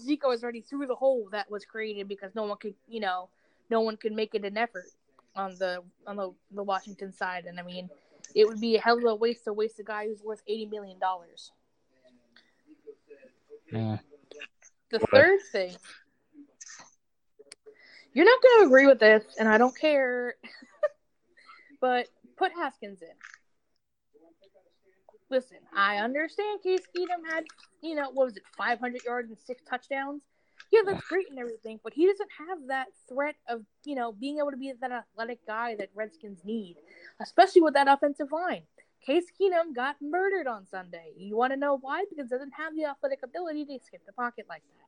Zico 0.04 0.28
was 0.28 0.44
already 0.44 0.62
through 0.62 0.88
the 0.88 0.96
hole 0.96 1.30
that 1.32 1.50
was 1.50 1.64
created 1.64 2.10
because 2.10 2.36
no 2.36 2.44
one 2.44 2.58
could, 2.58 2.74
you 2.90 3.00
know, 3.00 3.30
no 3.70 3.80
one 3.80 3.96
could 3.96 4.12
make 4.12 4.36
it 4.36 4.44
an 4.44 4.58
effort 4.58 4.88
on 5.34 5.56
the 5.58 5.82
on 6.06 6.18
the, 6.18 6.34
the 6.52 6.64
Washington 6.64 7.14
side, 7.14 7.46
and 7.46 7.58
I 7.60 7.64
mean, 7.64 7.90
it 8.36 8.48
would 8.48 8.60
be 8.60 8.76
a 8.76 8.82
hell 8.82 8.98
of 8.98 9.06
a 9.06 9.16
waste 9.16 9.46
to 9.46 9.54
waste 9.54 9.80
a 9.80 9.84
guy 9.84 10.08
who's 10.08 10.22
worth 10.22 10.42
eighty 10.46 10.66
million 10.66 11.00
dollars. 11.00 11.52
Yeah. 13.72 13.98
The 14.92 15.00
third 15.00 15.40
thing, 15.52 15.74
you're 18.14 18.26
not 18.26 18.42
going 18.42 18.60
to 18.60 18.68
agree 18.68 18.88
with 18.88 19.00
this, 19.00 19.24
and 19.40 19.48
I 19.48 19.58
don't 19.58 19.78
care, 19.78 20.36
but 21.82 22.08
put 22.38 22.52
Haskins 22.52 23.02
in. 23.02 23.08
Listen, 25.30 25.58
I 25.74 25.98
understand 25.98 26.62
Case 26.62 26.82
Keenum 26.96 27.32
had, 27.32 27.46
you 27.82 27.96
know, 27.96 28.10
what 28.12 28.26
was 28.26 28.38
it, 28.38 28.44
500 28.58 29.02
yards 29.06 29.30
and 29.30 29.40
six 29.40 29.64
touchdowns. 29.64 30.22
Yeah, 30.72 30.82
that's 30.86 31.08
great 31.08 31.30
and 31.30 31.40
everything, 31.40 31.80
but 31.84 31.94
he 31.94 32.06
doesn't 32.06 32.30
have 32.48 32.68
that 32.68 32.88
threat 33.10 33.36
of 33.50 33.64
you 33.84 33.96
know 33.96 34.14
being 34.14 34.38
able 34.38 34.52
to 34.52 34.58
be 34.58 34.72
that 34.80 34.92
athletic 34.92 35.46
guy 35.46 35.76
that 35.76 35.90
Redskins 35.94 36.40
need, 36.46 36.78
especially 37.22 37.62
with 37.62 37.74
that 37.74 37.88
offensive 37.90 38.32
line. 38.32 38.64
Case 39.06 39.26
Keenum 39.40 39.76
got 39.76 39.96
murdered 40.02 40.48
on 40.48 40.68
Sunday. 40.68 41.14
You 41.18 41.36
want 41.36 41.54
to 41.54 41.58
know 41.58 41.78
why? 41.82 42.06
Because 42.10 42.30
he 42.30 42.36
doesn't 42.36 42.54
have 42.54 42.76
the 42.76 42.86
athletic 42.86 43.20
ability 43.24 43.66
to 43.66 43.80
skip 43.84 44.06
the 44.06 44.14
pocket 44.14 44.46
like 44.48 44.62
that. 44.62 44.88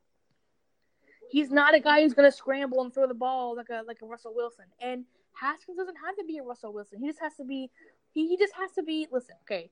He's 1.30 1.50
not 1.50 1.74
a 1.74 1.80
guy 1.80 2.02
who's 2.02 2.14
going 2.14 2.30
to 2.30 2.36
scramble 2.36 2.82
and 2.82 2.94
throw 2.94 3.08
the 3.08 3.14
ball 3.14 3.56
like 3.56 3.70
a 3.70 3.82
like 3.86 4.02
a 4.02 4.06
Russell 4.06 4.32
Wilson. 4.34 4.66
And 4.80 5.04
Haskins 5.32 5.76
doesn't 5.76 5.96
have 6.04 6.16
to 6.16 6.24
be 6.24 6.38
a 6.38 6.44
Russell 6.44 6.72
Wilson. 6.72 7.00
He 7.00 7.08
just 7.08 7.20
has 7.20 7.34
to 7.36 7.44
be. 7.44 7.70
He, 8.12 8.28
he 8.28 8.36
just 8.36 8.54
has 8.54 8.70
to 8.72 8.82
be. 8.84 9.08
Listen, 9.10 9.34
okay. 9.42 9.70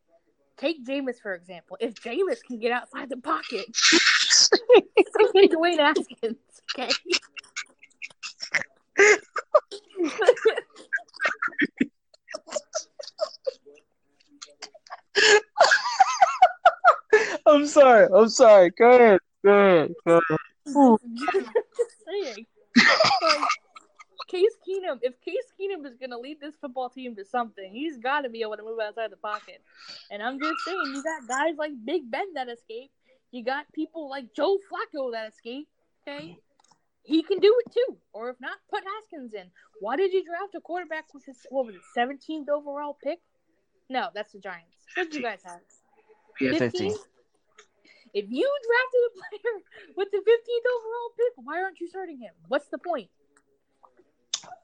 Take 0.56 0.84
Jameis 0.84 1.20
for 1.20 1.34
example. 1.34 1.76
If 1.80 1.94
Jameis 1.94 2.42
can 2.42 2.58
get 2.58 2.72
outside 2.72 3.08
the 3.10 3.16
pocket, 3.16 3.66
it's 3.68 5.16
like 5.34 5.50
Dwayne 5.50 5.78
Haskins. 5.78 6.36
Okay. 6.76 6.90
I'm 17.46 17.66
sorry. 17.66 18.08
I'm 18.14 18.28
sorry. 18.28 18.70
Go 18.70 18.90
ahead. 18.90 19.20
Go 19.44 19.52
ahead. 19.52 19.92
Go 20.06 20.20
ahead. 20.30 20.38
Just 20.66 21.96
saying. 22.06 22.46
Like, 22.76 23.48
Case 24.32 24.56
Keenum, 24.66 24.98
if 25.02 25.20
Case 25.20 25.52
Keenum 25.60 25.84
is 25.86 25.98
going 25.98 26.10
to 26.10 26.18
lead 26.18 26.40
this 26.40 26.54
football 26.58 26.88
team 26.88 27.14
to 27.16 27.24
something, 27.24 27.70
he's 27.70 27.98
got 27.98 28.22
to 28.22 28.30
be 28.30 28.40
able 28.40 28.56
to 28.56 28.62
move 28.62 28.78
outside 28.80 29.12
the 29.12 29.16
pocket. 29.18 29.60
And 30.10 30.22
I'm 30.22 30.40
just 30.40 30.60
saying, 30.64 30.80
you 30.86 31.02
got 31.02 31.28
guys 31.28 31.54
like 31.58 31.72
Big 31.84 32.10
Ben 32.10 32.32
that 32.34 32.48
escape. 32.48 32.90
You 33.30 33.44
got 33.44 33.70
people 33.74 34.08
like 34.08 34.34
Joe 34.34 34.58
Flacco 34.70 35.12
that 35.12 35.28
escape. 35.32 35.68
Okay, 36.08 36.38
he 37.02 37.22
can 37.22 37.40
do 37.40 37.54
it 37.64 37.72
too. 37.72 37.96
Or 38.12 38.30
if 38.30 38.36
not, 38.40 38.56
put 38.70 38.82
Haskins 38.84 39.34
in. 39.34 39.50
Why 39.80 39.96
did 39.96 40.12
you 40.12 40.24
draft 40.24 40.54
a 40.54 40.60
quarterback 40.60 41.12
with 41.12 41.26
his 41.26 41.36
what 41.50 41.66
was 41.66 41.74
it, 41.74 41.82
17th 41.96 42.48
overall 42.48 42.96
pick? 43.02 43.20
No, 43.90 44.08
that's 44.14 44.32
the 44.32 44.38
Giants. 44.38 44.76
What 44.96 45.10
did 45.10 45.14
you 45.16 45.22
guys 45.22 45.40
have? 45.44 45.60
Yeah, 46.40 46.58
15. 46.58 46.94
If 48.14 48.26
you 48.28 48.50
drafted 48.66 49.00
a 49.06 49.12
player 49.18 49.54
with 49.96 50.10
the 50.10 50.18
15th 50.18 50.66
overall 50.76 51.10
pick, 51.16 51.32
why 51.46 51.62
aren't 51.62 51.80
you 51.80 51.88
starting 51.88 52.18
him? 52.18 52.34
What's 52.48 52.68
the 52.68 52.78
point? 52.78 53.08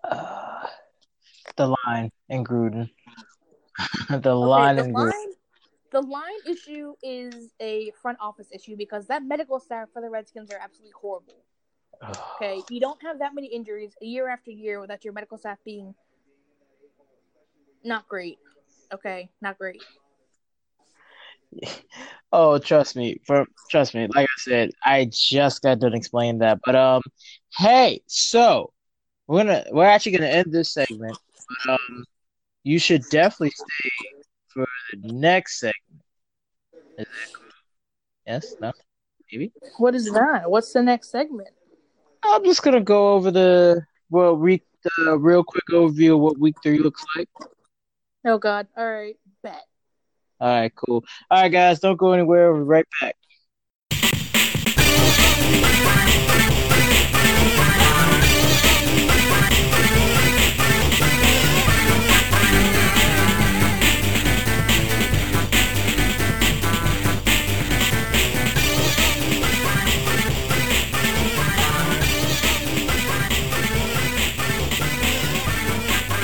Uh, 0.05 0.67
the 1.57 1.75
line 1.87 2.11
and 2.29 2.47
Gruden. 2.47 2.91
the 4.11 4.35
Okay, 4.35 4.49
line 4.49 4.77
the 4.77 4.85
and 4.85 4.95
Gruden. 4.95 5.11
line, 5.11 5.33
the 5.93 6.01
line 6.03 6.41
issue 6.47 6.95
is 7.03 7.53
a 7.61 7.91
front 8.03 8.19
office 8.21 8.49
issue 8.53 8.77
because 8.77 9.07
that 9.07 9.23
medical 9.25 9.59
staff 9.59 9.89
for 9.93 10.03
the 10.03 10.11
Redskins 10.11 10.51
are 10.51 10.59
absolutely 10.59 10.95
horrible. 11.01 11.35
Okay, 12.37 12.63
you 12.71 12.79
don't 12.79 13.03
have 13.03 13.19
that 13.19 13.35
many 13.35 13.49
injuries 13.49 13.95
year 14.01 14.29
after 14.29 14.53
year 14.53 14.81
without 14.81 15.05
your 15.05 15.13
medical 15.13 15.37
staff 15.39 15.59
being 15.65 15.93
not 17.83 18.07
great. 18.09 18.39
Okay, 18.93 19.29
not 19.41 19.59
great. 19.59 19.83
Oh, 22.31 22.59
trust 22.59 22.95
me. 22.95 23.17
For 23.25 23.47
trust 23.71 23.95
me, 23.95 24.07
like 24.15 24.27
I 24.27 24.41
said, 24.41 24.71
I 24.85 25.09
just 25.11 25.63
got 25.63 25.79
done 25.79 25.95
explaining 25.95 26.41
that. 26.41 26.61
But 26.63 26.77
um, 26.77 27.01
hey, 27.57 28.03
so 28.07 28.73
we're 29.27 29.45
gonna 29.45 29.65
we're 29.71 29.87
actually 29.87 30.13
gonna 30.13 30.27
end 30.27 30.53
this 30.53 30.75
segment. 30.75 31.17
But 31.65 31.73
um, 31.73 32.05
you 32.65 32.79
should 32.79 33.03
definitely 33.11 33.53
stay 33.53 33.91
for 34.49 34.67
the 34.93 35.13
next 35.13 35.61
segment. 35.61 36.03
Is 36.99 37.07
that 37.07 37.33
cool? 37.33 37.47
Yes? 38.27 38.55
No? 38.61 38.73
Maybe? 39.33 39.53
What 39.79 39.95
is 39.95 40.13
that? 40.13 40.51
What's 40.51 40.73
the 40.73 40.83
next 40.83 41.11
segment? 41.11 41.49
I'm 42.23 42.45
just 42.45 42.63
gonna 42.63 42.83
go 42.83 43.15
over 43.15 43.31
the 43.31 43.83
well, 44.11 44.37
re- 44.37 44.63
the 44.97 45.17
real 45.17 45.45
quick 45.45 45.65
overview 45.71 46.15
of 46.15 46.21
what 46.21 46.39
week 46.39 46.57
three 46.63 46.79
looks 46.79 47.05
like. 47.17 47.29
Oh 48.27 48.37
God! 48.37 48.67
All 48.77 48.91
right, 48.91 49.17
bet. 49.43 49.68
All 50.41 50.49
right, 50.49 50.73
cool. 50.75 51.05
All 51.31 51.43
right, 51.43 51.49
guys, 51.49 51.81
don't 51.81 51.97
go 51.97 52.13
anywhere. 52.13 52.53
We'll 52.53 52.63
be 52.63 52.69
right 52.69 52.87
back. 53.01 53.17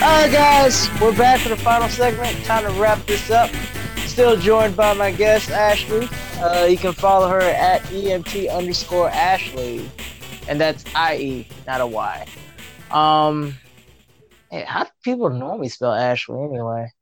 All 0.05 0.11
right, 0.21 0.31
guys, 0.31 0.91
we're 1.01 1.17
back 1.17 1.41
for 1.41 1.49
the 1.49 1.57
final 1.57 1.89
segment. 1.89 2.45
Time 2.45 2.65
to 2.65 2.81
wrap 2.81 3.05
this 3.07 3.31
up. 3.31 3.51
Still 4.15 4.37
joined 4.37 4.77
by 4.77 4.93
my 4.95 5.11
guest 5.11 5.51
Ashley. 5.51 6.09
Uh, 6.39 6.67
you 6.71 6.77
can 6.77 6.93
follow 6.93 7.29
her 7.29 7.41
at 7.41 7.83
emt 7.87 8.49
underscore 8.49 9.09
Ashley, 9.09 9.91
and 10.47 10.61
that's 10.61 10.85
I 10.95 11.17
E, 11.17 11.49
not 11.67 11.81
a 11.81 11.87
Y. 11.89 12.25
Um, 12.93 13.57
hey, 14.53 14.62
how 14.69 14.85
do 14.85 14.91
people 15.03 15.31
normally 15.31 15.69
spell 15.69 15.93
Ashley 15.93 16.41
anyway? 16.45 16.93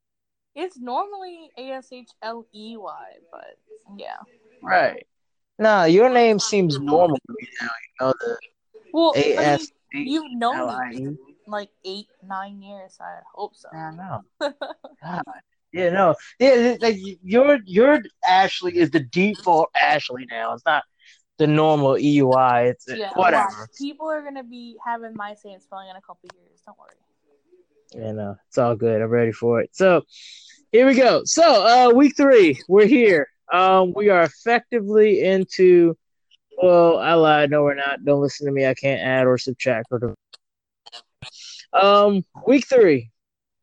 It's 0.55 0.79
normally 0.79 1.51
A 1.59 1.73
S 1.73 1.89
H 1.93 2.09
L 2.23 2.47
E 2.55 2.79
Y, 2.79 3.05
but 3.31 3.59
yeah. 3.99 4.17
Right. 4.63 5.07
No, 5.59 5.85
your 5.85 6.09
name 6.09 6.39
seems 6.39 6.81
normal 6.81 7.19
to 7.19 7.35
me 7.39 7.49
now. 7.61 7.67
You 7.67 8.07
know 8.07 8.15
the 8.21 8.39
Well, 8.95 9.13
A 9.17 9.37
I 9.37 9.57
mean, 9.59 9.67
you've 9.93 10.33
known 10.33 10.89
me 10.89 11.19
like 11.47 11.69
eight, 11.85 12.09
nine 12.27 12.63
years. 12.63 12.97
I 12.99 13.19
hope 13.35 13.55
so. 13.55 13.69
I 13.69 13.91
know. 13.95 14.23
God. 15.03 15.23
Yeah, 15.73 15.91
no. 15.91 16.15
Yeah, 16.39 16.77
like 16.81 16.99
your 17.23 17.59
your 17.65 18.01
Ashley 18.27 18.77
is 18.77 18.91
the 18.91 19.01
default 19.01 19.71
Ashley 19.75 20.27
now. 20.31 20.53
It's 20.53 20.67
not 20.67 20.85
the 21.39 21.47
normal 21.47 21.95
EUI. 21.95 22.71
It's 22.71 22.85
yeah, 22.89 23.11
whatever. 23.15 23.49
watch. 23.49 23.69
People 23.79 24.09
are 24.09 24.23
gonna 24.23 24.45
be 24.45 24.77
having 24.85 25.15
my 25.15 25.35
same 25.35 25.61
spelling 25.61 25.89
in 25.89 25.97
a 25.97 26.01
couple 26.01 26.29
years. 26.35 26.61
Don't 26.67 26.79
worry. 26.79 26.95
Yeah, 27.95 28.13
no, 28.13 28.37
it's 28.49 28.59
all 28.59 28.77
good. 28.77 29.01
I'm 29.01 29.09
ready 29.09 29.33
for 29.33 29.61
it. 29.61 29.71
So 29.73 30.03
here 30.73 30.87
we 30.87 30.95
go. 30.95 31.23
So 31.25 31.43
uh 31.43 31.93
week 31.95 32.17
three, 32.17 32.61
we're 32.69 32.87
here. 32.87 33.29
Um 33.53 33.93
we 33.95 34.09
are 34.09 34.23
effectively 34.23 35.23
into 35.23 35.97
well, 36.63 36.99
I 36.99 37.15
lied, 37.15 37.51
no 37.51 37.63
we're 37.63 37.75
not. 37.75 38.05
Don't 38.05 38.21
listen 38.21 38.47
to 38.47 38.53
me. 38.53 38.67
I 38.67 38.75
can't 38.75 39.01
add 39.01 39.27
or 39.27 39.39
subtract 39.39 39.89
or 39.91 40.15
um 41.73 42.23
week 42.47 42.67
three. 42.67 43.11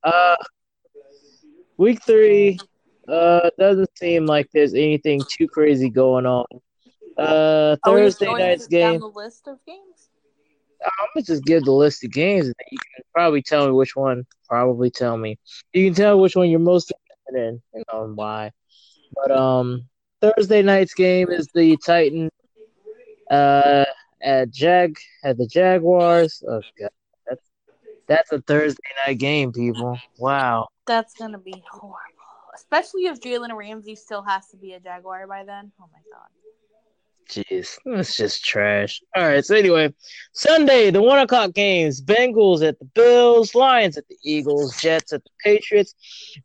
Uh 0.04 0.36
week 1.80 2.04
three 2.06 2.60
uh 3.08 3.50
doesn't 3.58 3.90
seem 3.98 4.26
like 4.28 4.48
there's 4.54 4.74
anything 4.76 5.22
too 5.36 5.48
crazy 5.48 5.90
going 5.90 6.28
on. 6.28 6.46
Uh 7.18 7.78
Thursday 7.84 8.32
night's 8.32 8.68
game. 8.68 9.00
the 9.00 9.08
list 9.08 9.48
of 9.48 9.58
games. 9.66 10.10
I'm 10.86 11.08
gonna 11.14 11.26
just 11.26 11.44
give 11.44 11.64
the 11.64 11.72
list 11.72 12.04
of 12.06 12.12
games, 12.12 12.46
and 12.46 12.56
you 12.72 12.78
can 12.78 13.04
probably 13.14 13.42
tell 13.42 13.66
me 13.66 13.72
which 13.72 13.96
one. 13.96 14.26
Probably 14.48 14.92
tell 14.92 15.18
me. 15.18 15.38
You 15.74 15.88
can 15.88 15.96
tell 15.96 16.20
which 16.20 16.36
one 16.36 16.50
you're 16.50 16.60
most 16.60 16.92
interested 16.92 17.48
in, 17.48 17.62
you 17.74 17.84
know, 17.92 18.06
and 18.06 18.16
why. 18.16 18.52
But 19.16 19.32
um, 19.32 19.88
Thursday 20.22 20.62
night's 20.62 20.94
game 20.94 21.30
is 21.30 21.48
the 21.54 21.78
Titan 21.86 22.30
uh 23.32 23.86
at 24.22 24.52
Jag 24.52 24.96
at 25.24 25.38
the 25.38 25.48
Jaguars. 25.48 26.44
Oh 26.48 26.62
god, 26.80 26.92
that's 27.28 27.42
that's 28.08 28.32
a 28.32 28.42
Thursday 28.42 28.82
night 29.06 29.18
game, 29.18 29.52
people. 29.52 30.00
Wow. 30.18 30.70
That's 30.90 31.14
gonna 31.14 31.38
be 31.38 31.64
horrible, 31.72 32.00
especially 32.56 33.06
if 33.06 33.22
Jalen 33.22 33.56
Ramsey 33.56 33.94
still 33.94 34.24
has 34.24 34.48
to 34.48 34.58
be 34.58 34.74
a 34.74 34.80
Jaguar 34.80 35.28
by 35.28 35.44
then. 35.44 35.72
Oh 35.80 35.86
my 35.94 36.00
god. 36.12 36.30
Jeez, 37.30 37.78
it's 37.86 38.18
just 38.18 38.44
trash. 38.44 39.00
All 39.16 39.22
right, 39.28 39.46
so 39.46 39.56
anyway, 39.56 39.94
Sunday, 40.34 40.90
the 40.90 41.00
one 41.00 41.20
o'clock 41.20 41.54
games: 41.54 42.02
Bengals 42.02 42.68
at 42.68 42.80
the 42.80 42.86
Bills, 42.86 43.54
Lions 43.54 44.00
at 44.00 44.08
the 44.08 44.18
Eagles, 44.24 44.82
Jets 44.82 45.14
at 45.14 45.24
the 45.24 45.30
Patriots, 45.44 45.94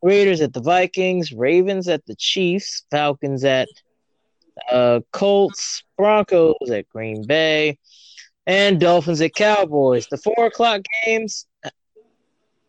Raiders 0.03 0.43
at 0.43 0.53
the 0.53 0.61
Vikings, 0.61 1.33
Ravens 1.33 1.89
at 1.89 2.05
the 2.05 2.15
Chiefs, 2.15 2.85
Falcons 2.91 3.45
at 3.45 3.67
uh, 4.71 5.01
Colts, 5.11 5.85
Broncos 5.97 6.71
at 6.71 6.87
Green 6.91 7.27
Bay, 7.27 7.79
and 8.47 8.79
Dolphins 8.79 9.23
at 9.23 9.35
Cowboys. 9.35 10.07
The 10.09 10.19
four 10.19 10.45
o'clock 10.45 10.83
games. 11.07 11.47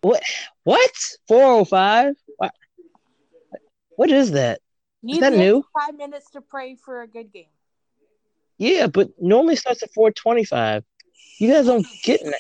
What? 0.06 0.22
What? 0.66 0.92
Four 1.28 1.44
o 1.44 1.66
five? 1.66 2.14
What? 2.38 2.54
What 3.96 4.12
is 4.12 4.32
that? 4.34 4.62
Need 5.02 5.24
that 5.24 5.34
new? 5.34 5.64
Five 5.74 5.96
minutes 5.96 6.30
to 6.32 6.42
pray 6.42 6.76
for 6.76 7.02
a 7.02 7.08
good 7.08 7.34
game. 7.34 7.48
Yeah, 8.60 8.86
but 8.86 9.10
normally 9.20 9.56
starts 9.56 9.82
at 9.82 9.92
four 9.96 10.12
twenty-five. 10.12 10.84
You 11.40 11.52
guys 11.52 11.66
don't 11.66 11.88
get 12.04 12.24
that. 12.24 12.40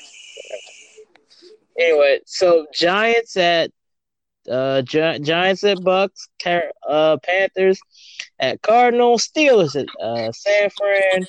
Anyway, 1.80 2.20
so 2.26 2.68
Giants 2.72 3.36
at 3.36 3.72
uh 4.47 4.84
Gi- 4.84 5.20
Giants 5.22 5.63
at 5.63 5.80
Bucs, 5.80 6.28
Car- 6.41 6.72
uh 6.88 7.18
Panthers 7.24 7.80
at 8.38 8.61
Cardinals, 8.61 9.28
Steelers 9.28 9.76
at 9.76 9.88
uh 9.99 10.32
San 10.32 10.70
Fran, 10.70 11.26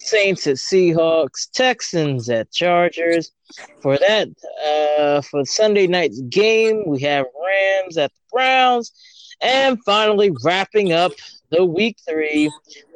Saints 0.00 0.46
at 0.46 0.56
Seahawks, 0.56 1.50
Texans 1.52 2.28
at 2.28 2.50
Chargers. 2.50 3.32
For 3.80 3.98
that, 3.98 4.28
uh, 4.66 5.20
for 5.22 5.44
Sunday 5.44 5.86
night's 5.86 6.20
game, 6.22 6.84
we 6.86 7.00
have 7.00 7.26
Rams 7.44 7.96
at 7.96 8.12
the 8.12 8.20
Browns, 8.32 8.92
and 9.40 9.78
finally 9.84 10.30
wrapping 10.44 10.92
up 10.92 11.12
the 11.50 11.64
week 11.64 11.96
three 12.08 12.50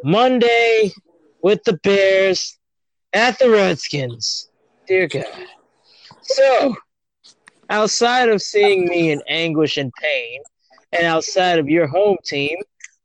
Monday 0.04 0.92
with 1.42 1.62
the 1.64 1.78
Bears 1.82 2.56
at 3.12 3.38
the 3.38 3.50
Redskins. 3.50 4.48
Dear 4.86 5.08
God. 5.08 5.24
So, 6.22 6.76
outside 7.68 8.28
of 8.28 8.40
seeing 8.40 8.86
me 8.86 9.10
in 9.10 9.22
anguish 9.28 9.76
and 9.76 9.92
pain, 10.00 10.40
and 10.92 11.04
outside 11.06 11.58
of 11.58 11.68
your 11.68 11.86
home 11.86 12.16
team, 12.24 12.56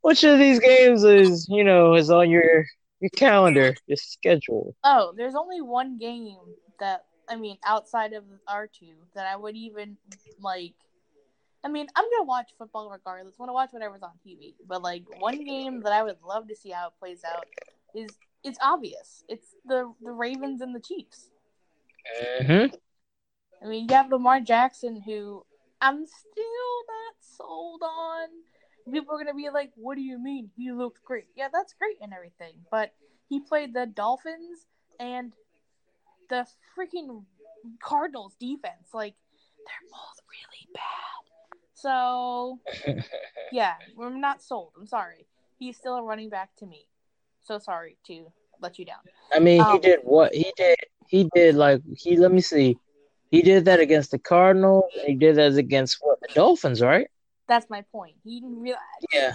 which 0.02 0.24
of 0.24 0.38
these 0.38 0.60
games 0.60 1.04
is 1.04 1.48
you 1.50 1.64
know 1.64 1.94
is 1.94 2.10
on 2.10 2.30
your 2.30 2.64
your 3.00 3.10
calendar, 3.10 3.74
your 3.86 3.96
schedule? 3.96 4.74
Oh, 4.84 5.12
there's 5.16 5.34
only 5.34 5.60
one 5.60 5.98
game 5.98 6.36
that 6.78 7.04
I 7.28 7.36
mean, 7.36 7.58
outside 7.64 8.12
of 8.12 8.24
our 8.48 8.66
two, 8.66 8.94
that 9.14 9.26
I 9.26 9.36
would 9.36 9.56
even 9.56 9.96
like. 10.40 10.74
I 11.62 11.68
mean, 11.68 11.86
I'm 11.94 12.04
gonna 12.04 12.24
watch 12.24 12.50
football 12.58 12.90
regardless. 12.90 13.34
I 13.38 13.42
want 13.42 13.50
to 13.50 13.54
watch 13.54 13.68
whatever's 13.72 14.02
on 14.02 14.12
TV. 14.26 14.54
But 14.66 14.82
like 14.82 15.04
one 15.20 15.44
game 15.44 15.82
that 15.82 15.92
I 15.92 16.02
would 16.02 16.16
love 16.26 16.48
to 16.48 16.56
see 16.56 16.70
how 16.70 16.88
it 16.88 16.94
plays 16.98 17.22
out 17.24 17.46
is 17.94 18.08
it's 18.42 18.58
obvious. 18.62 19.24
It's 19.28 19.54
the 19.64 19.92
the 20.00 20.10
Ravens 20.10 20.60
and 20.60 20.74
the 20.74 20.80
Chiefs. 20.80 21.30
Mm-hmm. 22.40 22.74
I 23.62 23.68
mean, 23.68 23.86
you 23.88 23.94
have 23.94 24.10
Lamar 24.10 24.40
Jackson, 24.40 25.00
who 25.00 25.44
I'm 25.80 26.06
still 26.06 26.84
not 26.88 27.14
sold 27.20 27.82
on. 27.82 28.28
People 28.92 29.14
are 29.14 29.18
gonna 29.18 29.34
be 29.34 29.50
like, 29.50 29.72
"What 29.76 29.94
do 29.96 30.02
you 30.02 30.18
mean? 30.18 30.50
He 30.56 30.72
looked 30.72 31.04
great." 31.04 31.26
Yeah, 31.34 31.48
that's 31.52 31.72
great 31.74 31.96
and 32.00 32.12
everything, 32.12 32.54
but 32.70 32.92
he 33.28 33.40
played 33.40 33.74
the 33.74 33.86
Dolphins 33.86 34.66
and 34.98 35.32
the 36.28 36.46
freaking 36.76 37.24
Cardinals 37.82 38.34
defense. 38.38 38.92
Like, 38.92 39.14
they're 39.66 39.90
both 39.90 40.20
really 40.28 40.68
bad. 40.74 41.58
So, 41.74 42.60
yeah, 43.52 43.74
we're 43.96 44.10
not 44.10 44.42
sold. 44.42 44.72
I'm 44.78 44.86
sorry. 44.86 45.26
He's 45.58 45.76
still 45.76 45.96
a 45.96 46.02
running 46.02 46.28
back 46.30 46.54
to 46.56 46.66
me. 46.66 46.86
So 47.42 47.58
sorry 47.58 47.96
to 48.06 48.32
let 48.60 48.78
you 48.78 48.84
down. 48.84 48.98
I 49.32 49.38
mean, 49.38 49.64
he 49.64 49.74
Um, 49.74 49.80
did 49.80 50.00
what 50.02 50.34
he 50.34 50.52
did. 50.56 50.78
He 51.08 51.28
did 51.34 51.54
like 51.54 51.80
he. 51.96 52.16
Let 52.16 52.32
me 52.32 52.40
see. 52.40 52.78
He 53.30 53.42
did 53.42 53.64
that 53.66 53.80
against 53.80 54.10
the 54.10 54.18
Cardinals. 54.18 54.84
and 54.98 55.06
He 55.08 55.14
did 55.14 55.36
that 55.36 55.54
against 55.54 55.98
what 56.00 56.20
the 56.20 56.28
Dolphins, 56.34 56.82
right? 56.82 57.08
That's 57.50 57.68
my 57.68 57.82
point. 57.90 58.14
He 58.22 58.38
didn't 58.38 58.60
realize. 58.60 58.80
Yeah. 59.12 59.34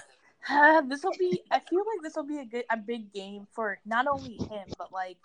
Uh, 0.49 0.82
this 0.88 1.03
will 1.03 1.11
be. 1.20 1.41
I 1.51 1.59
feel 1.59 1.80
like 1.80 2.01
this 2.01 2.16
will 2.16 2.24
be 2.24 2.39
a 2.39 2.45
good, 2.45 2.63
a 2.72 2.78
big 2.78 3.11
game 3.11 3.45
for 3.51 3.78
not 3.86 4.07
only 4.07 4.38
him 4.38 4.70
but 4.78 4.93
like 4.93 5.18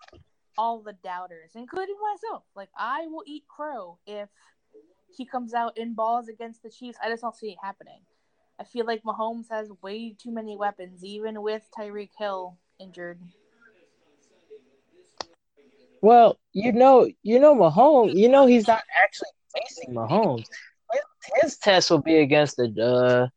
all 0.59 0.81
the 0.81 0.95
doubters, 1.05 1.53
including 1.55 1.95
myself. 2.13 2.43
Like 2.57 2.69
I 2.77 3.07
will 3.07 3.23
eat 3.27 3.45
crow 3.47 3.99
if 4.09 4.29
he 5.17 5.25
comes 5.25 5.55
out 5.55 5.79
in 5.79 5.95
balls 5.95 6.27
against 6.27 6.65
the 6.65 6.69
Chiefs. 6.69 6.99
I 7.03 7.09
just 7.09 7.23
don't 7.23 7.37
see 7.37 7.51
it 7.51 7.59
happening. 7.63 8.01
I 8.59 8.65
feel 8.65 8.85
like 8.85 9.05
Mahomes 9.05 9.49
has 9.51 9.71
way 9.83 10.13
too 10.19 10.33
many 10.33 10.57
weapons, 10.57 11.05
even 11.05 11.41
with 11.43 11.63
Tyreek 11.79 12.11
Hill 12.19 12.59
injured. 12.81 13.21
Well, 16.03 16.41
you 16.53 16.73
know, 16.73 17.09
you 17.23 17.39
know 17.39 17.55
Mahomes. 17.55 18.15
You 18.17 18.29
know 18.29 18.47
he's 18.47 18.67
not 18.67 18.83
actually 19.01 19.29
facing 19.55 19.95
Mahomes. 19.95 20.47
His, 21.43 21.59
test 21.59 21.91
will 21.91 21.99
be 22.03 22.19
against 22.19 22.57
the 22.57 22.65
uh, 22.83 23.29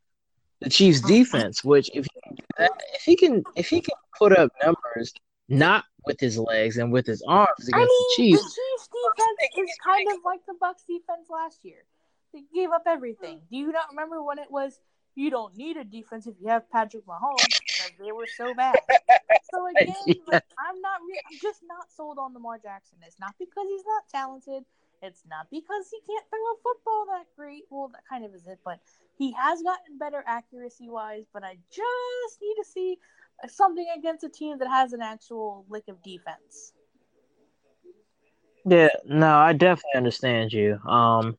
the 0.61 0.69
Chiefs 0.69 1.01
defense. 1.01 1.63
Which 1.63 1.89
if 1.93 2.05
he 2.13 2.21
can 2.21 2.37
that, 2.57 2.71
if 2.95 3.01
he 3.03 3.15
can 3.15 3.43
if 3.55 3.67
he 3.69 3.81
can 3.81 3.95
put 4.17 4.37
up 4.37 4.51
numbers 4.63 5.13
not 5.49 5.85
with 6.05 6.19
his 6.19 6.37
legs 6.37 6.77
and 6.77 6.91
with 6.91 7.05
his 7.05 7.21
arms 7.27 7.67
against 7.67 7.75
I 7.75 7.79
mean, 7.79 7.87
the 7.87 8.15
the 8.15 8.15
Chiefs, 8.15 8.55
Chiefs 8.55 8.89
defense 8.89 9.69
is 9.69 9.77
kind 9.83 10.07
of 10.11 10.19
like 10.25 10.45
the 10.45 10.53
Bucs 10.53 10.85
defense 10.87 11.29
last 11.29 11.59
year. 11.63 11.83
They 12.33 12.43
gave 12.53 12.71
up 12.71 12.83
everything. 12.87 13.41
Do 13.51 13.57
you 13.57 13.71
not 13.71 13.85
remember 13.91 14.23
when 14.23 14.39
it 14.39 14.49
was? 14.49 14.79
You 15.15 15.29
don't 15.29 15.55
need 15.55 15.77
a 15.77 15.83
defense 15.83 16.25
if 16.25 16.33
you 16.41 16.47
have 16.47 16.69
Patrick 16.71 17.05
Mahomes 17.05 17.53
because 17.67 17.91
they 17.99 18.11
were 18.11 18.25
so 18.25 18.55
bad. 18.55 18.79
So 19.51 19.67
again, 19.77 19.93
Yeah. 20.07 20.13
like, 20.27 20.43
I'm 20.57 20.81
not. 20.81 21.01
Re- 21.07 21.21
I'm 21.31 21.37
just 21.39 21.61
not 21.67 21.91
sold 21.95 22.17
on 22.17 22.33
Lamar 22.33 22.57
Jackson. 22.57 22.97
It's 23.05 23.19
not 23.19 23.35
because 23.37 23.67
he's 23.69 23.85
not 23.85 24.09
talented. 24.09 24.65
It's 25.03 25.23
not 25.29 25.47
because 25.51 25.89
he 25.91 25.99
can't 26.07 26.25
throw 26.29 26.39
a 26.39 26.55
football 26.63 27.05
that 27.11 27.25
great. 27.35 27.63
Well, 27.69 27.89
that 27.89 28.03
kind 28.09 28.23
of 28.23 28.33
is 28.33 28.47
it. 28.47 28.59
But 28.63 28.79
he 29.17 29.33
has 29.33 29.61
gotten 29.61 29.97
better 29.99 30.23
accuracy 30.25 30.89
wise. 30.89 31.25
But 31.33 31.43
I 31.43 31.57
just 31.69 32.41
need 32.41 32.55
to 32.55 32.63
see 32.63 32.97
something 33.49 33.85
against 33.97 34.23
a 34.23 34.29
team 34.29 34.57
that 34.59 34.69
has 34.69 34.93
an 34.93 35.01
actual 35.01 35.65
lick 35.69 35.83
of 35.89 36.01
defense. 36.03 36.71
Yeah, 38.65 38.87
no, 39.03 39.35
I 39.35 39.51
definitely 39.51 39.97
understand 39.97 40.53
you. 40.53 40.79
Um, 40.87 41.37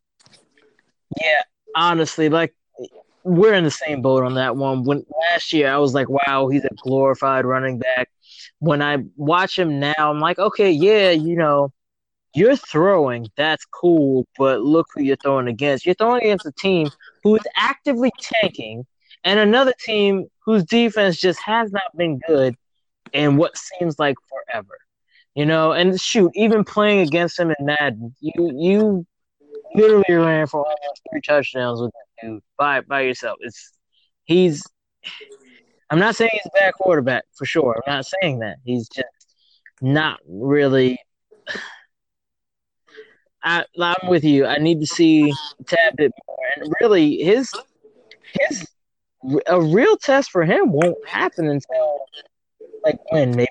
yeah, 1.18 1.40
honestly, 1.74 2.28
like 2.28 2.54
we're 3.22 3.54
in 3.54 3.64
the 3.64 3.70
same 3.70 4.02
boat 4.02 4.24
on 4.24 4.34
that 4.34 4.56
one. 4.56 4.84
When 4.84 5.06
last 5.30 5.54
year 5.54 5.72
I 5.72 5.78
was 5.78 5.94
like, 5.94 6.10
wow, 6.10 6.48
he's 6.48 6.66
a 6.66 6.74
glorified 6.82 7.46
running 7.46 7.78
back. 7.78 8.10
When 8.58 8.82
I 8.82 8.98
watch 9.16 9.58
him 9.58 9.80
now, 9.80 9.94
I'm 9.98 10.20
like, 10.20 10.38
okay, 10.38 10.70
yeah, 10.70 11.12
you 11.12 11.36
know, 11.36 11.72
you're 12.34 12.56
throwing, 12.56 13.28
that's 13.36 13.64
cool, 13.66 14.26
but 14.36 14.60
look 14.60 14.88
who 14.94 15.02
you're 15.02 15.16
throwing 15.16 15.48
against. 15.48 15.86
You're 15.86 15.94
throwing 15.94 16.22
against 16.22 16.46
a 16.46 16.52
team 16.52 16.88
who 17.22 17.36
is 17.36 17.42
actively 17.56 18.10
tanking 18.20 18.84
and 19.24 19.40
another 19.40 19.72
team 19.78 20.26
whose 20.44 20.64
defense 20.64 21.16
just 21.16 21.40
has 21.40 21.72
not 21.72 21.96
been 21.96 22.18
good 22.26 22.56
in 23.12 23.36
what 23.36 23.56
seems 23.56 23.98
like 23.98 24.16
forever. 24.28 24.78
You 25.34 25.46
know, 25.46 25.72
and 25.72 26.00
shoot, 26.00 26.30
even 26.34 26.62
playing 26.62 27.00
against 27.00 27.38
him 27.38 27.50
in 27.50 27.66
Madden, 27.66 28.14
you 28.20 28.52
you 28.56 29.06
literally 29.74 30.04
ran 30.08 30.46
for 30.46 30.58
almost 30.64 31.02
three 31.10 31.20
touchdowns 31.20 31.80
with 31.80 31.90
that 31.90 32.26
dude 32.26 32.42
by 32.56 32.82
by 32.82 33.00
yourself. 33.00 33.38
It's 33.40 33.72
he's. 34.24 34.62
I'm 35.90 35.98
not 35.98 36.14
saying 36.14 36.30
he's 36.32 36.46
a 36.46 36.58
bad 36.58 36.74
quarterback 36.74 37.24
for 37.36 37.46
sure. 37.46 37.82
I'm 37.84 37.94
not 37.96 38.06
saying 38.06 38.40
that. 38.40 38.58
He's 38.64 38.88
just 38.88 39.08
not 39.80 40.20
really. 40.28 40.98
I, 43.44 43.64
I'm 43.78 44.08
with 44.08 44.24
you. 44.24 44.46
I 44.46 44.56
need 44.56 44.80
to 44.80 44.86
see 44.86 45.30
a 45.30 45.64
tad 45.64 45.96
bit 45.96 46.12
more, 46.26 46.38
and 46.56 46.74
really, 46.80 47.18
his 47.18 47.52
his 48.40 48.66
a 49.46 49.60
real 49.60 49.96
test 49.96 50.30
for 50.30 50.44
him 50.44 50.72
won't 50.72 51.06
happen 51.06 51.48
until 51.48 52.06
like 52.84 52.98
when 53.10 53.30
maybe 53.30 53.50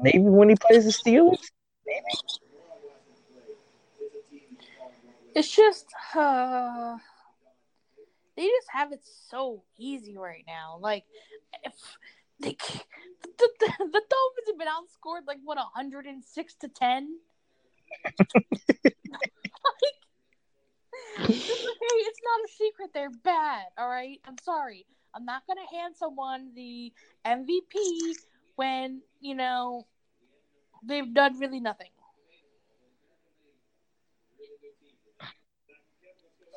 maybe 0.00 0.18
when 0.18 0.48
he 0.48 0.56
plays 0.56 0.84
the 0.84 0.90
Steelers. 0.90 1.38
Maybe. 1.86 2.04
It's 5.34 5.54
just 5.54 5.86
uh, 6.16 6.96
they 8.36 8.46
just 8.46 8.68
have 8.72 8.92
it 8.92 9.02
so 9.30 9.62
easy 9.78 10.16
right 10.18 10.44
now. 10.46 10.78
Like 10.80 11.04
if 11.62 11.74
they 12.40 12.50
the, 13.22 13.48
the, 13.60 13.72
the 13.78 14.02
Dolphins 14.10 14.48
have 14.48 14.58
been 14.58 14.68
outscored 14.68 15.26
like 15.26 15.38
what 15.44 15.58
106 15.58 16.54
to 16.54 16.68
10. 16.68 17.18
Like 18.18 19.82
it's, 21.20 21.30
it's 21.30 22.20
not 22.24 22.40
a 22.44 22.48
secret 22.56 22.90
they're 22.94 23.10
bad, 23.24 23.66
all 23.76 23.88
right? 23.88 24.20
I'm 24.26 24.38
sorry. 24.42 24.86
I'm 25.14 25.24
not 25.24 25.46
going 25.46 25.56
to 25.56 25.76
hand 25.76 25.96
someone 25.96 26.52
the 26.54 26.92
MVP 27.26 28.14
when, 28.56 29.02
you 29.20 29.34
know, 29.34 29.86
they've 30.84 31.12
done 31.12 31.38
really 31.38 31.60
nothing. 31.60 31.90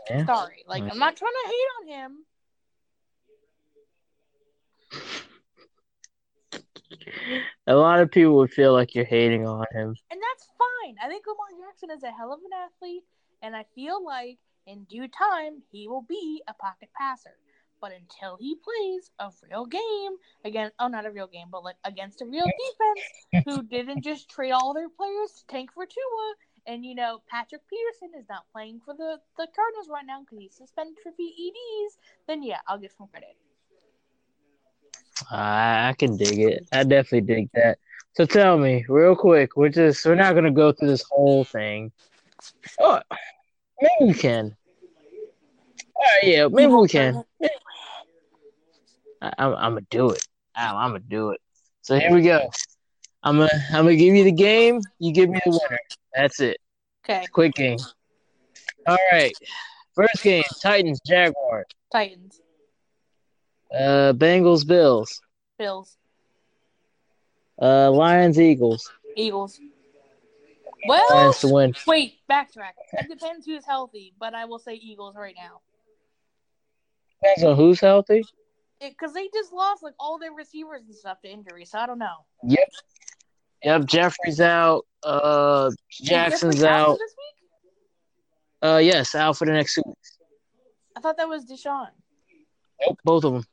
Yeah. 0.09 0.25
Sorry. 0.25 0.63
Like, 0.67 0.83
I'm 0.83 0.99
not 0.99 1.15
trying 1.15 1.31
to 1.31 1.49
hate 1.49 1.67
on 1.79 1.87
him. 1.87 2.25
A 7.67 7.75
lot 7.75 7.99
of 8.01 8.11
people 8.11 8.35
would 8.37 8.51
feel 8.51 8.73
like 8.73 8.93
you're 8.95 9.05
hating 9.05 9.47
on 9.47 9.65
him. 9.71 9.95
And 10.09 10.19
fine. 10.81 10.95
I 11.01 11.07
think 11.07 11.25
Lamar 11.27 11.67
Jackson 11.67 11.89
is 11.91 12.03
a 12.03 12.11
hell 12.11 12.33
of 12.33 12.39
an 12.39 12.51
athlete, 12.53 13.03
and 13.41 13.55
I 13.55 13.65
feel 13.75 14.03
like 14.03 14.37
in 14.67 14.83
due 14.85 15.07
time 15.07 15.61
he 15.71 15.87
will 15.87 16.05
be 16.07 16.41
a 16.47 16.53
pocket 16.53 16.89
passer. 16.97 17.35
But 17.79 17.93
until 17.93 18.37
he 18.39 18.55
plays 18.55 19.09
a 19.17 19.31
real 19.49 19.65
game 19.65 20.13
again, 20.45 20.71
oh, 20.79 20.87
not 20.87 21.07
a 21.07 21.11
real 21.11 21.25
game, 21.25 21.47
but 21.51 21.63
like 21.63 21.77
against 21.83 22.21
a 22.21 22.25
real 22.25 22.45
defense 22.45 23.45
who 23.45 23.63
didn't 23.69 24.03
just 24.03 24.29
trade 24.29 24.51
all 24.51 24.73
their 24.73 24.89
players 24.89 25.31
to 25.31 25.47
tank 25.47 25.71
for 25.73 25.85
Tua, 25.85 26.33
and 26.67 26.85
you 26.85 26.93
know 26.93 27.23
Patrick 27.27 27.61
Peterson 27.67 28.19
is 28.19 28.29
not 28.29 28.43
playing 28.53 28.81
for 28.85 28.93
the 28.93 29.17
the 29.37 29.47
Cardinals 29.55 29.89
right 29.89 30.05
now 30.05 30.21
because 30.21 30.37
he's 30.37 30.55
suspended 30.55 30.95
for 31.01 31.11
PEDs, 31.11 31.97
then 32.27 32.43
yeah, 32.43 32.59
I'll 32.67 32.77
give 32.77 32.91
him 32.99 33.07
credit. 33.07 33.35
I, 35.29 35.89
I 35.89 35.93
can 35.97 36.17
dig 36.17 36.39
it. 36.39 36.67
I 36.71 36.83
definitely 36.83 37.21
dig 37.21 37.49
that. 37.53 37.79
So 38.13 38.25
tell 38.25 38.57
me, 38.57 38.85
real 38.89 39.15
quick, 39.15 39.55
we're 39.55 39.69
just 39.69 40.05
we're 40.05 40.15
not 40.15 40.35
gonna 40.35 40.51
go 40.51 40.71
through 40.71 40.89
this 40.89 41.03
whole 41.09 41.43
thing. 41.43 41.91
Oh, 42.79 42.99
maybe 43.81 44.11
we 44.11 44.13
can. 44.13 44.55
All 45.95 46.03
right, 46.03 46.23
yeah, 46.23 46.47
maybe 46.47 46.73
we 46.73 46.87
can. 46.87 47.23
I, 49.21 49.31
I'm, 49.37 49.53
I'm 49.53 49.71
gonna 49.73 49.85
do 49.89 50.09
it. 50.09 50.27
I'm, 50.55 50.75
I'm 50.75 50.89
gonna 50.91 50.99
do 51.07 51.29
it. 51.31 51.41
So 51.83 51.97
here 51.99 52.11
we 52.13 52.21
go. 52.23 52.49
I'm 53.23 53.37
gonna 53.37 53.49
I'm 53.69 53.85
gonna 53.85 53.95
give 53.95 54.13
you 54.15 54.23
the 54.23 54.31
game. 54.31 54.81
You 54.99 55.13
give 55.13 55.29
me 55.29 55.39
the 55.45 55.51
winner. 55.51 55.79
That's 56.13 56.39
it. 56.41 56.57
Okay, 57.05 57.25
Quick 57.31 57.53
game. 57.53 57.79
All 58.87 58.97
right. 59.11 59.33
First 59.93 60.23
game: 60.23 60.43
Titans 60.61 60.99
Jaguars. 61.05 61.65
Titans, 61.91 62.41
Uh, 63.73 64.13
Bengals 64.13 64.65
Bills. 64.67 65.21
Bills, 65.57 65.97
Uh, 67.61 67.91
Lions 67.91 68.39
Eagles. 68.39 68.91
Eagles. 69.15 69.59
Well, 70.87 71.05
Lions 71.11 71.39
to 71.39 71.47
win. 71.47 71.75
wait, 71.85 72.15
backtrack. 72.29 72.73
It 72.93 73.07
depends 73.07 73.45
who's 73.45 73.65
healthy, 73.65 74.13
but 74.19 74.33
I 74.33 74.45
will 74.45 74.57
say 74.57 74.73
Eagles 74.73 75.15
right 75.15 75.35
now. 75.37 75.61
Depends 77.21 77.43
on 77.43 77.55
who's 77.55 77.79
healthy. 77.79 78.23
Because 78.79 79.13
they 79.13 79.29
just 79.31 79.53
lost 79.53 79.83
like 79.83 79.93
all 79.99 80.17
their 80.17 80.31
receivers 80.31 80.81
and 80.87 80.95
stuff 80.95 81.21
to 81.21 81.29
injury, 81.31 81.65
so 81.65 81.77
I 81.77 81.85
don't 81.85 81.99
know. 81.99 82.25
Yep. 82.43 82.67
Yep. 83.63 83.85
Jeffery's 83.85 84.41
out. 84.41 84.87
Uh, 85.03 85.69
Jackson's 85.91 86.63
out 86.63 86.89
out. 86.89 86.97
this 86.97 87.15
week. 87.15 88.69
Uh, 88.69 88.77
yes, 88.77 89.13
out 89.13 89.37
for 89.37 89.45
the 89.45 89.51
next 89.51 89.75
two 89.75 89.83
weeks. 89.85 90.17
I 90.97 90.99
thought 90.99 91.17
that 91.17 91.27
was 91.27 91.45
DeSean. 91.45 91.89
Nope, 92.81 92.99
both 93.03 93.23
of 93.23 93.33
them. 93.33 93.43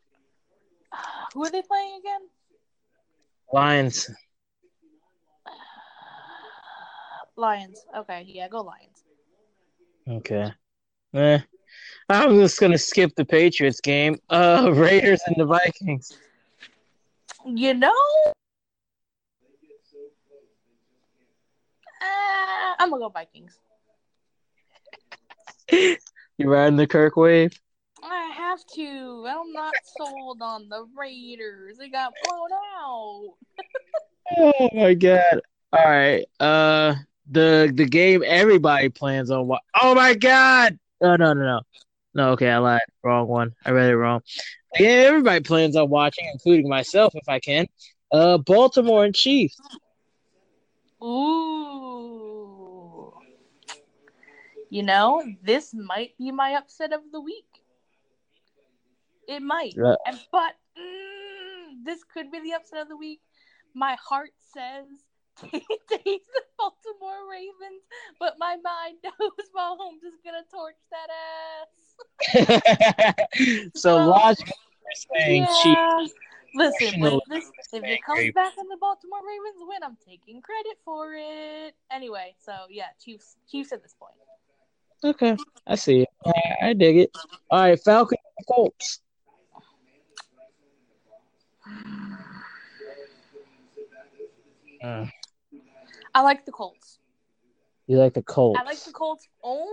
Who 1.34 1.44
are 1.44 1.50
they 1.50 1.62
playing 1.62 2.00
again? 2.00 2.20
Lions. 3.52 4.10
Lions. 7.36 7.84
Okay, 7.96 8.24
yeah, 8.26 8.48
go 8.48 8.62
Lions. 8.62 9.04
Okay. 10.08 10.52
Eh. 11.14 11.38
I'm 12.08 12.36
just 12.36 12.60
gonna 12.60 12.78
skip 12.78 13.14
the 13.14 13.24
Patriots 13.24 13.80
game. 13.80 14.18
Uh, 14.28 14.70
Raiders 14.74 15.20
and 15.26 15.36
the 15.36 15.46
Vikings. 15.46 16.12
You 17.44 17.74
know, 17.74 17.94
uh, 22.00 22.74
I'm 22.78 22.90
gonna 22.90 23.00
go 23.00 23.08
Vikings. 23.08 23.58
You 26.40 26.48
riding 26.48 26.76
the 26.76 26.86
Kirk 26.86 27.16
wave? 27.16 27.50
I 28.58 28.60
have 28.60 28.66
to. 28.74 29.26
I'm 29.28 29.52
not 29.52 29.72
sold 29.96 30.42
on 30.42 30.68
the 30.68 30.84
Raiders. 30.96 31.78
They 31.78 31.88
got 31.88 32.12
blown 32.24 32.48
out. 32.76 33.34
Oh 34.36 34.68
my 34.74 34.94
god! 34.94 35.40
All 35.72 35.84
right. 35.84 36.24
Uh, 36.40 36.96
the 37.30 37.70
the 37.72 37.84
game 37.84 38.24
everybody 38.26 38.88
plans 38.88 39.30
on. 39.30 39.46
What? 39.46 39.62
Oh 39.80 39.94
my 39.94 40.14
god! 40.14 40.78
No, 41.00 41.14
no, 41.16 41.34
no, 41.34 41.42
no. 41.42 41.60
No, 42.14 42.30
okay, 42.30 42.50
I 42.50 42.58
lied. 42.58 42.80
Wrong 43.04 43.28
one. 43.28 43.54
I 43.64 43.70
read 43.70 43.90
it 43.90 43.96
wrong. 43.96 44.22
The 44.72 44.78
game 44.80 45.06
everybody 45.06 45.40
plans 45.40 45.76
on 45.76 45.88
watching, 45.88 46.28
including 46.32 46.68
myself, 46.68 47.14
if 47.14 47.28
I 47.28 47.38
can. 47.38 47.66
Uh, 48.10 48.38
Baltimore 48.38 49.04
and 49.04 49.14
Chiefs. 49.14 49.60
Ooh. 51.02 53.12
You 54.70 54.82
know, 54.82 55.22
this 55.42 55.72
might 55.72 56.18
be 56.18 56.32
my 56.32 56.54
upset 56.54 56.92
of 56.92 57.02
the 57.12 57.20
week. 57.20 57.44
It 59.28 59.42
might. 59.42 59.74
Yeah. 59.76 59.94
And, 60.06 60.18
but 60.32 60.54
mm, 60.76 61.84
this 61.84 62.02
could 62.02 62.32
be 62.32 62.40
the 62.40 62.54
upset 62.54 62.80
of 62.80 62.88
the 62.88 62.96
week. 62.96 63.20
My 63.74 63.96
heart 64.02 64.30
says 64.52 64.86
take 65.42 65.62
the 65.62 66.42
Baltimore 66.58 67.30
Ravens, 67.30 67.82
but 68.18 68.34
my 68.38 68.56
mind 68.56 68.96
knows 69.04 69.50
Mahomes 69.54 70.02
is 70.04 70.18
going 70.24 70.42
to 70.42 70.48
torch 70.50 70.74
that 70.90 71.10
ass. 71.14 71.68
so 73.76 73.96
Well, 73.96 74.08
logically, 74.10 74.54
we're 75.12 75.16
saying 75.20 76.10
Listen, 76.54 77.20
this, 77.28 77.44
if 77.72 77.84
it 77.84 78.02
comes 78.04 78.18
Ravens. 78.18 78.34
back 78.34 78.54
and 78.58 78.68
the 78.70 78.78
Baltimore 78.80 79.20
Ravens 79.20 79.62
win, 79.68 79.82
I'm 79.84 79.96
taking 80.04 80.40
credit 80.40 80.78
for 80.84 81.14
it. 81.14 81.74
Anyway, 81.90 82.34
so 82.38 82.52
yeah, 82.70 82.86
Chiefs, 82.98 83.36
Chiefs 83.50 83.72
at 83.72 83.82
this 83.82 83.94
point. 83.98 84.14
Okay, 85.04 85.36
I 85.66 85.74
see 85.76 86.00
it. 86.00 86.08
I, 86.26 86.68
I 86.68 86.72
dig 86.72 86.96
it. 86.98 87.10
All 87.50 87.60
right, 87.60 87.78
Falcons 87.84 88.18
Colts. 88.48 89.00
Uh, 94.82 95.06
I 96.14 96.22
like 96.22 96.44
the 96.46 96.52
Colts. 96.52 96.98
you 97.86 97.98
like 97.98 98.14
the 98.14 98.22
Colts? 98.22 98.60
I 98.60 98.64
like 98.64 98.78
the 98.84 98.92
Colts 98.92 99.26
only 99.42 99.68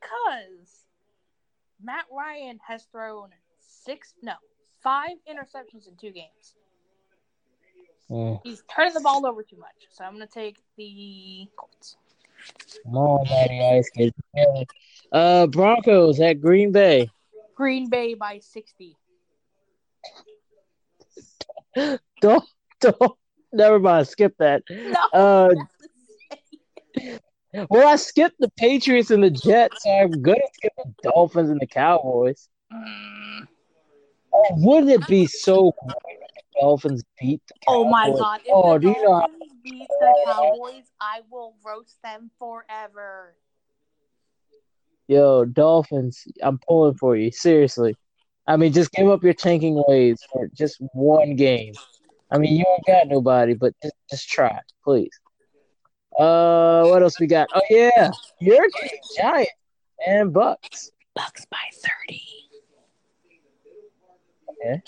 because 0.00 0.86
Matt 1.82 2.04
Ryan 2.12 2.58
has 2.66 2.84
thrown 2.92 3.30
six, 3.58 4.14
no, 4.22 4.34
five 4.82 5.16
interceptions 5.28 5.88
in 5.88 5.96
two 5.96 6.10
games. 6.10 6.54
Mm, 8.10 8.40
He's 8.44 8.62
turning 8.68 8.94
the 8.94 9.00
ball 9.00 9.26
over 9.26 9.42
too 9.42 9.56
much, 9.56 9.88
so 9.90 10.04
I'm 10.04 10.12
gonna 10.12 10.26
take 10.26 10.58
the 10.76 11.48
Colts. 11.56 11.96
come 12.84 12.96
on, 12.96 13.26
Matty 13.30 13.60
Ice. 13.62 13.90
Get. 13.96 14.68
Uh, 15.10 15.46
Broncos 15.46 16.20
at 16.20 16.40
Green 16.40 16.72
Bay. 16.72 17.08
Green 17.54 17.88
Bay 17.88 18.14
by 18.14 18.38
sixty. 18.38 18.96
Don't, 22.20 22.44
don't. 22.80 23.12
Never 23.52 23.78
mind. 23.78 24.06
Skip 24.08 24.34
that. 24.38 24.62
No. 24.70 24.94
Uh, 25.12 25.54
well, 27.70 27.88
I 27.88 27.96
skipped 27.96 28.36
the 28.38 28.50
Patriots 28.56 29.10
and 29.10 29.22
the 29.22 29.30
Jets, 29.30 29.82
so 29.82 29.90
I'm 29.90 30.22
gonna 30.22 30.38
skip 30.54 30.72
the 30.76 30.92
Dolphins 31.02 31.50
and 31.50 31.60
the 31.60 31.66
Cowboys. 31.66 32.48
Mm. 32.72 33.46
Oh, 34.34 34.46
wouldn't 34.58 34.90
it 34.92 35.06
be 35.06 35.26
so 35.26 35.74
great 35.82 36.18
if 36.20 36.30
the 36.34 36.60
Dolphins 36.60 37.02
beat 37.20 37.42
the 37.48 37.54
Cowboys? 37.66 37.84
Oh 37.84 37.90
my 37.90 38.10
god! 38.10 38.40
If 38.44 38.52
Oh, 38.54 38.74
the 38.74 38.78
do 38.80 38.88
you 38.88 39.02
know? 39.02 39.14
how- 39.20 39.26
beat 39.62 39.88
the 40.00 40.14
Cowboys, 40.26 40.90
I 41.00 41.20
will 41.30 41.54
roast 41.64 42.00
them 42.02 42.30
forever. 42.38 43.34
Yo, 45.08 45.44
Dolphins, 45.44 46.24
I'm 46.42 46.58
pulling 46.66 46.94
for 46.94 47.16
you. 47.16 47.30
Seriously. 47.30 47.96
I 48.46 48.56
mean, 48.56 48.72
just 48.72 48.90
give 48.92 49.08
up 49.08 49.22
your 49.22 49.34
tanking 49.34 49.82
ways 49.86 50.20
for 50.32 50.48
just 50.48 50.80
one 50.92 51.36
game. 51.36 51.74
I 52.30 52.38
mean, 52.38 52.56
you 52.56 52.64
ain't 52.68 52.86
got 52.86 53.08
nobody, 53.08 53.54
but 53.54 53.74
just, 53.82 53.94
just 54.10 54.28
try, 54.28 54.58
please. 54.82 55.20
Uh, 56.18 56.84
what 56.84 57.02
else 57.02 57.18
we 57.20 57.26
got? 57.26 57.48
Oh 57.54 57.60
yeah, 57.70 58.10
your 58.40 58.68
team, 58.68 58.98
Giants 59.16 59.52
and 60.06 60.32
Bucs. 60.32 60.90
Bucs 61.16 61.48
by 61.50 61.58
thirty. 61.74 62.22
Okay. 64.50 64.82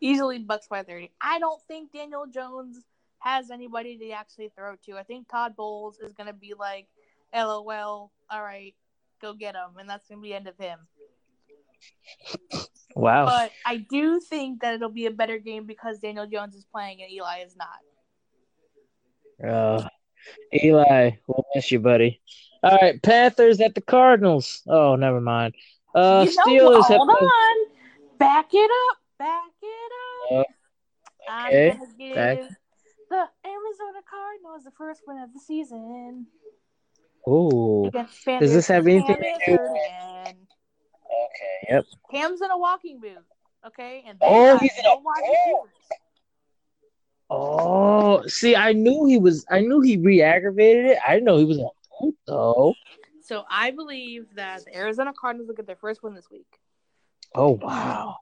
Easily 0.00 0.44
Bucs 0.44 0.68
by 0.68 0.82
thirty. 0.82 1.10
I 1.20 1.38
don't 1.38 1.60
think 1.62 1.92
Daniel 1.92 2.26
Jones 2.26 2.84
has 3.20 3.50
anybody 3.50 3.96
to 3.96 4.10
actually 4.10 4.52
throw 4.54 4.76
to. 4.86 4.98
I 4.98 5.02
think 5.02 5.28
Todd 5.28 5.56
Bowles 5.56 5.98
is 5.98 6.12
gonna 6.12 6.32
be 6.32 6.54
like, 6.58 6.86
"LOL, 7.34 7.64
all 8.30 8.42
right, 8.42 8.74
go 9.20 9.32
get 9.32 9.54
him," 9.54 9.76
and 9.78 9.88
that's 9.88 10.06
gonna 10.08 10.20
be 10.20 10.28
the 10.28 10.34
end 10.34 10.46
of 10.46 10.58
him. 10.58 10.78
Wow. 12.94 13.26
But 13.26 13.50
I 13.66 13.78
do 13.78 14.20
think 14.20 14.60
that 14.62 14.74
it'll 14.74 14.88
be 14.88 15.06
a 15.06 15.10
better 15.10 15.38
game 15.38 15.66
because 15.66 15.98
Daniel 15.98 16.26
Jones 16.26 16.54
is 16.54 16.64
playing 16.64 17.02
and 17.02 17.10
Eli 17.10 17.40
is 17.44 17.56
not. 17.56 17.80
Uh, 19.50 19.88
Eli, 20.54 21.10
we'll 21.26 21.44
miss 21.54 21.72
you, 21.72 21.80
buddy. 21.80 22.20
All 22.62 22.78
right, 22.80 23.02
Panthers 23.02 23.60
at 23.60 23.74
the 23.74 23.80
Cardinals. 23.80 24.62
Oh, 24.66 24.96
never 24.96 25.20
mind. 25.20 25.54
Uh, 25.94 26.26
you 26.28 26.34
know, 26.36 26.78
Steelers 26.78 26.84
hold 26.84 27.08
the. 27.08 27.12
on, 27.12 27.66
back 28.18 28.46
it 28.52 28.70
up, 28.90 28.98
back 29.18 29.50
it 29.62 29.92
up. 30.32 30.46
Uh, 31.28 31.44
okay, 31.48 31.70
I'm 31.70 31.78
gonna 31.78 31.90
give 31.98 32.14
back- 32.14 32.38
the 33.10 33.28
Arizona 33.44 34.02
Cardinals 34.08 34.64
the 34.64 34.70
first 34.70 35.02
win 35.06 35.18
of 35.18 35.32
the 35.32 35.40
season 35.40 36.26
against 37.86 38.24
Does 38.26 38.52
this 38.52 38.68
have 38.68 38.86
anything 38.86 39.16
to 39.16 39.38
do? 39.46 39.58
And 41.14 41.24
Okay. 41.24 41.74
Yep. 41.74 41.86
Cam's 42.10 42.42
in 42.42 42.50
a 42.50 42.58
walking 42.58 43.00
boot, 43.00 43.18
okay? 43.66 44.04
And 44.06 44.18
they 44.20 44.26
Oh, 44.28 44.58
he's 44.58 44.72
in 44.78 44.86
a 44.86 44.96
wide 44.98 45.22
boot. 45.46 45.70
Oh, 47.30 48.26
see, 48.26 48.54
I 48.54 48.72
knew 48.72 49.06
he 49.06 49.18
was. 49.18 49.44
I 49.50 49.60
knew 49.60 49.80
he 49.80 49.96
re-aggravated 49.96 50.86
it. 50.86 50.98
I 51.06 51.14
didn't 51.14 51.24
know 51.24 51.38
he 51.38 51.44
was 51.44 51.58
on 51.58 51.70
boot 52.00 52.16
though. 52.26 52.74
So 53.22 53.44
I 53.50 53.70
believe 53.70 54.26
that 54.36 54.64
the 54.66 54.76
Arizona 54.76 55.12
Cardinals 55.18 55.48
will 55.48 55.54
get 55.54 55.66
their 55.66 55.76
first 55.76 56.02
win 56.02 56.14
this 56.14 56.30
week. 56.30 56.46
Oh 57.34 57.50
wow. 57.50 58.16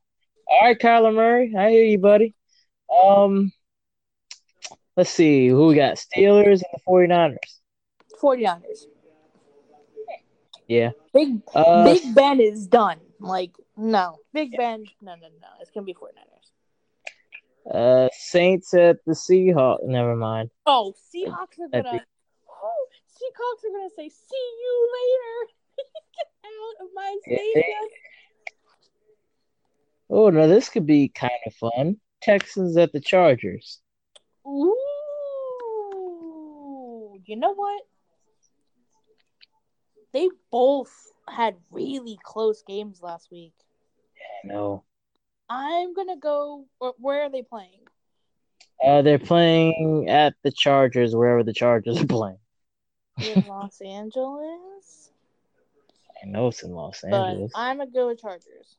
All 0.47 0.61
right, 0.63 0.79
Kyler 0.79 1.15
Murray, 1.15 1.53
I 1.57 1.71
hear 1.71 1.85
you, 1.85 1.99
buddy. 1.99 2.35
Um, 3.05 3.53
let's 4.97 5.11
see 5.11 5.49
who 5.49 5.69
we 5.69 5.75
got. 5.75 5.97
Steelers 5.97 6.63
and 6.63 6.65
the 6.73 6.81
49ers. 6.87 7.37
49ers. 8.23 8.87
Yeah. 10.69 10.91
Big 11.13 11.43
Uh, 11.55 11.85
Big 11.85 12.15
Ben 12.15 12.41
is 12.41 12.67
done. 12.67 12.99
Like, 13.21 13.53
no. 13.77 14.19
Big 14.33 14.57
Ben, 14.57 14.85
no, 15.01 15.15
no, 15.15 15.29
no. 15.41 15.49
It's 15.61 15.71
going 15.71 15.87
to 15.87 15.93
be 15.93 15.99
49ers. 15.99 16.51
uh, 17.75 18.09
Saints 18.13 18.73
at 18.75 19.05
the 19.07 19.13
Seahawks. 19.13 19.85
Never 19.85 20.17
mind. 20.17 20.51
Oh, 20.67 20.95
Seahawks 21.15 21.59
are 21.61 21.83
to. 21.83 22.01
Oh, 22.65 22.87
Seahawks 23.11 23.65
are 23.65 23.71
going 23.71 23.89
to 23.89 23.95
say, 23.97 24.09
see 24.09 24.37
you 24.61 24.91
later. 24.99 25.53
Get 26.17 26.29
out 26.47 26.77
of 26.85 26.91
my 26.95 27.17
stadium. 27.25 27.89
Oh 30.11 30.29
no, 30.31 30.47
this 30.47 30.69
could 30.69 30.85
be 30.87 31.09
kind 31.09 31.33
of 31.47 31.55
fun. 31.55 31.97
Texans 32.21 32.77
at 32.77 32.93
the 32.93 33.01
Chargers. 33.01 33.81
Ooh, 34.47 34.77
you 37.25 37.37
know 37.37 37.55
what? 37.55 37.83
They 40.13 40.29
both 40.51 40.93
had 41.29 41.57
really 41.71 42.19
close 42.23 42.63
games 42.67 43.01
last 43.03 43.31
week. 43.31 43.55
I 44.45 44.47
know. 44.49 44.85
I'm 45.49 45.95
gonna 45.95 46.17
go. 46.17 46.67
Where 46.99 47.23
are 47.23 47.31
they 47.31 47.43
playing? 47.43 47.81
Uh, 48.83 49.03
they're 49.03 49.19
playing 49.19 50.09
at 50.09 50.35
the 50.43 50.51
Chargers, 50.51 51.15
wherever 51.15 51.43
the 51.45 51.53
Chargers 51.53 52.01
are 52.03 52.07
playing. 52.07 52.39
In 53.23 53.45
Los 53.47 53.81
Angeles. 53.81 55.11
I 56.23 56.27
know 56.27 56.49
it's 56.49 56.63
in 56.63 56.73
Los 56.73 57.05
But 57.09 57.15
Angeles. 57.15 57.53
I'm 57.55 57.79
gonna 57.79 57.91
go 57.91 58.09
with 58.09 58.21
Chargers. 58.21 58.77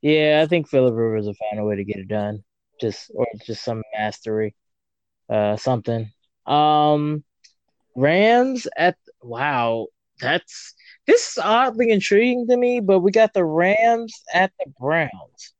Yeah, 0.00 0.40
I 0.42 0.46
think 0.46 0.68
Philip 0.68 0.94
Rivers 0.94 1.26
will 1.26 1.34
find 1.34 1.60
a 1.60 1.64
way 1.64 1.76
to 1.76 1.84
get 1.84 1.98
it 1.98 2.08
done. 2.08 2.42
Just 2.80 3.10
or 3.14 3.26
just 3.46 3.62
some 3.64 3.82
mastery, 3.96 4.54
uh, 5.28 5.56
something. 5.56 6.10
Um, 6.46 7.22
Rams 7.94 8.66
at 8.76 8.96
wow, 9.22 9.86
that's 10.20 10.74
this 11.06 11.32
is 11.32 11.38
oddly 11.38 11.90
intriguing 11.90 12.46
to 12.48 12.56
me. 12.56 12.80
But 12.80 13.00
we 13.00 13.10
got 13.10 13.34
the 13.34 13.44
Rams 13.44 14.22
at 14.32 14.52
the 14.58 14.72
Browns. 14.78 15.54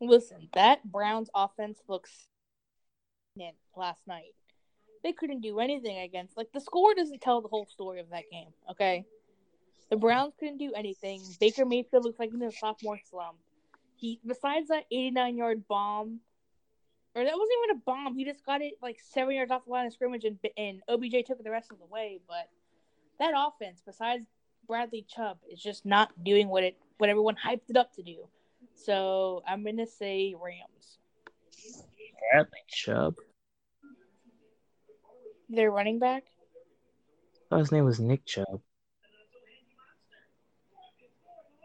Listen, 0.00 0.48
that 0.54 0.84
Browns 0.84 1.28
offense 1.34 1.80
looks 1.88 2.28
last 3.76 4.00
night. 4.06 4.34
They 5.04 5.12
couldn't 5.12 5.40
do 5.40 5.60
anything 5.60 5.98
against 5.98 6.36
like 6.36 6.48
the 6.52 6.60
score 6.60 6.94
doesn't 6.94 7.20
tell 7.20 7.40
the 7.40 7.48
whole 7.48 7.66
story 7.66 8.00
of 8.00 8.10
that 8.10 8.24
game, 8.30 8.48
okay? 8.70 9.04
The 9.90 9.96
Browns 9.96 10.34
couldn't 10.38 10.58
do 10.58 10.72
anything. 10.74 11.22
Baker 11.40 11.64
Mayfield 11.64 12.04
looks 12.04 12.18
like 12.18 12.34
in 12.34 12.42
a 12.42 12.52
sophomore 12.52 12.98
slump. 13.08 13.38
He 13.96 14.20
besides 14.26 14.68
that 14.68 14.84
89 14.90 15.36
yard 15.36 15.68
bomb, 15.68 16.20
or 17.14 17.24
that 17.24 17.32
wasn't 17.32 17.58
even 17.64 17.76
a 17.76 17.82
bomb. 17.84 18.14
He 18.14 18.24
just 18.24 18.44
got 18.44 18.60
it 18.62 18.74
like 18.82 18.98
seven 19.00 19.34
yards 19.34 19.50
off 19.50 19.64
the 19.64 19.70
line 19.70 19.86
of 19.86 19.92
scrimmage, 19.92 20.24
and 20.24 20.38
and 20.56 20.82
OBJ 20.88 21.26
took 21.26 21.38
it 21.38 21.44
the 21.44 21.50
rest 21.50 21.72
of 21.72 21.78
the 21.78 21.86
way. 21.86 22.20
But 22.28 22.48
that 23.18 23.34
offense, 23.36 23.82
besides 23.84 24.26
Bradley 24.66 25.04
Chubb, 25.08 25.38
is 25.50 25.60
just 25.60 25.84
not 25.84 26.12
doing 26.22 26.48
what 26.48 26.64
it 26.64 26.76
what 26.98 27.10
everyone 27.10 27.36
hyped 27.36 27.70
it 27.70 27.76
up 27.76 27.92
to 27.94 28.02
do. 28.02 28.28
So 28.74 29.42
I'm 29.46 29.64
gonna 29.64 29.86
say 29.86 30.34
Rams. 30.40 30.98
Bradley 32.32 32.58
Chubb. 32.68 33.16
Their 35.48 35.70
running 35.70 35.98
back. 35.98 36.24
I 36.24 37.48
thought 37.48 37.58
his 37.60 37.72
name 37.72 37.86
was 37.86 37.98
Nick 37.98 38.26
Chubb. 38.26 38.60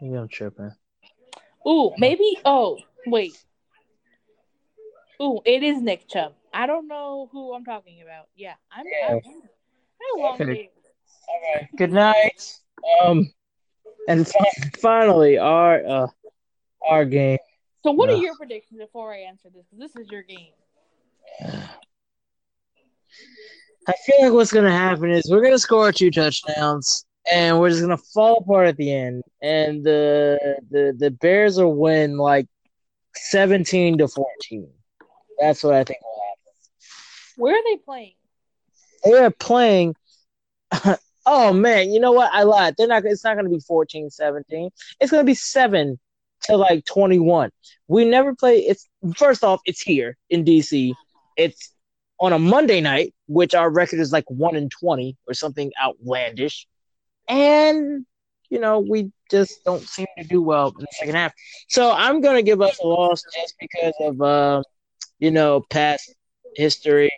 Maybe 0.00 0.16
I'm 0.16 0.28
tripping. 0.28 0.72
Ooh, 1.66 1.92
maybe. 1.98 2.38
Oh, 2.44 2.78
wait. 3.06 3.42
Ooh, 5.22 5.40
it 5.44 5.62
is 5.62 5.80
Nick 5.80 6.08
Chubb. 6.08 6.32
I 6.52 6.66
don't 6.66 6.88
know 6.88 7.28
who 7.32 7.54
I'm 7.54 7.64
talking 7.64 8.02
about. 8.02 8.28
Yeah, 8.36 8.54
I'm. 8.70 8.84
Yeah. 8.86 9.14
I'm, 9.14 9.20
I 10.26 10.36
had 10.38 10.48
a 10.48 10.68
Okay. 11.36 11.68
Good 11.76 11.92
night. 11.92 12.54
Um, 13.02 13.32
and 14.08 14.26
fi- 14.26 14.70
finally, 14.80 15.38
our 15.38 15.84
uh, 15.86 16.06
our 16.88 17.04
game. 17.04 17.38
So, 17.82 17.92
what 17.92 18.10
are 18.10 18.16
your 18.16 18.34
predictions 18.36 18.80
before 18.80 19.12
I 19.12 19.20
answer 19.20 19.48
this? 19.54 19.64
Because 19.70 19.92
this 19.92 20.04
is 20.04 20.10
your 20.10 20.22
game. 20.22 20.52
I 23.86 23.92
feel 24.06 24.24
like 24.24 24.32
what's 24.32 24.52
gonna 24.52 24.70
happen 24.72 25.10
is 25.10 25.30
we're 25.30 25.42
gonna 25.42 25.58
score 25.58 25.92
two 25.92 26.10
touchdowns, 26.10 27.04
and 27.32 27.58
we're 27.58 27.70
just 27.70 27.82
gonna 27.82 27.98
fall 27.98 28.38
apart 28.38 28.68
at 28.68 28.76
the 28.76 28.92
end, 28.92 29.22
and 29.42 29.84
the 29.84 30.58
the 30.70 30.94
the 30.98 31.10
Bears 31.10 31.58
will 31.58 31.74
win 31.74 32.16
like 32.16 32.46
seventeen 33.14 33.98
to 33.98 34.08
fourteen. 34.08 34.70
That's 35.40 35.62
what 35.62 35.74
I 35.74 35.84
think 35.84 36.00
will 36.02 36.22
happen. 36.28 36.52
Where 37.36 37.54
are 37.54 37.62
they 37.64 37.76
playing? 37.78 38.14
They 39.04 39.12
are 39.14 39.30
playing. 39.30 39.94
oh 41.26 41.52
man, 41.52 41.90
you 41.90 42.00
know 42.00 42.12
what? 42.12 42.30
I 42.32 42.42
lied. 42.42 42.74
They're 42.76 42.88
not. 42.88 43.04
It's 43.04 43.24
not 43.24 43.36
gonna 43.36 43.48
be 43.48 43.60
14-17. 43.70 44.70
It's 45.00 45.10
gonna 45.10 45.24
be 45.24 45.34
seven 45.34 45.98
to 46.44 46.56
like 46.56 46.84
twenty 46.84 47.18
one. 47.18 47.50
We 47.88 48.04
never 48.04 48.34
play. 48.34 48.58
It's 48.58 48.88
first 49.16 49.44
off, 49.44 49.60
it's 49.66 49.80
here 49.80 50.16
in 50.30 50.44
DC. 50.44 50.94
It's 51.36 51.72
on 52.20 52.32
a 52.32 52.38
Monday 52.38 52.80
night, 52.80 53.14
which 53.26 53.54
our 53.54 53.70
record 53.70 54.00
is 54.00 54.12
like 54.12 54.24
one 54.28 54.56
in 54.56 54.68
twenty 54.68 55.16
or 55.26 55.34
something 55.34 55.72
outlandish, 55.82 56.66
and 57.28 58.06
you 58.50 58.60
know 58.60 58.80
we 58.80 59.10
just 59.30 59.64
don't 59.64 59.82
seem 59.82 60.06
to 60.18 60.24
do 60.24 60.42
well 60.42 60.68
in 60.68 60.80
the 60.80 60.86
second 60.92 61.14
half. 61.14 61.32
So 61.68 61.90
I'm 61.90 62.20
gonna 62.20 62.42
give 62.42 62.60
us 62.60 62.78
a 62.78 62.86
loss 62.86 63.22
just 63.34 63.54
because 63.60 63.94
of 64.00 64.20
uh, 64.20 64.62
you 65.18 65.30
know 65.30 65.64
past 65.70 66.14
history 66.56 67.10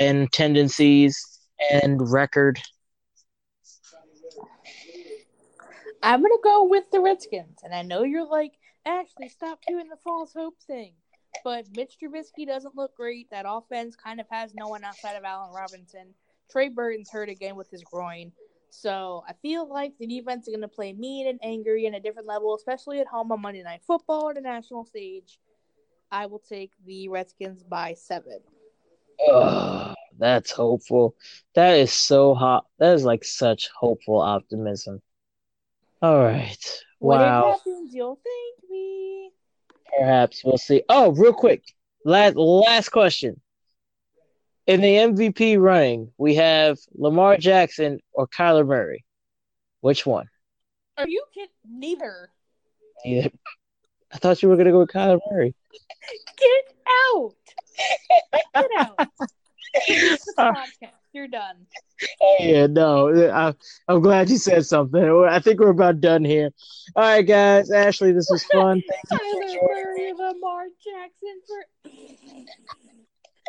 and 0.00 0.30
tendencies 0.32 1.40
and 1.70 2.10
record. 2.10 2.58
I'm 6.02 6.20
gonna 6.20 6.34
go 6.42 6.64
with 6.64 6.84
the 6.90 7.00
Redskins, 7.00 7.60
and 7.62 7.74
I 7.74 7.82
know 7.82 8.02
you're 8.02 8.26
like, 8.26 8.52
Ashley, 8.84 9.28
stop 9.28 9.60
doing 9.66 9.88
the 9.88 9.96
false 10.04 10.32
hope 10.34 10.56
thing. 10.66 10.92
But 11.42 11.66
Mitch 11.74 11.96
Trubisky 12.00 12.46
doesn't 12.46 12.76
look 12.76 12.94
great. 12.96 13.30
That 13.30 13.46
offense 13.48 13.96
kind 13.96 14.20
of 14.20 14.26
has 14.30 14.54
no 14.54 14.68
one 14.68 14.84
outside 14.84 15.14
of 15.14 15.24
Allen 15.24 15.52
Robinson. 15.54 16.14
Trey 16.50 16.68
Burton's 16.68 17.10
hurt 17.10 17.28
again 17.28 17.56
with 17.56 17.70
his 17.70 17.82
groin. 17.82 18.32
So 18.70 19.24
I 19.28 19.32
feel 19.34 19.68
like 19.68 19.92
the 19.98 20.06
defense 20.06 20.46
is 20.46 20.52
going 20.52 20.62
to 20.62 20.68
play 20.68 20.92
mean 20.92 21.28
and 21.28 21.38
angry 21.42 21.86
in 21.86 21.94
a 21.94 22.00
different 22.00 22.28
level, 22.28 22.54
especially 22.54 23.00
at 23.00 23.06
home 23.06 23.30
on 23.32 23.40
Monday 23.40 23.62
Night 23.62 23.82
Football 23.86 24.28
on 24.28 24.34
the 24.34 24.40
national 24.40 24.84
stage. 24.84 25.38
I 26.10 26.26
will 26.26 26.40
take 26.40 26.70
the 26.86 27.08
Redskins 27.08 27.62
by 27.62 27.94
seven. 27.94 28.38
Ugh, 29.30 29.94
that's 30.18 30.50
hopeful. 30.50 31.16
That 31.54 31.78
is 31.78 31.92
so 31.92 32.34
hot. 32.34 32.66
That 32.78 32.94
is 32.94 33.04
like 33.04 33.24
such 33.24 33.68
hopeful 33.76 34.20
optimism. 34.20 35.00
All 36.02 36.22
right. 36.22 36.82
Wow. 37.00 37.52
happens, 37.52 37.94
you'll 37.94 38.16
thank 38.24 38.70
me. 38.70 39.30
Perhaps 39.98 40.42
we'll 40.44 40.58
see. 40.58 40.82
Oh, 40.88 41.12
real 41.12 41.32
quick. 41.32 41.62
Last 42.04 42.36
last 42.36 42.90
question. 42.90 43.40
In 44.66 44.80
the 44.80 44.94
MVP 44.96 45.58
running, 45.58 46.10
we 46.16 46.36
have 46.36 46.78
Lamar 46.94 47.36
Jackson 47.36 48.00
or 48.12 48.26
Kyler 48.26 48.66
Murray. 48.66 49.04
Which 49.80 50.06
one? 50.06 50.28
Are 50.96 51.08
you 51.08 51.24
kidding? 51.34 51.50
Neither. 51.68 52.30
Yeah. 53.04 53.28
I 54.12 54.18
thought 54.18 54.42
you 54.42 54.48
were 54.48 54.56
gonna 54.56 54.70
go 54.70 54.80
with 54.80 54.90
Kyler 54.90 55.20
Murray. 55.30 55.54
Get 56.36 56.74
out. 57.06 57.34
Get 58.54 58.70
out. 58.78 59.08
It's 59.88 60.24
the 60.24 60.34
podcast. 60.38 60.92
You're 61.12 61.26
done. 61.26 61.66
Oh 62.20 62.36
yeah, 62.38 62.66
no. 62.68 63.28
I, 63.30 63.52
I'm 63.88 64.00
glad 64.02 64.30
you 64.30 64.36
said 64.38 64.64
something. 64.66 65.02
I 65.28 65.40
think 65.40 65.58
we're 65.58 65.70
about 65.70 66.00
done 66.00 66.24
here. 66.24 66.50
All 66.94 67.02
right, 67.02 67.22
guys. 67.22 67.72
Ashley, 67.72 68.12
this 68.12 68.28
was 68.30 68.44
fun. 68.44 68.82
Thank 68.88 69.02
you 69.10 69.18
for 69.18 69.18
Tyler 69.18 69.46
joining. 69.46 69.84
Murray, 69.84 70.12
Lamar 70.12 70.66
Jackson 70.84 71.42
for. 71.46 71.64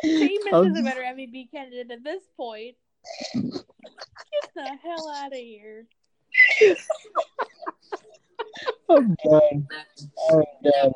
Jameis 0.04 0.52
Um, 0.52 0.66
is 0.72 0.78
a 0.80 0.82
better 0.82 1.02
MVP 1.02 1.50
candidate 1.52 1.90
at 1.92 2.02
this 2.02 2.24
point. 2.36 2.76
Get 3.34 3.44
the 4.54 4.78
hell 4.82 5.08
out 5.16 5.32
of 5.32 5.38
here. 5.38 5.86
I'm 8.88 9.14
done. 9.24 9.68
I'm 10.30 10.44
done. 10.64 10.92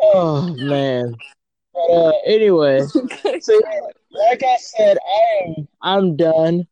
Oh 0.00 0.54
man. 0.58 1.14
But 1.72 1.80
uh, 1.80 2.12
anyway, 2.26 2.80
so 3.40 3.60
like 4.10 4.42
I 4.42 4.56
said, 4.58 4.98
I 4.98 5.44
am 5.44 5.68
I'm 5.82 6.16
done. 6.16 6.66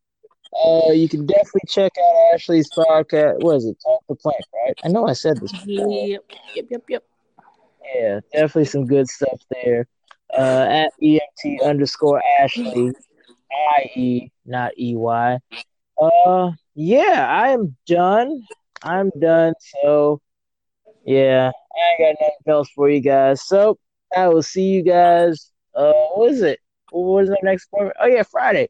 Uh, 0.64 0.91
you 0.93 1.09
can 1.09 1.27
definitely 1.27 1.62
check 1.66 1.93
out 1.99 2.35
Ashley's 2.35 2.68
podcast. 2.70 3.43
What 3.43 3.57
is 3.57 3.64
it? 3.66 3.77
Talk 3.83 4.03
the 4.09 4.14
Plank, 4.14 4.45
right? 4.64 4.79
I 4.85 4.89
know 4.89 5.09
I 5.09 5.14
said 5.14 5.39
this. 5.39 5.51
Before. 5.53 5.91
Yep, 5.91 6.25
yep, 6.55 6.66
yep, 6.70 6.83
yep. 6.89 7.05
Yeah, 7.95 8.20
definitely 8.33 8.66
some 8.66 8.87
good 8.87 9.09
stuff 9.09 9.41
there. 9.51 9.87
Uh, 10.37 10.66
at 10.68 10.93
EMT 11.03 11.62
underscore 11.64 12.23
Ashley, 12.41 12.93
I-E, 13.77 14.31
not 14.47 14.73
E-Y. 14.79 15.39
Uh, 16.01 16.51
yeah, 16.75 17.27
I 17.29 17.51
am 17.51 17.77
done. 17.87 18.43
I'm 18.83 19.11
done. 19.20 19.55
So, 19.83 20.20
yeah, 21.05 21.51
I 21.77 22.03
got 22.03 22.16
nothing 22.20 22.37
else 22.47 22.68
for 22.75 22.89
you 22.89 23.01
guys. 23.01 23.47
So, 23.47 23.79
I 24.16 24.29
will 24.29 24.43
see 24.43 24.68
you 24.68 24.83
guys. 24.83 25.51
Uh, 25.75 25.93
what 26.14 26.33
is 26.33 26.43
it? 26.43 26.61
What 26.91 27.25
is 27.25 27.31
our 27.31 27.37
next 27.43 27.68
appointment? 27.73 27.97
Oh, 28.01 28.07
yeah, 28.07 28.23
Friday. 28.23 28.68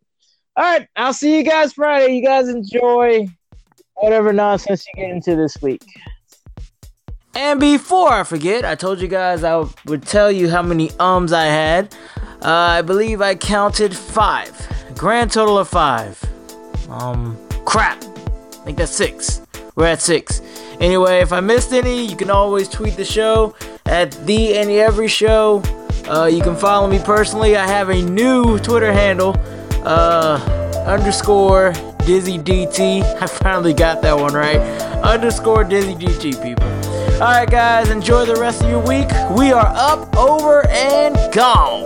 All 0.57 0.65
right, 0.65 0.87
I'll 0.97 1.15
see 1.15 1.39
you 1.39 1.45
guys 1.45 1.73
Friday. 1.73 2.15
You 2.15 2.23
guys 2.23 2.49
enjoy 2.49 3.27
whatever 3.95 4.33
nonsense 4.33 4.87
you 4.87 5.03
get 5.03 5.11
into 5.11 5.35
this 5.35 5.57
week. 5.63 5.83
And 7.35 7.59
before 7.59 8.11
I 8.11 8.25
forget, 8.25 8.65
I 8.65 8.75
told 8.75 9.01
you 9.01 9.09
guys 9.09 9.43
I 9.43 9.67
would 9.87 10.03
tell 10.03 10.31
you 10.31 10.51
how 10.51 10.61
many 10.61 10.91
ums 11.01 11.33
I 11.33 11.45
had. 11.45 11.95
Uh, 12.43 12.51
I 12.51 12.83
believe 12.83 13.23
I 13.23 13.35
counted 13.35 13.97
five. 13.97 14.53
Grand 14.97 15.33
total 15.33 15.57
of 15.59 15.69
five. 15.69 16.23
Um, 16.91 17.39
crap. 17.65 18.03
I 18.05 18.65
think 18.65 18.77
that's 18.77 18.93
six. 18.93 19.41
We're 19.75 19.87
at 19.87 20.03
six. 20.03 20.43
Anyway, 20.83 21.21
if 21.21 21.33
I 21.33 21.39
missed 21.39 21.73
any, 21.73 22.05
you 22.05 22.17
can 22.17 22.29
always 22.29 22.69
tweet 22.69 22.97
the 22.97 23.05
show 23.05 23.55
at 23.87 24.11
the 24.27 24.57
any 24.57 24.81
every 24.81 25.07
show. 25.07 25.63
Uh, 26.09 26.27
you 26.27 26.43
can 26.43 26.57
follow 26.57 26.89
me 26.89 26.99
personally. 26.99 27.57
I 27.57 27.65
have 27.65 27.89
a 27.89 28.03
new 28.03 28.59
Twitter 28.59 28.93
handle, 28.93 29.37
uh, 29.85 30.43
underscore 30.85 31.73
Dizzy 32.05 32.37
DT. 32.37 33.03
I 33.23 33.27
finally 33.29 33.73
got 33.73 34.03
that 34.03 34.19
one 34.19 34.35
right. 34.35 34.59
Underscore 35.05 35.63
Dizzy 35.63 35.95
DT, 35.95 36.43
people. 36.43 36.67
All 37.23 37.29
right, 37.29 37.49
guys, 37.49 37.89
enjoy 37.89 38.25
the 38.25 38.35
rest 38.35 38.65
of 38.65 38.69
your 38.69 38.85
week. 38.85 39.09
We 39.39 39.53
are 39.53 39.73
up, 39.77 40.17
over, 40.17 40.67
and 40.67 41.15
gone. 41.33 41.85